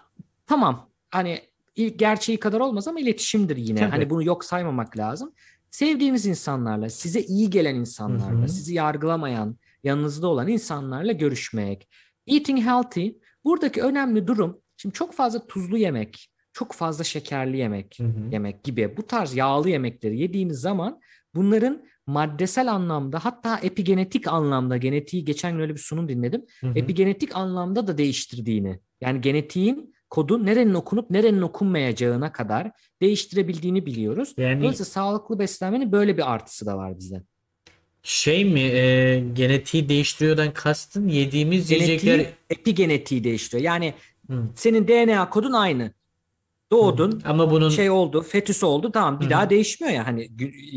Tamam 0.47 0.91
hani 1.11 1.41
ilk 1.77 1.99
gerçeği 1.99 2.41
kadar 2.41 2.61
olmaz 2.61 2.89
ama 2.89 3.01
iletişimdir 3.01 3.57
yine. 3.57 3.79
Tabii. 3.79 3.91
Hani 3.91 4.11
bunu 4.11 4.23
yok 4.25 4.45
saymamak 4.45 4.97
lazım. 4.99 5.33
Sevdiğiniz 5.71 6.27
insanlarla, 6.27 6.91
size 6.91 7.21
iyi 7.23 7.51
gelen 7.51 7.75
insanlarla, 7.75 8.39
Hı 8.39 8.45
hı. 8.45 8.49
sizi 8.49 8.75
yargılamayan, 8.75 9.57
yanınızda 9.85 10.27
olan 10.29 10.49
insanlarla 10.49 11.13
görüşmek. 11.13 11.89
Eating 12.27 12.61
healthy. 12.61 13.11
Buradaki 13.45 13.83
önemli 13.83 14.27
durum, 14.27 14.61
şimdi 14.77 14.93
çok 14.93 15.15
fazla 15.15 15.47
tuzlu 15.47 15.79
yemek, 15.79 16.31
çok 16.59 16.73
fazla 16.73 17.05
şekerli 17.05 17.57
yemek, 17.57 17.99
Hı 17.99 18.05
hı. 18.05 18.31
yemek 18.33 18.65
gibi 18.65 18.97
bu 18.97 19.07
tarz 19.07 19.35
yağlı 19.37 19.71
yemekleri 19.71 20.19
yediğiniz 20.19 20.61
zaman 20.61 21.01
bunların 21.35 21.83
maddesel 22.07 22.73
anlamda 22.73 23.25
hatta 23.25 23.59
epigenetik 23.63 24.27
anlamda 24.29 24.77
genetiği 24.77 25.25
geçen 25.25 25.53
gün 25.53 25.61
öyle 25.61 25.75
bir 25.75 25.81
sunum 25.81 26.09
dinledim. 26.09 26.45
Hı 26.61 26.67
hı. 26.67 26.73
Epigenetik 26.79 27.37
anlamda 27.37 27.87
da 27.87 27.99
değiştirdiğini 27.99 28.81
yani 29.01 29.21
genetiğin 29.21 29.95
kodu 30.11 30.47
nerenin 30.47 30.75
okunup 30.75 31.11
nerenin 31.11 31.43
okunmayacağına 31.43 32.33
kadar 32.33 32.71
değiştirebildiğini 33.03 33.87
biliyoruz. 33.87 34.35
Yani 34.37 34.61
Dolayısıyla 34.61 34.85
sağlıklı 34.91 35.39
beslenmenin 35.39 35.93
böyle 35.93 36.17
bir 36.17 36.33
artısı 36.33 36.67
da 36.67 36.77
var 36.77 36.99
bizde. 36.99 37.23
şey 38.03 38.45
mi 38.45 38.61
e, 38.61 39.21
genetiği 39.33 39.89
değiştiriyordan 39.89 40.53
kastın 40.53 41.09
yediğimiz 41.09 41.69
Genetiği, 41.69 41.89
yiyecekler 41.91 42.33
epigenetiği 42.51 43.25
değiştiriyor. 43.25 43.65
Yani 43.65 43.95
Hı. 44.31 44.43
senin 44.55 44.89
DNA 44.89 45.31
kodun 45.31 45.53
aynı. 45.53 45.98
Doğdun, 46.73 47.23
Ama 47.25 47.51
bunun 47.51 47.69
şey 47.69 47.91
oldu, 47.91 48.23
fetüs 48.23 48.65
oldu. 48.65 48.93
Tamam 48.93 49.21
bir 49.21 49.25
Hı 49.25 49.29
hı. 49.29 49.31
daha 49.31 49.51
değişmiyor 49.51 49.95
ya 49.95 50.07
hani 50.07 50.29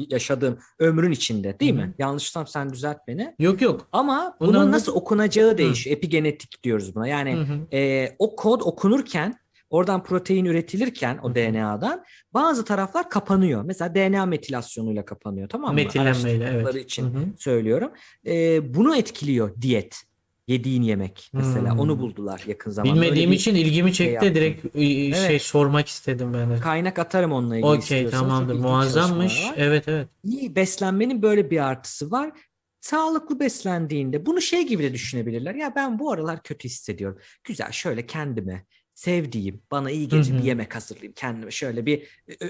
yaşadığın 0.09 0.59
ömrün 0.79 1.11
içinde 1.11 1.59
değil 1.59 1.71
Hı 1.73 1.77
hı. 1.77 1.81
mi? 1.81 1.93
Yanlışsam 1.99 2.47
sen 2.47 2.73
düzelt 2.73 2.97
beni. 3.07 3.35
yok 3.39 3.61
yok. 3.61 3.87
Ama 3.91 4.37
Bunun 4.39 4.53
anla- 4.59 4.71
nasıl 4.71 4.93
okunacağı 4.95 5.57
değişiyor. 5.57 5.97
Epigenetik 5.97 6.63
diyoruz 6.63 6.95
buna. 6.95 7.07
Yani 7.07 7.35
Hı 7.35 7.41
hı. 7.41 7.75
e, 7.77 8.09
o 8.19 8.35
kod 8.35 8.61
okunurken 8.61 9.35
oradan 9.69 10.03
protein 10.03 10.45
üretilirken 10.45 11.15
Hı 11.17 11.21
o 11.23 11.29
hı. 11.29 11.35
DNA'dan 11.35 12.03
bazı 12.33 12.65
taraflar 12.65 13.09
kapanıyor. 13.09 13.63
Mesela 13.65 13.95
DNA 13.95 14.25
metilasyonuyla 14.25 15.05
kapanıyor 15.05 15.49
tamam 15.49 15.75
mı? 15.75 15.81
Araştırmaları 15.99 16.69
evet. 16.77 16.85
için 16.85 17.03
Hı 17.03 17.17
hı. 17.17 17.23
söylüyorum. 17.37 17.91
E, 18.27 18.73
bunu 18.73 18.95
etkiliyor 18.95 19.61
diyet. 19.61 20.03
Yediğin 20.51 20.81
yemek 20.81 21.29
mesela. 21.33 21.71
Hmm. 21.71 21.79
Onu 21.79 21.99
buldular 21.99 22.43
yakın 22.47 22.71
zamanda. 22.71 23.01
Bilmediğim 23.01 23.31
bir 23.31 23.35
için 23.35 23.55
ilgimi 23.55 23.93
çekti. 23.93 24.13
yaptım. 24.13 24.35
Direkt 24.35 24.65
e, 24.75 24.79
şey 24.79 25.11
Evet. 25.11 25.41
sormak 25.41 25.87
istedim 25.87 26.33
ben 26.33 26.49
de. 26.49 26.55
Kaynak 26.59 26.99
atarım 26.99 27.31
onunla 27.31 27.55
ilgili 27.57 27.69
Okey 27.71 28.09
tamamdır. 28.09 28.55
Muazzammış. 28.55 29.43
Evet 29.55 29.87
evet. 29.87 30.07
İyi 30.23 30.55
beslenmenin 30.55 31.21
böyle 31.21 31.51
bir 31.51 31.65
artısı 31.65 32.11
var. 32.11 32.31
Sağlıklı 32.79 33.39
beslendiğinde 33.39 34.25
bunu 34.25 34.41
şey 34.41 34.67
gibi 34.67 34.83
de 34.83 34.93
düşünebilirler. 34.93 35.55
Ya 35.55 35.73
ben 35.75 35.99
bu 35.99 36.11
aralar 36.11 36.43
kötü 36.43 36.65
hissediyorum. 36.65 37.17
Güzel 37.43 37.71
şöyle 37.71 38.05
kendime 38.05 38.65
sevdiğim, 39.01 39.61
bana 39.71 39.91
iyi 39.91 40.07
gelecek 40.07 40.37
bir 40.37 40.43
yemek 40.43 40.75
hazırlayayım. 40.75 41.13
Kendime 41.13 41.51
şöyle 41.51 41.85
bir 41.85 42.07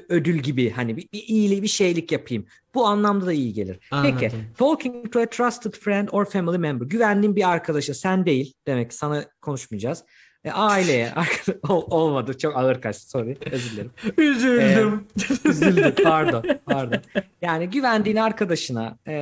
ödül 0.09 0.37
gibi 0.39 0.69
hani 0.69 0.97
bir, 0.97 1.07
bir 1.13 1.23
iyiliği, 1.23 1.63
bir 1.63 1.67
şeylik 1.67 2.11
yapayım. 2.11 2.45
Bu 2.75 2.85
anlamda 2.87 3.25
da 3.25 3.33
iyi 3.33 3.53
gelir. 3.53 3.79
Peki, 3.91 3.91
Anladım. 3.91 4.45
talking 4.57 5.11
to 5.11 5.19
a 5.19 5.25
trusted 5.25 5.73
friend 5.73 6.07
or 6.11 6.25
family 6.25 6.57
member. 6.57 6.85
Güvendiğin 6.85 7.35
bir 7.35 7.49
arkadaşa, 7.49 7.93
sen 7.93 8.25
değil 8.25 8.53
demek 8.67 8.93
sana 8.93 9.25
konuşmayacağız. 9.41 10.03
E, 10.45 10.51
aileye, 10.51 11.11
Ol- 11.69 11.85
olmadı 11.89 12.37
çok 12.37 12.57
ağır 12.57 12.81
kaçtı 12.81 13.09
sorry 13.09 13.37
özür 13.51 13.71
dilerim. 13.71 13.91
Üzüldüm. 14.17 15.07
Üzüldüm 15.45 15.93
pardon 16.03 16.43
pardon. 16.65 16.97
Yani 17.41 17.69
güvendiğin 17.69 18.15
arkadaşına 18.17 18.97
e, 19.07 19.13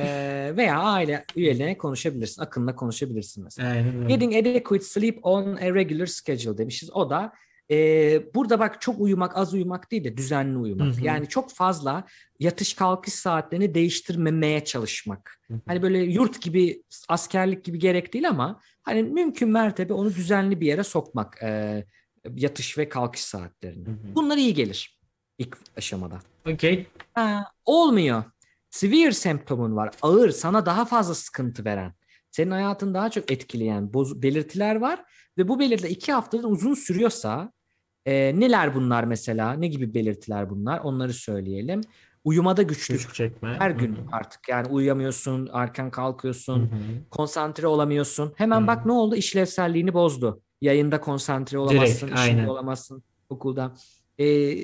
veya 0.56 0.78
aile 0.78 1.24
üyelerine 1.36 1.78
konuşabilirsin. 1.78 2.42
Akınla 2.42 2.76
konuşabilirsin 2.76 3.44
mesela. 3.44 3.70
Aynen. 3.70 4.08
Getting 4.08 4.34
adequate 4.36 4.84
sleep 4.84 5.18
on 5.22 5.56
a 5.56 5.74
regular 5.74 6.06
schedule 6.06 6.58
demişiz. 6.58 6.90
O 6.92 7.10
da 7.10 7.32
e, 7.70 8.34
burada 8.34 8.58
bak 8.60 8.80
çok 8.80 9.00
uyumak 9.00 9.36
az 9.36 9.54
uyumak 9.54 9.90
değil 9.90 10.04
de 10.04 10.16
düzenli 10.16 10.58
uyumak. 10.58 10.96
Hı 10.96 11.00
hı. 11.00 11.04
Yani 11.04 11.28
çok 11.28 11.50
fazla 11.52 12.04
yatış 12.40 12.74
kalkış 12.74 13.14
saatlerini 13.14 13.74
değiştirmemeye 13.74 14.64
çalışmak. 14.64 15.40
Hı 15.48 15.54
hı. 15.54 15.60
Hani 15.66 15.82
böyle 15.82 15.98
yurt 15.98 16.42
gibi 16.42 16.82
askerlik 17.08 17.64
gibi 17.64 17.78
gerek 17.78 18.12
değil 18.12 18.28
ama 18.28 18.60
hani 18.82 19.02
mümkün 19.02 19.48
mertebe 19.48 19.92
onu 19.92 20.14
düzenli 20.14 20.60
bir 20.60 20.66
yere 20.66 20.84
sokmak. 20.84 21.42
e, 21.42 21.84
yatış 22.34 22.78
ve 22.78 22.88
kalkış 22.88 23.20
saatlerini. 23.20 23.86
Hı 23.86 23.90
hı. 23.90 24.14
Bunlar 24.14 24.36
iyi 24.36 24.54
gelir 24.54 25.00
ilk 25.38 25.58
aşamada. 25.76 26.18
Okey. 26.46 26.86
Ha, 27.14 27.44
olmuyor. 27.64 28.24
Severe 28.70 29.12
semptomun 29.12 29.76
var. 29.76 29.90
Ağır, 30.02 30.30
sana 30.30 30.66
daha 30.66 30.84
fazla 30.84 31.14
sıkıntı 31.14 31.64
veren, 31.64 31.94
senin 32.30 32.50
hayatını 32.50 32.94
daha 32.94 33.10
çok 33.10 33.32
etkileyen 33.32 33.92
boz- 33.92 34.22
belirtiler 34.22 34.76
var. 34.76 35.04
Ve 35.38 35.48
bu 35.48 35.58
belirtiler 35.58 35.90
iki 35.90 36.12
haftadan 36.12 36.50
uzun 36.50 36.74
sürüyorsa 36.74 37.52
e, 38.10 38.40
neler 38.40 38.74
bunlar 38.74 39.04
mesela? 39.04 39.52
Ne 39.52 39.66
gibi 39.66 39.94
belirtiler 39.94 40.50
bunlar? 40.50 40.78
Onları 40.78 41.12
söyleyelim. 41.12 41.80
Uyumada 42.24 42.62
güçlük. 42.62 42.98
Güç 42.98 43.14
çekme. 43.14 43.56
Her 43.58 43.70
gün 43.70 43.94
hı. 43.94 43.98
artık 44.12 44.48
yani 44.48 44.68
uyuyamıyorsun, 44.68 45.50
erken 45.52 45.90
kalkıyorsun, 45.90 46.58
Hı 46.58 46.64
hı. 46.64 46.68
konsantre 47.10 47.66
olamıyorsun. 47.66 48.32
Hemen 48.36 48.62
Hı. 48.62 48.66
bak 48.66 48.86
ne 48.86 48.92
oldu? 48.92 49.16
İşlevselliğini 49.16 49.94
bozdu. 49.94 50.42
Yayında 50.60 51.00
konsantre 51.00 51.58
olamazsın, 51.58 52.06
Direkt, 52.06 52.20
işinde 52.20 52.40
aynen. 52.40 52.48
olamazsın 52.48 53.02
okulda. 53.28 53.74
Ee, 54.18 54.56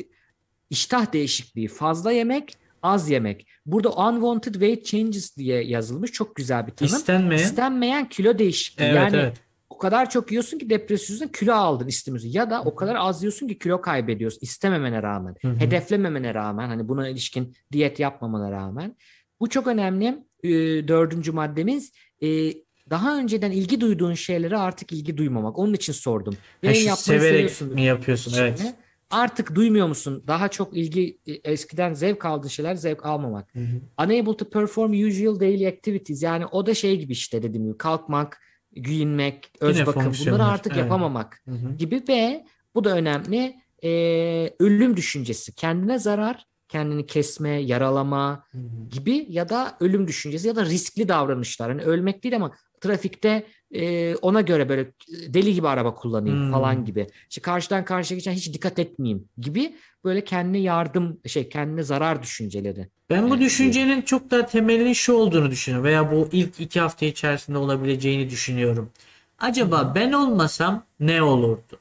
iştah 0.70 1.12
değişikliği, 1.12 1.68
fazla 1.68 2.12
yemek, 2.12 2.52
az 2.82 3.10
yemek. 3.10 3.46
Burada 3.66 3.90
unwanted 3.90 4.52
weight 4.52 4.84
changes 4.86 5.36
diye 5.36 5.64
yazılmış. 5.64 6.12
Çok 6.12 6.36
güzel 6.36 6.66
bir 6.66 6.72
tanım. 6.72 6.94
İstenmeyen. 6.94 7.42
İstenmeyen 7.42 8.08
kilo 8.08 8.38
değişikliği. 8.38 8.84
Evet 8.84 8.96
yani 8.96 9.16
evet. 9.16 9.45
O 9.76 9.78
kadar 9.78 10.10
çok 10.10 10.30
yiyorsun 10.30 10.58
ki 10.58 10.70
depresyonsun 10.70 11.28
kilo 11.28 11.52
aldın 11.52 11.86
istemiyorsun. 11.86 12.28
Ya 12.28 12.50
da 12.50 12.62
o 12.62 12.74
kadar 12.74 12.96
az 12.98 13.22
yiyorsun 13.22 13.48
ki 13.48 13.58
kilo 13.58 13.80
kaybediyorsun 13.80 14.38
istememene 14.42 15.02
rağmen. 15.02 15.34
Hı 15.42 15.48
hı. 15.48 15.56
Hedeflememene 15.56 16.34
rağmen 16.34 16.68
hani 16.68 16.88
buna 16.88 17.08
ilişkin 17.08 17.56
diyet 17.72 18.00
yapmamana 18.00 18.50
rağmen. 18.50 18.96
Bu 19.40 19.48
çok 19.48 19.66
önemli. 19.66 20.18
Ee, 20.42 20.50
dördüncü 20.88 21.32
maddemiz 21.32 21.92
e, 22.22 22.28
daha 22.90 23.18
önceden 23.18 23.50
ilgi 23.50 23.80
duyduğun 23.80 24.14
şeylere 24.14 24.56
artık 24.56 24.92
ilgi 24.92 25.16
duymamak. 25.16 25.58
Onun 25.58 25.74
için 25.74 25.92
sordum. 25.92 26.34
Ha, 26.64 26.74
şu 26.74 26.86
yapmayı 26.86 27.20
severek 27.20 27.60
mi 27.60 27.82
yapıyorsun? 27.82 28.32
Evet. 28.38 28.58
Şimdi 28.58 28.74
Artık 29.10 29.54
duymuyor 29.54 29.86
musun? 29.86 30.24
Daha 30.26 30.48
çok 30.48 30.76
ilgi 30.76 31.18
e, 31.26 31.32
eskiden 31.32 31.94
zevk 31.94 32.24
aldığın 32.24 32.48
şeyler 32.48 32.74
zevk 32.74 33.06
almamak. 33.06 33.54
Hı 33.54 33.60
hı. 33.60 34.04
Unable 34.04 34.36
to 34.36 34.50
perform 34.50 35.06
usual 35.06 35.40
daily 35.40 35.68
activities. 35.68 36.22
Yani 36.22 36.46
o 36.46 36.66
da 36.66 36.74
şey 36.74 36.98
gibi 36.98 37.12
işte 37.12 37.42
dediğim 37.42 37.66
gibi 37.66 37.78
kalkmak, 37.78 38.40
giyinmek, 38.82 39.50
öz 39.60 39.76
Yine 39.76 39.86
bakım 39.86 40.12
bunları 40.26 40.44
artık 40.44 40.72
evet. 40.72 40.82
yapamamak 40.82 41.40
Hı 41.48 41.54
hı. 41.54 41.76
gibi 41.76 42.02
ve 42.08 42.44
bu 42.74 42.84
da 42.84 42.96
önemli 42.96 43.56
e, 43.84 43.90
ölüm 44.58 44.96
düşüncesi. 44.96 45.54
Kendine 45.54 45.98
zarar, 45.98 46.44
kendini 46.68 47.06
kesme, 47.06 47.50
yaralama 47.50 48.44
Hı 48.50 48.58
hı. 48.58 48.88
gibi 48.90 49.26
ya 49.28 49.48
da 49.48 49.76
ölüm 49.80 50.08
düşüncesi 50.08 50.48
ya 50.48 50.56
da 50.56 50.64
riskli 50.64 51.08
davranışlar. 51.08 51.70
Hani 51.70 51.82
ölmek 51.82 52.24
değil 52.24 52.36
ama 52.36 52.52
trafikte 52.80 53.46
e, 53.74 54.14
ona 54.16 54.40
göre 54.40 54.68
böyle 54.68 54.92
deli 55.28 55.54
gibi 55.54 55.68
araba 55.68 55.94
kullanayım 55.94 56.38
Hmm. 56.38 56.42
falan 56.42 56.84
gibi. 56.84 57.06
İşte 57.30 57.40
karşıdan 57.42 57.84
karşıya 57.84 58.18
geçen 58.18 58.32
hiç 58.32 58.52
dikkat 58.54 58.78
etmeyeyim 58.78 59.28
gibi 59.38 59.76
böyle 60.04 60.24
kendine 60.24 60.58
yardım 60.58 61.20
şey 61.26 61.48
kendine 61.48 61.82
zarar 61.82 62.22
düşünceleri. 62.22 62.88
Ben 63.10 63.30
bu 63.30 63.34
Evet, 63.34 63.40
düşüncenin 63.40 64.02
çok 64.02 64.30
daha 64.30 64.46
temelinin 64.46 64.92
şu 64.92 65.12
olduğunu 65.12 65.50
düşünüyorum 65.50 65.84
veya 65.86 66.12
bu 66.12 66.28
ilk 66.32 66.60
iki 66.60 66.80
hafta 66.80 67.06
içerisinde 67.06 67.58
olabileceğini 67.58 68.30
düşünüyorum. 68.30 68.90
Acaba 69.38 69.92
ben 69.94 70.12
olmasam 70.12 70.84
ne 71.00 71.22
olurdu? 71.22 71.78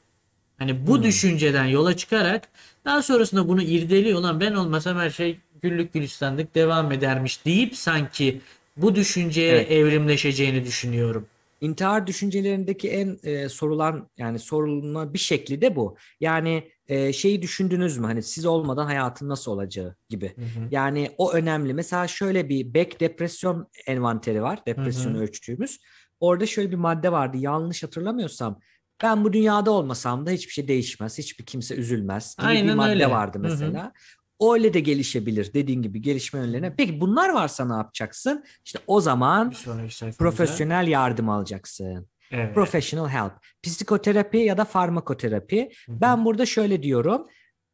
Hani 0.58 0.86
bu 0.86 1.02
Hmm. 1.02 1.04
düşünceden 1.04 1.64
yola 1.66 1.96
çıkarak 1.96 2.48
daha 2.84 3.02
sonrasında 3.02 3.48
bunu 3.48 3.62
irdeliyor 3.62 4.18
olan 4.20 4.40
ben 4.40 4.54
olmasam 4.54 4.98
her 4.98 5.10
şey 5.10 5.40
güllük 5.62 5.92
gülistanlık 5.92 6.54
devam 6.54 6.92
edermiş 6.92 7.44
deyip 7.46 7.76
sanki 7.76 8.40
bu 8.76 8.94
düşünceye 8.94 9.52
Evet. 9.52 9.70
evrimleşeceğini 9.70 10.64
düşünüyorum. 10.64 11.26
İntihar 11.60 12.06
düşüncelerindeki 12.06 12.88
en 12.90 13.18
e, 13.22 13.48
sorulan 13.48 14.10
yani 14.16 14.38
sorulma 14.38 15.14
bir 15.14 15.18
şekli 15.18 15.60
de 15.60 15.76
bu. 15.76 15.96
Yani 16.20 16.70
e, 16.88 17.12
şeyi 17.12 17.42
düşündünüz 17.42 17.98
mü? 17.98 18.06
Hani 18.06 18.22
siz 18.22 18.46
olmadan 18.46 18.86
hayatın 18.86 19.28
nasıl 19.28 19.52
olacağı 19.52 19.96
gibi. 20.08 20.26
Hı 20.36 20.42
hı. 20.42 20.68
Yani 20.70 21.10
o 21.18 21.32
önemli. 21.32 21.74
Mesela 21.74 22.08
şöyle 22.08 22.48
bir 22.48 22.74
Beck 22.74 23.00
depresyon 23.00 23.68
envanteri 23.86 24.42
var. 24.42 24.66
Depresyon 24.66 25.14
Hı 25.14 25.18
hı. 25.18 25.22
ölçtüğümüz. 25.22 25.78
Orada 26.20 26.46
şöyle 26.46 26.70
bir 26.70 26.76
madde 26.76 27.12
vardı. 27.12 27.36
Yanlış 27.36 27.82
hatırlamıyorsam. 27.82 28.60
Ben 29.02 29.24
bu 29.24 29.32
dünyada 29.32 29.70
olmasam 29.70 30.26
da 30.26 30.30
hiçbir 30.30 30.52
şey 30.52 30.68
değişmez. 30.68 31.18
Hiçbir 31.18 31.44
kimse 31.46 31.74
üzülmez 31.74 32.36
gibi 32.38 32.46
bir 32.46 32.50
Aynen 32.50 32.76
madde 32.76 32.90
öyle. 32.90 33.10
vardı 33.10 33.38
Hı 33.38 33.42
hı. 33.42 33.90
Öyle 34.40 34.74
de 34.74 34.80
gelişebilir 34.80 35.54
dediğin 35.54 35.82
gibi 35.82 36.02
gelişme 36.02 36.40
yönlerine. 36.40 36.74
Peki 36.76 37.00
bunlar 37.00 37.28
varsa 37.28 37.64
ne 37.64 37.74
yapacaksın? 37.74 38.44
İşte 38.64 38.78
o 38.86 39.00
zaman 39.00 39.52
profesyonel 40.18 40.88
yardım 40.88 41.28
alacaksın. 41.28 42.08
Evet. 42.30 42.54
Professional 42.54 43.08
help. 43.08 43.32
Psikoterapi 43.62 44.38
ya 44.38 44.58
da 44.58 44.64
farmakoterapi. 44.64 45.70
Hı 45.86 45.92
hı. 45.92 46.00
Ben 46.00 46.24
burada 46.24 46.46
şöyle 46.46 46.82
diyorum. 46.82 47.26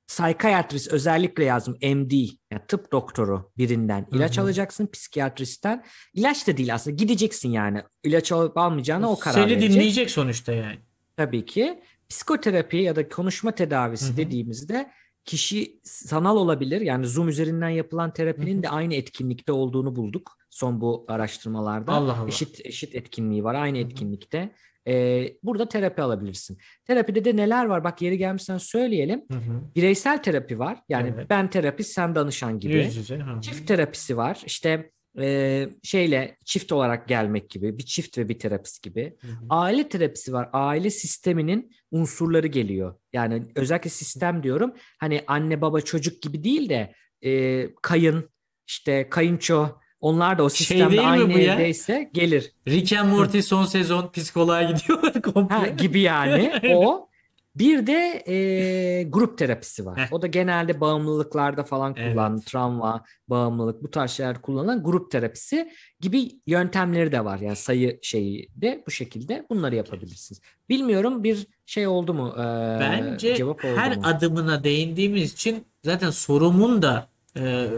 Psikiyatrist 0.06 0.92
özellikle 0.92 1.44
yazdım 1.44 1.74
MD 1.74 2.12
yani 2.50 2.62
tıp 2.68 2.92
doktoru 2.92 3.52
birinden 3.58 4.06
ilaç 4.12 4.36
Hı 4.36 4.40
hı. 4.40 4.44
alacaksın 4.44 4.86
psikiyatristten. 4.92 5.84
İlaç 6.14 6.46
da 6.46 6.56
değil 6.56 6.74
aslında 6.74 6.96
gideceksin 6.96 7.50
yani. 7.50 7.82
İlaç 8.04 8.32
alıp 8.32 8.56
almayacağına 8.56 9.10
o 9.10 9.18
karar 9.18 9.34
Seni 9.34 9.46
verecek. 9.50 9.70
dinleyecek 9.70 10.10
sonuçta 10.10 10.52
yani. 10.52 10.78
Tabii 11.16 11.44
ki. 11.46 11.80
Psikoterapi 12.08 12.76
ya 12.76 12.96
da 12.96 13.08
konuşma 13.08 13.52
tedavisi 13.52 14.08
Hı 14.08 14.12
hı. 14.12 14.16
dediğimizde 14.16 14.90
kişi 15.24 15.80
sanal 15.82 16.36
olabilir. 16.36 16.80
Yani 16.80 17.06
Zoom 17.06 17.28
üzerinden 17.28 17.68
yapılan 17.68 18.12
terapinin 18.12 18.62
de 18.62 18.68
aynı 18.68 18.94
etkinlikte 18.94 19.52
olduğunu 19.52 19.96
bulduk 19.96 20.38
son 20.50 20.80
bu 20.80 21.04
araştırmalarda. 21.08 21.92
Allah 21.92 22.18
Allah. 22.18 22.28
Eşit 22.28 22.66
eşit 22.66 22.94
etkinliği 22.94 23.44
var 23.44 23.54
aynı 23.54 23.78
etkinlikte. 23.78 24.52
Ee, 24.88 25.28
burada 25.42 25.68
terapi 25.68 26.02
alabilirsin. 26.02 26.58
Terapide 26.84 27.24
de 27.24 27.36
neler 27.36 27.64
var? 27.64 27.84
Bak 27.84 28.02
yeri 28.02 28.18
gelmişsen 28.18 28.58
söyleyelim. 28.58 29.22
Hı 29.32 29.38
hı. 29.38 29.60
Bireysel 29.76 30.22
terapi 30.22 30.58
var. 30.58 30.78
Yani 30.88 31.12
Evet. 31.16 31.30
ben 31.30 31.50
terapist, 31.50 31.92
sen 31.92 32.14
danışan 32.14 32.58
gibi. 32.60 32.74
Yüz 32.74 32.96
yüze. 32.96 33.16
hı 33.18 33.36
hı. 33.36 33.40
Çift 33.40 33.68
terapisi 33.68 34.16
var. 34.16 34.42
İşte 34.46 34.90
e, 35.18 35.68
şeyle 35.82 36.36
çift 36.44 36.72
olarak 36.72 37.08
gelmek 37.08 37.50
gibi. 37.50 37.78
Bir 37.78 37.84
çift 37.84 38.18
ve 38.18 38.28
bir 38.28 38.38
terapist 38.38 38.82
gibi. 38.82 39.16
Hı 39.20 39.28
hı. 39.28 39.46
Aile 39.50 39.88
terapisi 39.88 40.32
var. 40.32 40.48
Aile 40.52 40.90
sisteminin 40.90 41.72
unsurları 41.90 42.46
geliyor. 42.46 42.94
Yani 43.12 43.42
özellikle 43.54 43.90
sistem 43.90 44.42
diyorum. 44.42 44.74
Hani 44.98 45.24
anne 45.26 45.60
baba 45.60 45.80
çocuk 45.80 46.22
gibi 46.22 46.44
değil 46.44 46.68
de 46.68 46.94
e, 47.24 47.68
kayın, 47.82 48.30
işte 48.66 49.08
kayınço 49.10 49.68
onlar 50.00 50.38
da 50.38 50.42
o 50.42 50.50
Şey 50.50 50.66
sistemde 50.66 50.96
mi 50.96 51.00
aynı 51.00 51.32
evdeyse 51.32 52.10
gelir. 52.12 52.52
Rick 52.68 52.92
and 52.92 53.10
Morty 53.10 53.40
son 53.40 53.64
sezon 53.64 54.10
psikoloğa 54.12 54.62
gidiyorlar 54.62 55.22
komple. 55.22 55.54
Ha, 55.54 55.66
gibi 55.66 56.00
yani 56.00 56.52
o. 56.74 57.08
Bir 57.54 57.86
de 57.86 58.22
e, 58.28 59.02
grup 59.02 59.38
terapisi 59.38 59.86
var. 59.86 60.08
O 60.10 60.22
da 60.22 60.26
genelde 60.26 60.80
bağımlılıklarda 60.80 61.64
falan 61.64 61.94
Evet. 61.96 62.12
kullanılan, 62.12 62.40
travma, 62.40 63.04
bağımlılık 63.28 63.82
bu 63.82 63.90
tarz 63.90 64.10
şeyler 64.10 64.42
kullanılan 64.42 64.82
grup 64.82 65.10
terapisi 65.10 65.72
gibi 66.00 66.30
yöntemleri 66.46 67.12
de 67.12 67.24
var. 67.24 67.38
Yani 67.38 67.56
sayı 67.56 67.98
şeyi 68.02 68.48
de 68.56 68.82
bu 68.86 68.90
şekilde 68.90 69.46
bunları 69.50 69.74
yapabilirsiniz. 69.74 70.40
Bilmiyorum 70.68 71.24
bir 71.24 71.46
şey 71.66 71.86
oldu 71.86 72.14
mu? 72.14 72.34
e, 72.36 72.40
Bence 72.80 73.36
cevap 73.36 73.64
oldu 73.64 73.76
her 73.76 73.96
mu? 73.96 74.02
adımına 74.04 74.64
değindiğimiz 74.64 75.32
için 75.32 75.64
zaten 75.84 76.10
sorumun 76.10 76.82
da 76.82 77.08
e, 77.36 77.68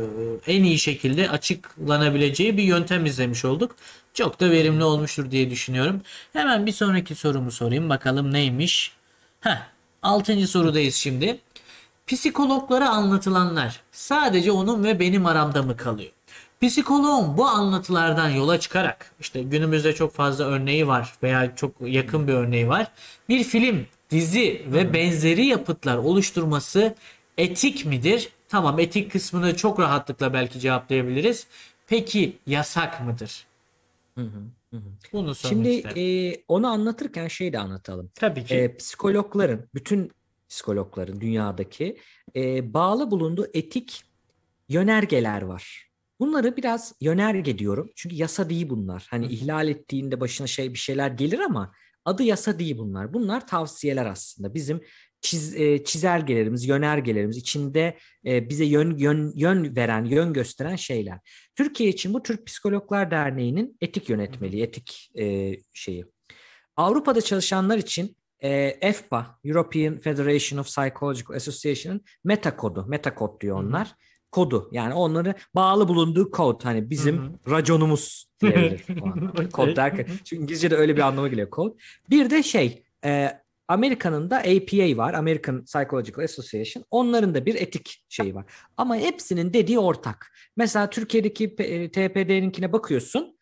en 0.46 0.62
iyi 0.64 0.78
şekilde 0.78 1.30
açıklanabileceği 1.30 2.56
bir 2.56 2.62
yöntem 2.62 3.06
izlemiş 3.06 3.44
olduk. 3.44 3.76
Çok 4.14 4.40
da 4.40 4.50
verimli 4.50 4.84
olmuştur 4.84 5.30
diye 5.30 5.50
düşünüyorum. 5.50 6.00
Hemen 6.32 6.66
bir 6.66 6.72
sonraki 6.72 7.14
sorumu 7.14 7.50
sorayım. 7.50 7.88
Bakalım 7.88 8.32
neymiş? 8.32 8.92
Heh, 9.44 9.58
altıncı 10.02 10.48
sorudayız 10.48 10.94
şimdi. 10.94 11.40
Psikologlara 12.06 12.88
anlatılanlar 12.88 13.80
sadece 13.92 14.52
onun 14.52 14.84
ve 14.84 15.00
benim 15.00 15.26
aramda 15.26 15.62
mı 15.62 15.76
kalıyor? 15.76 16.10
Psikoloğun 16.62 17.36
bu 17.36 17.46
anlatılardan 17.46 18.28
yola 18.28 18.60
çıkarak 18.60 19.12
işte 19.20 19.42
günümüzde 19.42 19.94
çok 19.94 20.14
fazla 20.14 20.44
örneği 20.44 20.86
var 20.88 21.14
veya 21.22 21.56
çok 21.56 21.72
yakın 21.80 22.28
bir 22.28 22.32
örneği 22.32 22.68
var. 22.68 22.86
Bir 23.28 23.44
film, 23.44 23.86
dizi 24.10 24.66
ve 24.66 24.92
benzeri 24.92 25.46
yapıtlar 25.46 25.96
oluşturması 25.96 26.94
etik 27.38 27.86
midir? 27.86 28.28
Tamam 28.48 28.78
etik 28.80 29.12
kısmını 29.12 29.56
çok 29.56 29.80
rahatlıkla 29.80 30.32
belki 30.32 30.60
cevaplayabiliriz. 30.60 31.46
Peki 31.86 32.36
yasak 32.46 33.00
mıdır? 33.06 33.46
Hı 34.14 34.20
hı, 34.20 34.40
hı 34.74 34.78
hı. 34.78 34.92
Bunu 35.12 35.34
Şimdi 35.34 35.68
isterim. 35.68 35.96
e, 36.32 36.36
onu 36.48 36.66
anlatırken 36.66 37.28
şey 37.28 37.52
de 37.52 37.58
anlatalım. 37.58 38.10
Tabii 38.14 38.44
ki. 38.44 38.54
E, 38.54 38.76
psikologların, 38.76 39.68
bütün 39.74 40.10
psikologların 40.48 41.20
dünyadaki 41.20 41.98
e, 42.36 42.74
bağlı 42.74 43.10
bulunduğu 43.10 43.46
etik 43.54 44.02
yönergeler 44.68 45.42
var. 45.42 45.90
Bunları 46.20 46.56
biraz 46.56 46.94
yönerge 47.00 47.58
diyorum. 47.58 47.90
Çünkü 47.96 48.16
yasa 48.16 48.50
değil 48.50 48.68
bunlar. 48.68 49.06
Hani 49.10 49.26
ihlal 49.26 49.68
ettiğinde 49.68 50.20
başına 50.20 50.46
şey 50.46 50.72
bir 50.72 50.78
şeyler 50.78 51.10
gelir 51.10 51.38
ama 51.38 51.72
adı 52.04 52.22
yasa 52.22 52.58
değil 52.58 52.78
bunlar. 52.78 53.14
Bunlar 53.14 53.46
tavsiyeler 53.46 54.06
aslında. 54.06 54.54
Bizim 54.54 54.80
çiz, 55.24 55.54
e, 55.54 55.84
çizelgelerimiz, 55.84 56.68
yönergelerimiz 56.68 57.36
içinde 57.36 57.98
e, 58.26 58.48
bize 58.48 58.64
yön, 58.64 58.98
yön 58.98 59.32
yön 59.36 59.76
veren, 59.76 60.04
yön 60.04 60.32
gösteren 60.32 60.76
şeyler. 60.76 61.18
Türkiye 61.56 61.88
için 61.88 62.14
bu 62.14 62.22
Türk 62.22 62.46
Psikologlar 62.46 63.10
Derneği'nin 63.10 63.76
etik 63.80 64.08
yönetmeliği, 64.08 64.62
etik 64.62 65.10
e, 65.18 65.56
şeyi. 65.74 66.04
Avrupa'da 66.76 67.20
çalışanlar 67.20 67.78
için 67.78 68.16
e, 68.40 68.50
EFPA, 68.80 69.38
European 69.44 69.98
Federation 69.98 70.58
of 70.58 70.66
Psychological 70.66 71.36
Association'ın 71.36 72.00
meta 72.24 72.56
kodu, 72.56 72.84
meta 72.88 73.14
kod 73.14 73.40
diyor 73.40 73.62
onlar. 73.64 73.94
Kodu 74.30 74.68
yani 74.72 74.94
onları 74.94 75.34
bağlı 75.54 75.88
bulunduğu 75.88 76.30
kod 76.30 76.64
hani 76.64 76.90
bizim 76.90 77.18
Hı 77.18 77.50
raconumuz 77.50 78.26
diyebilir. 78.40 78.84
anlamda. 79.02 79.48
kod 79.48 79.76
derken 79.76 80.06
çünkü 80.24 80.42
İngilizce'de 80.42 80.76
öyle 80.76 80.96
bir 80.96 81.00
anlama 81.00 81.28
geliyor 81.28 81.50
kod. 81.50 81.78
Bir 82.10 82.30
de 82.30 82.42
şey 82.42 82.82
e, 83.04 83.43
Amerika'nın 83.68 84.30
da 84.30 84.38
APA 84.38 84.96
var 84.96 85.14
American 85.14 85.64
Psychological 85.64 86.24
Association 86.24 86.84
onların 86.90 87.34
da 87.34 87.46
bir 87.46 87.54
etik 87.54 88.04
şeyi 88.08 88.34
var. 88.34 88.44
Ama 88.76 88.96
hepsinin 88.96 89.52
dediği 89.52 89.78
ortak. 89.78 90.32
Mesela 90.56 90.90
Türkiye'deki 90.90 91.44
e, 91.58 91.90
TPD'ninkine 91.90 92.72
bakıyorsun 92.72 93.34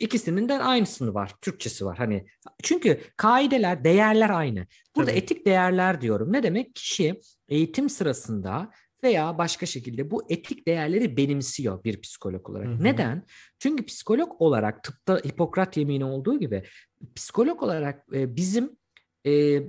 ikisinin 0.00 0.48
de 0.48 0.58
aynısını 0.58 1.14
var. 1.14 1.34
Türkçesi 1.42 1.84
var. 1.84 1.98
Hani 1.98 2.26
çünkü 2.62 3.00
kaideler, 3.16 3.84
değerler 3.84 4.30
aynı. 4.30 4.66
Burada 4.96 5.10
Tabii. 5.10 5.18
etik 5.18 5.46
değerler 5.46 6.00
diyorum. 6.00 6.32
Ne 6.32 6.42
demek? 6.42 6.74
Kişi 6.74 7.20
eğitim 7.48 7.88
sırasında 7.88 8.70
veya 9.02 9.38
başka 9.38 9.66
şekilde 9.66 10.10
bu 10.10 10.26
etik 10.28 10.66
değerleri 10.66 11.16
benimsiyor 11.16 11.84
bir 11.84 12.00
psikolog 12.00 12.50
olarak. 12.50 12.66
Hı 12.66 12.72
hı. 12.72 12.84
Neden? 12.84 13.22
Çünkü 13.58 13.84
psikolog 13.84 14.42
olarak 14.42 14.82
tıpta 14.82 15.16
Hipokrat 15.16 15.76
yemini 15.76 16.04
olduğu 16.04 16.40
gibi 16.40 16.62
psikolog 17.14 17.62
olarak 17.62 18.06
e, 18.12 18.36
bizim 18.36 18.76
e, 19.26 19.62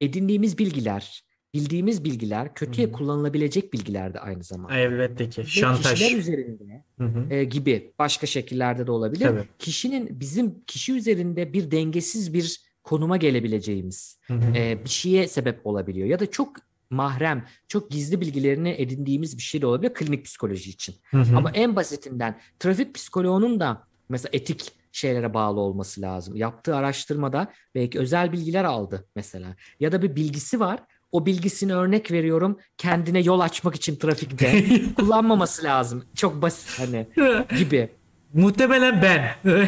edindiğimiz 0.00 0.58
bilgiler, 0.58 1.24
bildiğimiz 1.54 2.04
bilgiler 2.04 2.54
kötüye 2.54 2.86
Hı 2.86 2.90
hı. 2.90 2.94
kullanılabilecek 2.94 3.72
bilgiler 3.72 4.14
de 4.14 4.20
aynı 4.20 4.44
zamanda. 4.44 4.78
Elbette 4.78 5.30
ki. 5.30 5.40
Ve 5.40 5.46
Şantaj. 5.46 5.92
kişiler 5.92 6.18
üzerinde 6.18 6.84
Hı 6.98 7.04
hı. 7.04 7.34
e, 7.34 7.44
gibi 7.44 7.92
başka 7.98 8.26
şekillerde 8.26 8.86
de 8.86 8.90
olabilir. 8.90 9.26
Tabii. 9.26 9.48
Kişinin 9.58 10.20
bizim 10.20 10.64
kişi 10.66 10.92
üzerinde 10.92 11.52
bir 11.52 11.70
dengesiz 11.70 12.34
bir 12.34 12.60
konuma 12.82 13.16
gelebileceğimiz 13.16 14.18
Hı 14.26 14.34
e, 14.34 14.84
bir 14.84 14.90
şeye 14.90 15.28
sebep 15.28 15.66
olabiliyor. 15.66 16.06
Ya 16.06 16.20
da 16.20 16.30
çok 16.30 16.56
mahrem, 16.90 17.46
çok 17.68 17.90
gizli 17.90 18.20
bilgilerini 18.20 18.74
edindiğimiz 18.78 19.36
bir 19.38 19.42
şey 19.42 19.62
de 19.62 19.66
olabilir 19.66 19.94
klinik 19.94 20.24
psikoloji 20.24 20.70
için. 20.70 20.94
Ama 21.12 21.50
en 21.50 21.76
basitinden 21.76 22.40
trafik 22.58 22.94
psikoloğunun 22.94 23.60
da 23.60 23.86
mesela 24.08 24.30
etik 24.32 24.72
şeylere 24.94 25.34
bağlı 25.34 25.60
olması 25.60 26.00
lazım. 26.00 26.36
Yaptığı 26.36 26.76
araştırmada 26.76 27.52
belki 27.74 27.98
özel 27.98 28.32
bilgiler 28.32 28.64
aldı 28.64 29.06
mesela. 29.16 29.56
Ya 29.80 29.92
da 29.92 30.02
bir 30.02 30.16
bilgisi 30.16 30.60
var. 30.60 30.80
O 31.12 31.26
bilgisini 31.26 31.74
örnek 31.74 32.12
veriyorum 32.12 32.58
kendine 32.78 33.20
yol 33.20 33.40
açmak 33.40 33.74
için 33.74 33.96
trafikte 33.96 34.64
kullanmaması 34.96 35.64
lazım. 35.64 36.04
Çok 36.14 36.42
basit 36.42 36.78
hani 36.80 37.06
gibi. 37.58 37.90
Muhtemelen 38.32 39.02
ben. 39.02 39.30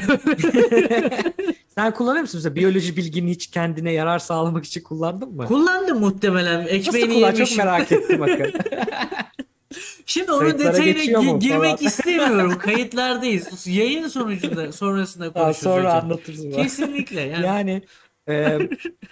Sen 1.75 1.95
kullanıyor 1.95 2.21
musun 2.23 2.39
mesela 2.39 2.55
biyoloji 2.55 2.97
bilgini 2.97 3.31
hiç 3.31 3.47
kendine 3.47 3.93
yarar 3.93 4.19
sağlamak 4.19 4.65
için 4.65 4.83
kullandın 4.83 5.33
mı? 5.37 5.47
Kullandım 5.47 6.01
muhtemelen. 6.01 6.61
Nasıl 6.61 6.75
Ekmeğini 6.75 7.15
kullan? 7.15 7.35
Çok 7.35 7.57
merak 7.57 7.93
ettim 7.93 8.21
bakın. 8.21 8.53
Şimdi 10.07 10.33
onun 10.33 10.41
Kayıtlara 10.41 10.73
detayına 10.73 10.93
geçiyor 10.93 11.23
gi- 11.23 11.25
mu 11.33 11.39
girmek 11.39 11.61
falan? 11.79 11.87
istemiyorum. 11.89 12.59
Kayıtlardayız. 12.59 13.67
Yayın 13.67 14.09
sonucunda 14.09 14.73
sonrasında 14.73 15.35
Daha 15.35 15.45
konuşuruz 15.45 15.63
sonra 15.63 15.81
hocam. 15.91 16.05
anlatırsın. 16.05 16.53
bana. 16.53 16.63
Kesinlikle. 16.63 17.21
Yani, 17.21 17.47
Yani 17.47 17.83
e, 18.29 18.59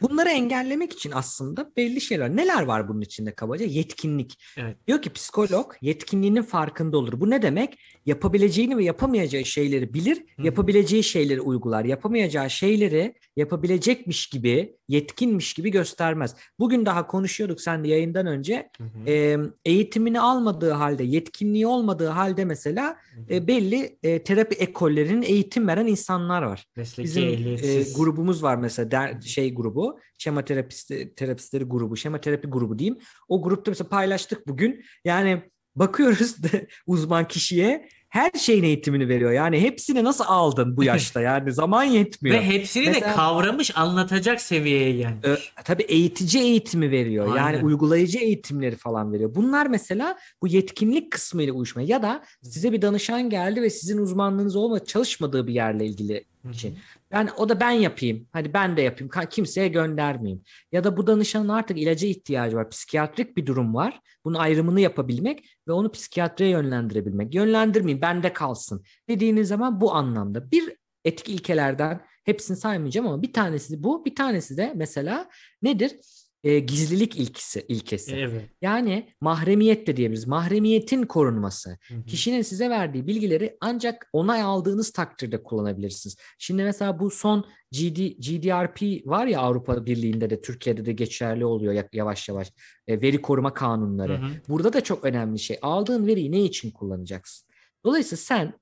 bunları 0.02 0.28
engellemek 0.28 0.92
için 0.92 1.10
aslında 1.14 1.70
belli 1.76 2.00
şeyler. 2.00 2.36
Neler 2.36 2.62
var 2.62 2.88
bunun 2.88 3.00
içinde 3.00 3.34
kabaca? 3.34 3.66
Yetkinlik. 3.66 4.38
Evet. 4.56 4.76
Diyor 4.86 5.02
ki 5.02 5.12
psikolog 5.12 5.72
yetkinliğinin 5.80 6.42
farkında 6.42 6.98
olur. 6.98 7.20
Bu 7.20 7.30
ne 7.30 7.42
demek? 7.42 7.78
Yapabileceğini 8.07 8.76
ve 8.76 8.84
yapamayacağı 8.84 9.44
şeyleri 9.44 9.94
bilir, 9.94 10.16
Hı. 10.16 10.42
yapabileceği 10.42 11.02
şeyleri 11.02 11.40
uygular. 11.40 11.84
Yapamayacağı 11.84 12.50
şeyleri 12.50 13.14
yapabilecekmiş 13.36 14.26
gibi, 14.26 14.76
yetkinmiş 14.88 15.55
gibi 15.55 15.70
göstermez. 15.70 16.36
Bugün 16.59 16.86
daha 16.86 17.07
konuşuyorduk 17.07 17.61
sen 17.61 17.84
de 17.84 17.88
yayından 17.88 18.26
önce. 18.26 18.70
E, 19.07 19.36
eğitimini 19.64 20.20
almadığı 20.20 20.70
halde, 20.70 21.05
yetkinliği 21.05 21.66
olmadığı 21.66 22.09
halde 22.09 22.44
mesela 22.44 22.96
e, 23.30 23.46
belli 23.46 23.98
e, 24.02 24.22
terapi 24.22 24.55
ekollerinin 24.55 25.22
eğitim 25.22 25.68
veren 25.68 25.86
insanlar 25.86 26.42
var. 26.42 26.66
Mesleki 26.76 27.05
Bizim 27.09 27.24
e, 27.24 27.82
grubumuz 27.96 28.42
var 28.42 28.57
mesela 28.57 28.90
der, 28.90 29.20
şey 29.20 29.55
grubu, 29.55 29.98
şema 30.18 30.44
terapisti, 30.44 31.14
terapistleri 31.14 31.64
grubu, 31.64 31.96
şema 31.96 32.20
terapi 32.20 32.48
grubu 32.48 32.78
diyeyim. 32.78 32.98
O 33.28 33.42
grupta 33.42 33.70
mesela 33.70 33.88
paylaştık 33.88 34.48
bugün. 34.48 34.84
Yani 35.05 35.42
bakıyoruz 35.76 36.42
da 36.42 36.48
uzman 36.86 37.28
kişiye 37.28 37.88
her 38.08 38.30
şeyin 38.38 38.64
eğitimini 38.64 39.08
veriyor. 39.08 39.32
Yani 39.32 39.60
hepsini 39.60 40.04
nasıl 40.04 40.24
aldın 40.26 40.76
bu 40.76 40.84
yaşta? 40.84 41.20
Yani 41.24 41.52
zaman 41.52 41.84
yetmiyor. 41.84 42.36
Ve 42.36 42.44
hepsini 42.44 42.86
de 42.86 42.90
Mesela- 42.90 43.16
kavramış 43.16 43.76
anlatacak 43.76 44.40
seviyeye 44.40 44.96
yani. 44.96 45.16
Ö, 45.22 45.36
tabii 45.64 45.82
eğitici 45.82 46.42
eğitimi 46.42 46.90
veriyor. 46.90 47.26
Aynen. 47.26 47.36
Yani 47.36 47.64
uygulayıcı 47.64 48.18
eğitimleri 48.18 48.76
falan 48.76 49.12
veriyor. 49.12 49.34
Bunlar 49.34 49.66
mesela 49.66 50.18
bu 50.42 50.48
yetkinlik 50.48 51.10
kısmıyla 51.10 51.52
uyuşmuyor. 51.54 51.88
Ya 51.88 52.02
da 52.02 52.24
size 52.42 52.72
bir 52.72 52.82
danışan 52.82 53.30
geldi 53.30 53.62
ve 53.62 53.70
sizin 53.70 53.98
uzmanlığınız 53.98 54.56
olmadı, 54.56 54.84
çalışmadığı 54.86 55.46
bir 55.46 55.54
yerle 55.54 55.86
ilgili 55.86 56.24
için. 56.53 56.78
Yani 57.12 57.30
o 57.36 57.49
da 57.49 57.61
ben 57.61 57.70
yapayım. 57.70 58.28
Hadi 58.32 58.55
ben 58.55 58.76
de 58.76 58.82
yapayım. 58.82 59.11
Kimseye 59.30 59.68
göndermeyeyim. 59.68 60.42
Ya 60.72 60.84
da 60.84 60.97
bu 60.97 61.07
danışanın 61.07 61.49
artık 61.49 61.78
ilaca 61.78 62.09
ihtiyacı 62.09 62.57
var. 62.57 62.70
Psikiyatrik 62.70 63.36
bir 63.36 63.47
durum 63.47 63.74
var. 63.74 64.01
Bunun 64.24 64.38
ayrımını 64.38 64.80
yapabilmek 64.80 65.45
ve 65.68 65.72
onu 65.72 65.90
psikiyatriye 65.90 66.51
yönlendirebilmek. 66.51 67.34
Yönlendirmeyeyim, 67.34 68.03
bende 68.03 68.32
kalsın 68.32 68.84
dediğiniz 69.09 69.49
zaman 69.49 69.80
bu 69.80 69.95
anlamda. 69.95 70.51
Bir 70.51 70.76
etik 71.05 71.28
ilkelerden 71.28 72.01
hepsini 72.24 72.57
saymayacağım 72.57 73.07
ama 73.07 73.22
bir 73.22 73.32
tanesi 73.32 73.82
bu. 73.82 74.05
Bir 74.05 74.14
tanesi 74.14 74.57
de 74.57 74.72
mesela 74.76 75.28
nedir? 75.62 75.97
Ee, 76.45 76.59
gizlilik 76.59 77.16
ilkesi, 77.16 77.64
ilkesi. 77.68 78.16
Evet. 78.16 78.42
Yani 78.62 79.09
mahremiyet 79.20 79.86
de 79.86 79.97
diyebiliriz. 79.97 80.26
Mahremiyetin 80.26 81.03
korunması. 81.03 81.78
Hı 81.88 81.95
hı. 81.95 82.05
Kişinin 82.05 82.42
size 82.42 82.70
verdiği 82.70 83.07
bilgileri 83.07 83.57
ancak 83.61 84.09
onay 84.12 84.42
aldığınız 84.42 84.92
takdirde 84.92 85.42
kullanabilirsiniz. 85.42 86.16
Şimdi 86.38 86.62
mesela 86.64 86.99
bu 87.01 87.11
son 87.11 87.47
GD, 87.72 87.99
GDRP 88.18 89.07
var 89.07 89.26
ya 89.26 89.40
Avrupa 89.40 89.86
Birliği'nde 89.86 90.30
de 90.30 90.40
Türkiye'de 90.40 90.84
de 90.86 90.92
geçerli 90.92 91.45
oluyor 91.45 91.72
ya- 91.72 91.88
yavaş 91.92 92.28
yavaş. 92.28 92.53
E, 92.88 93.01
veri 93.01 93.22
koruma 93.22 93.55
kanunları. 93.55 94.12
Hı 94.12 94.26
hı. 94.26 94.30
Burada 94.49 94.72
da 94.72 94.80
çok 94.80 95.05
önemli 95.05 95.38
şey. 95.38 95.59
Aldığın 95.62 96.07
veriyi 96.07 96.32
ne 96.32 96.40
için 96.40 96.70
kullanacaksın? 96.70 97.49
Dolayısıyla 97.84 98.16
sen 98.22 98.53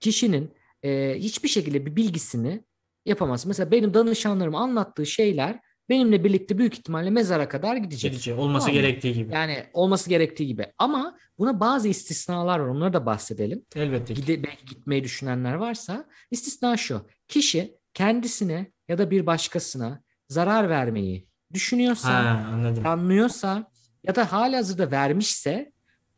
kişinin 0.00 0.50
e, 0.82 1.14
hiçbir 1.18 1.48
şekilde 1.48 1.86
bir 1.86 1.96
bilgisini 1.96 2.64
yapamazsın. 3.06 3.48
Mesela 3.48 3.70
benim 3.70 3.94
danışanlarım 3.94 4.54
anlattığı 4.54 5.06
şeyler 5.06 5.60
benimle 5.90 6.24
birlikte 6.24 6.58
büyük 6.58 6.74
ihtimalle 6.74 7.10
mezara 7.10 7.48
kadar 7.48 7.76
gidecek. 7.76 8.12
Gidecek. 8.12 8.38
Olması 8.38 8.66
Tamam 8.66 8.82
gerektiği 8.82 9.14
gibi. 9.14 9.32
Yani 9.34 9.64
olması 9.72 10.08
gerektiği 10.08 10.46
gibi. 10.46 10.66
Ama 10.78 11.16
buna 11.38 11.60
bazı 11.60 11.88
istisnalar 11.88 12.58
var. 12.58 12.68
Onları 12.68 12.92
da 12.92 13.06
bahsedelim. 13.06 13.62
Elbette. 13.76 14.14
Gide, 14.14 14.42
belki 14.42 14.64
gitmeyi 14.66 15.04
düşünenler 15.04 15.54
varsa 15.54 16.04
istisna 16.30 16.76
şu. 16.76 17.06
Kişi 17.28 17.74
kendisine 17.94 18.72
ya 18.88 18.98
da 18.98 19.10
bir 19.10 19.26
başkasına 19.26 20.02
zarar 20.28 20.68
vermeyi 20.68 21.26
düşünüyorsa, 21.52 22.08
Ha 22.08 22.48
anladım. 22.52 22.82
planlıyorsa 22.82 23.70
ya 24.04 24.14
da 24.14 24.32
halihazırda 24.32 24.90
vermişse 24.90 25.72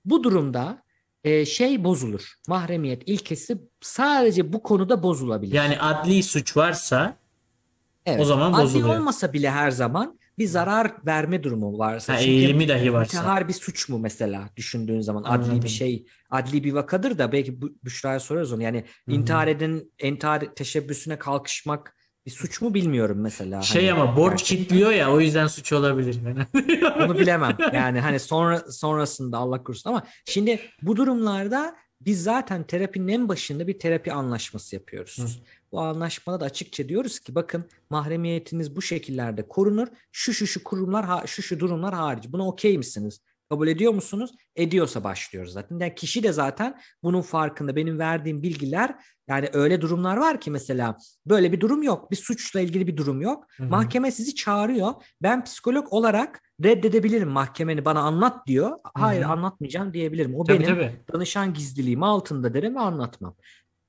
bu 0.04 0.24
durumda 0.24 0.82
e, 1.24 1.44
şey 1.44 1.84
bozulur. 1.84 2.34
Mahremiyet 2.48 3.02
ilkesi 3.06 3.58
sadece 3.80 4.52
bu 4.52 4.62
konuda 4.62 5.02
bozulabilir. 5.02 5.54
Yani 5.54 5.80
adli 5.80 6.22
suç 6.22 6.56
varsa 6.56 7.16
Evet. 8.06 8.20
o 8.20 8.24
zaman 8.24 8.52
Adli 8.52 8.62
bozuluyor. 8.62 8.96
olmasa 8.98 9.32
bile 9.32 9.50
her 9.50 9.70
zaman 9.70 10.18
bir 10.38 10.46
zarar 10.46 10.92
verme 11.06 11.42
durumu 11.42 11.78
varsa. 11.78 12.12
ha, 12.12 12.18
Çünkü 12.18 12.30
eğilimi 12.30 12.68
dahi 12.68 12.92
varsa. 12.92 13.18
İntihar 13.18 13.48
bir 13.48 13.52
suç 13.52 13.88
mu 13.88 13.98
mesela 13.98 14.48
düşündüğün 14.56 15.00
zaman 15.00 15.22
adli 15.22 15.44
Anladım. 15.44 15.62
bir 15.62 15.68
şey 15.68 16.06
adli 16.30 16.64
bir 16.64 16.72
vakadır 16.72 17.18
da 17.18 17.32
belki 17.32 17.58
Büşra'ya 17.84 18.20
sorarız 18.20 18.52
onu 18.52 18.62
yani 18.62 18.78
Hı 19.08 19.12
hı. 19.12 19.14
intihar 19.16 19.46
eden 19.48 19.82
intihar 20.02 20.40
teşebbüsüne 20.40 21.18
kalkışmak 21.18 21.96
bir 22.26 22.30
suç 22.30 22.60
mu 22.60 22.74
bilmiyorum 22.74 23.18
mesela. 23.20 23.62
Şey 23.62 23.88
Hani 23.88 24.00
ama 24.00 24.16
borç 24.16 24.30
gerçekten. 24.38 24.64
kitliyor 24.64 24.90
ya 24.92 25.12
o 25.12 25.20
yüzden 25.20 25.46
suç 25.46 25.72
olabilir. 25.72 26.18
Onu 27.04 27.14
bilemem. 27.18 27.56
Yani 27.72 28.00
hani 28.00 28.20
sonra 28.20 28.58
sonrasında 28.72 29.38
Allah 29.38 29.62
korusun 29.64 29.90
ama 29.90 30.02
şimdi 30.24 30.60
bu 30.82 30.96
durumlarda 30.96 31.76
biz 32.00 32.22
zaten 32.22 32.62
terapinin 32.64 33.08
en 33.08 33.28
başında 33.28 33.66
bir 33.66 33.78
terapi 33.78 34.12
anlaşması 34.12 34.74
yapıyoruz. 34.76 35.18
Hı. 35.18 35.26
Bu 35.72 35.80
anlaşmada 35.80 36.40
da 36.40 36.44
açıkça 36.44 36.88
diyoruz 36.88 37.20
ki 37.20 37.34
bakın 37.34 37.64
mahremiyetiniz 37.90 38.76
bu 38.76 38.82
şekillerde 38.82 39.48
korunur. 39.48 39.88
Şu 40.12 40.32
şu 40.32 40.46
şu 40.46 40.64
kurumlar 40.64 41.26
şu 41.26 41.42
şu 41.42 41.60
durumlar 41.60 41.94
hariç. 41.94 42.24
Buna 42.28 42.46
okey 42.48 42.78
misiniz? 42.78 43.20
Kabul 43.50 43.68
ediyor 43.68 43.92
musunuz? 43.92 44.34
Ediyorsa 44.56 45.04
başlıyoruz 45.04 45.52
zaten. 45.52 45.78
Yani 45.78 45.94
kişi 45.94 46.22
de 46.22 46.32
zaten 46.32 46.80
bunun 47.02 47.22
farkında. 47.22 47.76
Benim 47.76 47.98
verdiğim 47.98 48.42
bilgiler 48.42 48.94
yani 49.28 49.48
öyle 49.52 49.80
durumlar 49.80 50.16
var 50.16 50.40
ki 50.40 50.50
mesela 50.50 50.96
böyle 51.26 51.52
bir 51.52 51.60
durum 51.60 51.82
yok. 51.82 52.10
Bir 52.10 52.16
suçla 52.16 52.60
ilgili 52.60 52.86
bir 52.86 52.96
durum 52.96 53.20
yok. 53.20 53.44
Hı 53.56 53.64
hı. 53.64 53.68
Mahkeme 53.68 54.10
sizi 54.10 54.34
çağırıyor. 54.34 54.92
Ben 55.22 55.44
psikolog 55.44 55.92
olarak 55.92 56.42
reddedebilirim 56.64 57.28
mahkemeni 57.28 57.84
bana 57.84 58.00
anlat 58.00 58.46
diyor. 58.46 58.78
Hayır 58.94 59.22
hı. 59.22 59.28
anlatmayacağım 59.28 59.92
diyebilirim. 59.92 60.34
O 60.34 60.44
Tabii 60.44 60.58
benim 60.58 60.74
tabii. 60.74 61.00
danışan 61.12 61.54
gizliliğim 61.54 62.02
altında 62.02 62.54
derim 62.54 62.74
ve 62.74 62.80
anlatmam. 62.80 63.36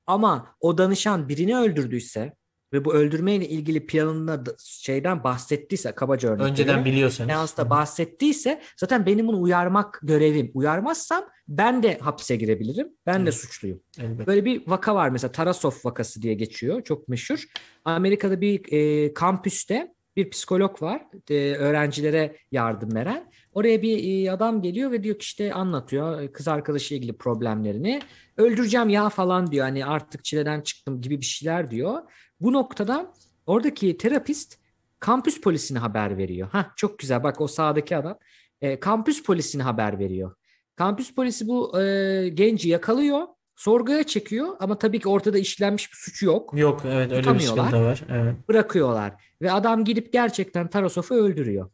Ama 0.07 0.55
o 0.59 0.77
danışan 0.77 1.29
birini 1.29 1.57
öldürdüyse 1.57 2.33
ve 2.73 2.85
bu 2.85 2.93
öldürmeyle 2.93 3.47
ilgili 3.49 3.85
planında 3.85 4.45
da- 4.45 4.55
şeyden 4.59 5.23
bahsettiyse 5.23 5.91
kabaca 5.91 6.29
örnek 6.29 6.41
Önceden 6.45 6.67
veriyorum. 6.67 6.85
biliyorsanız. 6.85 7.29
Seansta 7.29 7.69
bahsettiyse 7.69 8.61
zaten 8.77 9.05
benim 9.05 9.27
bunu 9.27 9.41
uyarmak 9.41 9.99
görevim. 10.03 10.51
Uyarmazsam 10.53 11.25
ben 11.47 11.83
de 11.83 11.97
hapse 11.97 12.35
girebilirim. 12.35 12.87
Ben 13.05 13.19
de 13.19 13.23
Evet. 13.23 13.33
suçluyum. 13.35 13.79
Elbette. 13.99 14.27
Böyle 14.27 14.45
bir 14.45 14.67
vaka 14.67 14.95
var 14.95 15.09
mesela 15.09 15.31
Tarasov 15.31 15.71
vakası 15.83 16.21
diye 16.21 16.33
geçiyor. 16.33 16.83
Çok 16.83 17.07
meşhur. 17.07 17.43
Amerika'da 17.85 18.41
bir 18.41 18.71
e, 18.73 19.13
kampüste 19.13 19.93
bir 20.15 20.29
psikolog 20.29 20.81
var. 20.81 21.01
E, 21.29 21.53
öğrencilere 21.55 22.37
yardım 22.51 22.95
veren. 22.95 23.31
Oraya 23.53 23.81
bir 23.81 24.25
e, 24.25 24.31
adam 24.31 24.61
geliyor 24.61 24.91
ve 24.91 25.03
diyor 25.03 25.15
ki 25.15 25.23
işte 25.23 25.53
anlatıyor 25.53 26.21
e, 26.21 26.31
kız 26.31 26.47
arkadaşıyla 26.47 26.99
ilgili 26.99 27.17
problemlerini. 27.17 28.01
Öldüreceğim 28.37 28.89
ya 28.89 29.09
falan 29.09 29.51
diyor. 29.51 29.65
Hani 29.65 29.85
artık 29.85 30.23
çileden 30.23 30.61
çıktım 30.61 31.01
gibi 31.01 31.21
bir 31.21 31.25
şeyler 31.25 31.71
diyor. 31.71 32.01
Bu 32.41 32.53
noktada 32.53 33.13
oradaki 33.45 33.97
terapist 33.97 34.57
kampüs 34.99 35.41
polisine 35.41 35.79
haber 35.79 36.17
veriyor. 36.17 36.49
Ha 36.51 36.71
çok 36.75 36.99
güzel 36.99 37.23
bak 37.23 37.41
o 37.41 37.47
sağdaki 37.47 37.97
adam. 37.97 38.17
E, 38.61 38.79
kampüs 38.79 39.23
polisine 39.23 39.63
haber 39.63 39.99
veriyor. 39.99 40.35
Kampüs 40.75 41.15
polisi 41.15 41.47
bu 41.47 41.81
e, 41.81 42.29
genci 42.29 42.69
yakalıyor, 42.69 43.27
sorguya 43.55 44.03
çekiyor 44.03 44.47
ama 44.59 44.77
tabii 44.77 44.99
ki 44.99 45.09
ortada 45.09 45.37
işlenmiş 45.37 45.91
bir 45.91 45.97
suçu 45.97 46.25
yok. 46.25 46.51
Yok 46.53 46.81
evet 46.85 47.11
öyle 47.11 47.33
bir 47.33 47.39
sıkıntı 47.39 47.81
var. 47.81 48.03
Evet. 48.09 48.35
Bırakıyorlar 48.49 49.13
ve 49.41 49.51
adam 49.51 49.83
gidip 49.83 50.13
gerçekten 50.13 50.67
Tarasov'u 50.67 51.15
öldürüyor. 51.15 51.69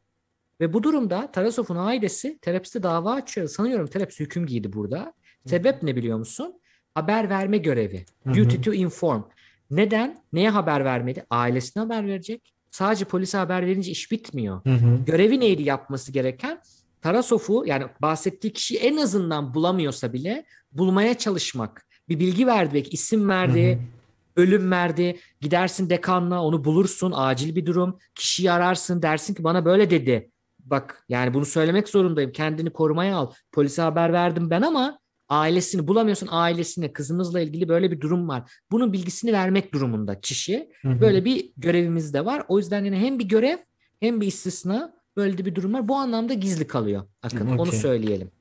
Ve 0.61 0.73
bu 0.73 0.83
durumda 0.83 1.31
Tarasov'un 1.31 1.75
ailesi 1.75 2.39
terapiste 2.39 2.83
dava 2.83 3.13
açıyor. 3.13 3.47
Sanıyorum 3.47 3.87
terapist 3.87 4.19
hüküm 4.19 4.45
giydi 4.45 4.73
burada. 4.73 5.13
Sebep 5.45 5.83
ne 5.83 5.95
biliyor 5.95 6.17
musun? 6.17 6.61
Haber 6.95 7.29
verme 7.29 7.57
görevi. 7.57 8.05
Duty 8.27 8.55
to 8.61 8.73
inform. 8.73 9.23
Neden? 9.71 10.17
Neye 10.33 10.49
haber 10.49 10.85
vermedi? 10.85 11.25
Ailesine 11.29 11.83
haber 11.83 12.07
verecek. 12.07 12.53
Sadece 12.71 13.05
polise 13.05 13.37
haber 13.37 13.65
verince 13.65 13.91
iş 13.91 14.11
bitmiyor. 14.11 14.65
Hı 14.65 14.69
hı. 14.73 15.05
Görevi 15.05 15.39
neydi 15.39 15.63
yapması 15.63 16.11
gereken? 16.11 16.61
Tarasov'u 17.01 17.63
yani 17.65 17.85
bahsettiği 18.01 18.53
kişiyi 18.53 18.77
en 18.77 18.97
azından 18.97 19.53
bulamıyorsa 19.53 20.13
bile 20.13 20.45
bulmaya 20.71 21.13
çalışmak. 21.13 21.85
Bir 22.09 22.19
bilgi 22.19 22.47
verdi 22.47 22.73
belki 22.73 22.89
isim 22.89 23.29
verdi, 23.29 23.71
Hı 23.71 24.41
hı. 24.41 24.43
ölüm 24.43 24.71
verdi. 24.71 25.19
Gidersin 25.41 25.89
dekanla 25.89 26.41
onu 26.43 26.63
bulursun 26.65 27.13
acil 27.15 27.55
bir 27.55 27.65
durum. 27.65 27.99
Kişiyi 28.15 28.51
ararsın 28.51 29.01
dersin 29.01 29.33
ki 29.33 29.43
bana 29.43 29.65
böyle 29.65 29.89
dedi. 29.89 30.31
Bak 30.69 31.05
yani 31.09 31.33
bunu 31.33 31.45
söylemek 31.45 31.89
zorundayım. 31.89 32.31
Kendini 32.31 32.69
korumaya 32.69 33.15
al. 33.17 33.31
Polise 33.51 33.81
haber 33.81 34.13
verdim 34.13 34.49
ben 34.49 34.61
ama 34.61 34.99
ailesini 35.29 35.87
bulamıyorsun. 35.87 36.27
Ailesine 36.31 36.93
kızınızla 36.93 37.39
ilgili 37.39 37.69
böyle 37.69 37.91
bir 37.91 38.01
durum 38.01 38.29
var. 38.29 38.51
Bunun 38.71 38.93
bilgisini 38.93 39.33
vermek 39.33 39.73
durumunda 39.73 40.19
kişi. 40.21 40.69
Hı 40.81 40.89
hı. 40.89 41.01
Böyle 41.01 41.25
bir 41.25 41.51
görevimiz 41.57 42.13
de 42.13 42.25
var. 42.25 42.43
O 42.47 42.57
yüzden 42.57 42.83
yani 42.85 42.97
hem 42.97 43.19
bir 43.19 43.25
görev 43.25 43.57
hem 43.99 44.21
bir 44.21 44.27
istisna 44.27 44.93
böyle 45.17 45.37
de 45.37 45.45
bir 45.45 45.55
durum 45.55 45.73
var. 45.73 45.87
Bu 45.87 45.95
anlamda 45.95 46.33
gizli 46.33 46.67
kalıyor. 46.67 47.03
Akın 47.23 47.47
Hı, 47.57 47.61
onu 47.61 47.71
söyleyelim. 47.71 48.31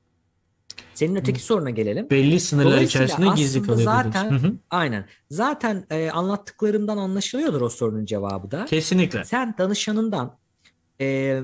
Senin 0.94 1.16
öteki 1.16 1.40
soruna 1.40 1.70
gelelim. 1.70 2.10
belli 2.10 2.40
sınırlar 2.40 2.80
içerisinde 2.80 3.26
gizli 3.36 3.62
kalıyor. 3.62 3.84
zaten-. 3.84 4.30
Hı 4.30 4.34
hı. 4.34 4.52
Aynen. 4.70 5.06
Zaten 5.30 5.84
e, 5.90 6.10
anlattıklarımdan 6.10 6.96
anlaşılıyordur 6.96 7.60
o 7.60 7.68
sorunun 7.68 8.04
cevabı 8.04 8.50
da. 8.50 8.64
Kesinlikle. 8.64 9.24
Sen 9.24 9.54
danışanından 9.58 10.38
e, 11.00 11.40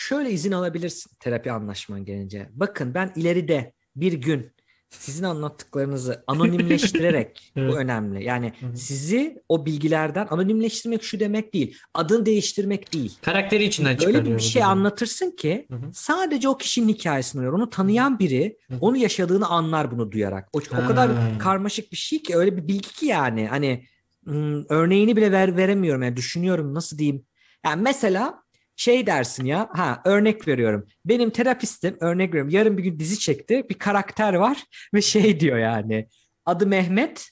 şöyle 0.00 0.30
izin 0.30 0.52
alabilirsin 0.52 1.10
terapi 1.20 1.52
anlaşman 1.52 2.04
gelince. 2.04 2.48
Bakın 2.52 2.94
ben 2.94 3.12
ileride 3.16 3.72
bir 3.96 4.12
gün 4.12 4.52
sizin 4.90 5.24
anlattıklarınızı 5.24 6.24
anonimleştirerek 6.26 7.52
Evet. 7.56 7.72
bu 7.72 7.78
önemli. 7.78 8.24
Yani 8.24 8.52
Hı 8.60 8.66
hı. 8.66 8.76
sizi 8.76 9.42
o 9.48 9.66
bilgilerden 9.66 10.26
anonimleştirmek 10.30 11.02
şu 11.02 11.20
demek 11.20 11.54
değil. 11.54 11.78
Adını 11.94 12.26
değiştirmek 12.26 12.92
değil. 12.92 13.18
Karakteri 13.22 13.64
içinden 13.64 13.96
çıkarıyor. 13.96 14.20
Öyle 14.20 14.30
bir 14.30 14.34
bu 14.34 14.40
şey 14.40 14.64
anlatırsın 14.64 15.30
ki 15.30 15.66
Hı 15.70 15.76
hı. 15.76 15.90
sadece 15.92 16.48
o 16.48 16.58
kişinin 16.58 16.88
hikayesini 16.88 17.40
duyar. 17.40 17.52
Onu 17.52 17.70
tanıyan 17.70 18.18
biri 18.18 18.56
Hı 18.70 18.74
hı. 18.74 18.78
onu 18.80 18.96
yaşadığını 18.96 19.46
anlar 19.46 19.90
bunu 19.90 20.12
duyarak. 20.12 20.48
O, 20.52 20.58
o 20.58 20.86
kadar 20.86 21.10
karmaşık 21.38 21.92
bir 21.92 21.96
şey 21.96 22.22
ki 22.22 22.36
öyle 22.36 22.56
bir 22.56 22.68
bilgi 22.68 22.92
ki 22.92 23.06
yani. 23.06 23.46
Hani 23.46 23.86
hmm, 24.24 24.64
örneğini 24.68 25.16
bile 25.16 25.32
ver, 25.32 25.56
veremiyorum 25.56 26.02
yani 26.02 26.16
düşünüyorum 26.16 26.74
nasıl 26.74 26.98
diyeyim. 26.98 27.24
Yani 27.64 27.82
mesela 27.82 28.42
şey 28.76 29.06
dersin 29.06 29.44
ya 29.44 29.68
ha 29.72 30.02
örnek 30.04 30.48
veriyorum. 30.48 30.86
Benim 31.04 31.30
terapistim 31.30 31.96
örnek 32.00 32.28
veriyorum 32.28 32.50
yarın 32.50 32.78
bir 32.78 32.82
gün 32.82 32.98
dizi 32.98 33.18
çekti 33.18 33.64
bir 33.70 33.74
karakter 33.78 34.34
var 34.34 34.64
ve 34.94 35.02
şey 35.02 35.40
diyor 35.40 35.58
yani 35.58 36.08
adı 36.46 36.66
Mehmet 36.66 37.28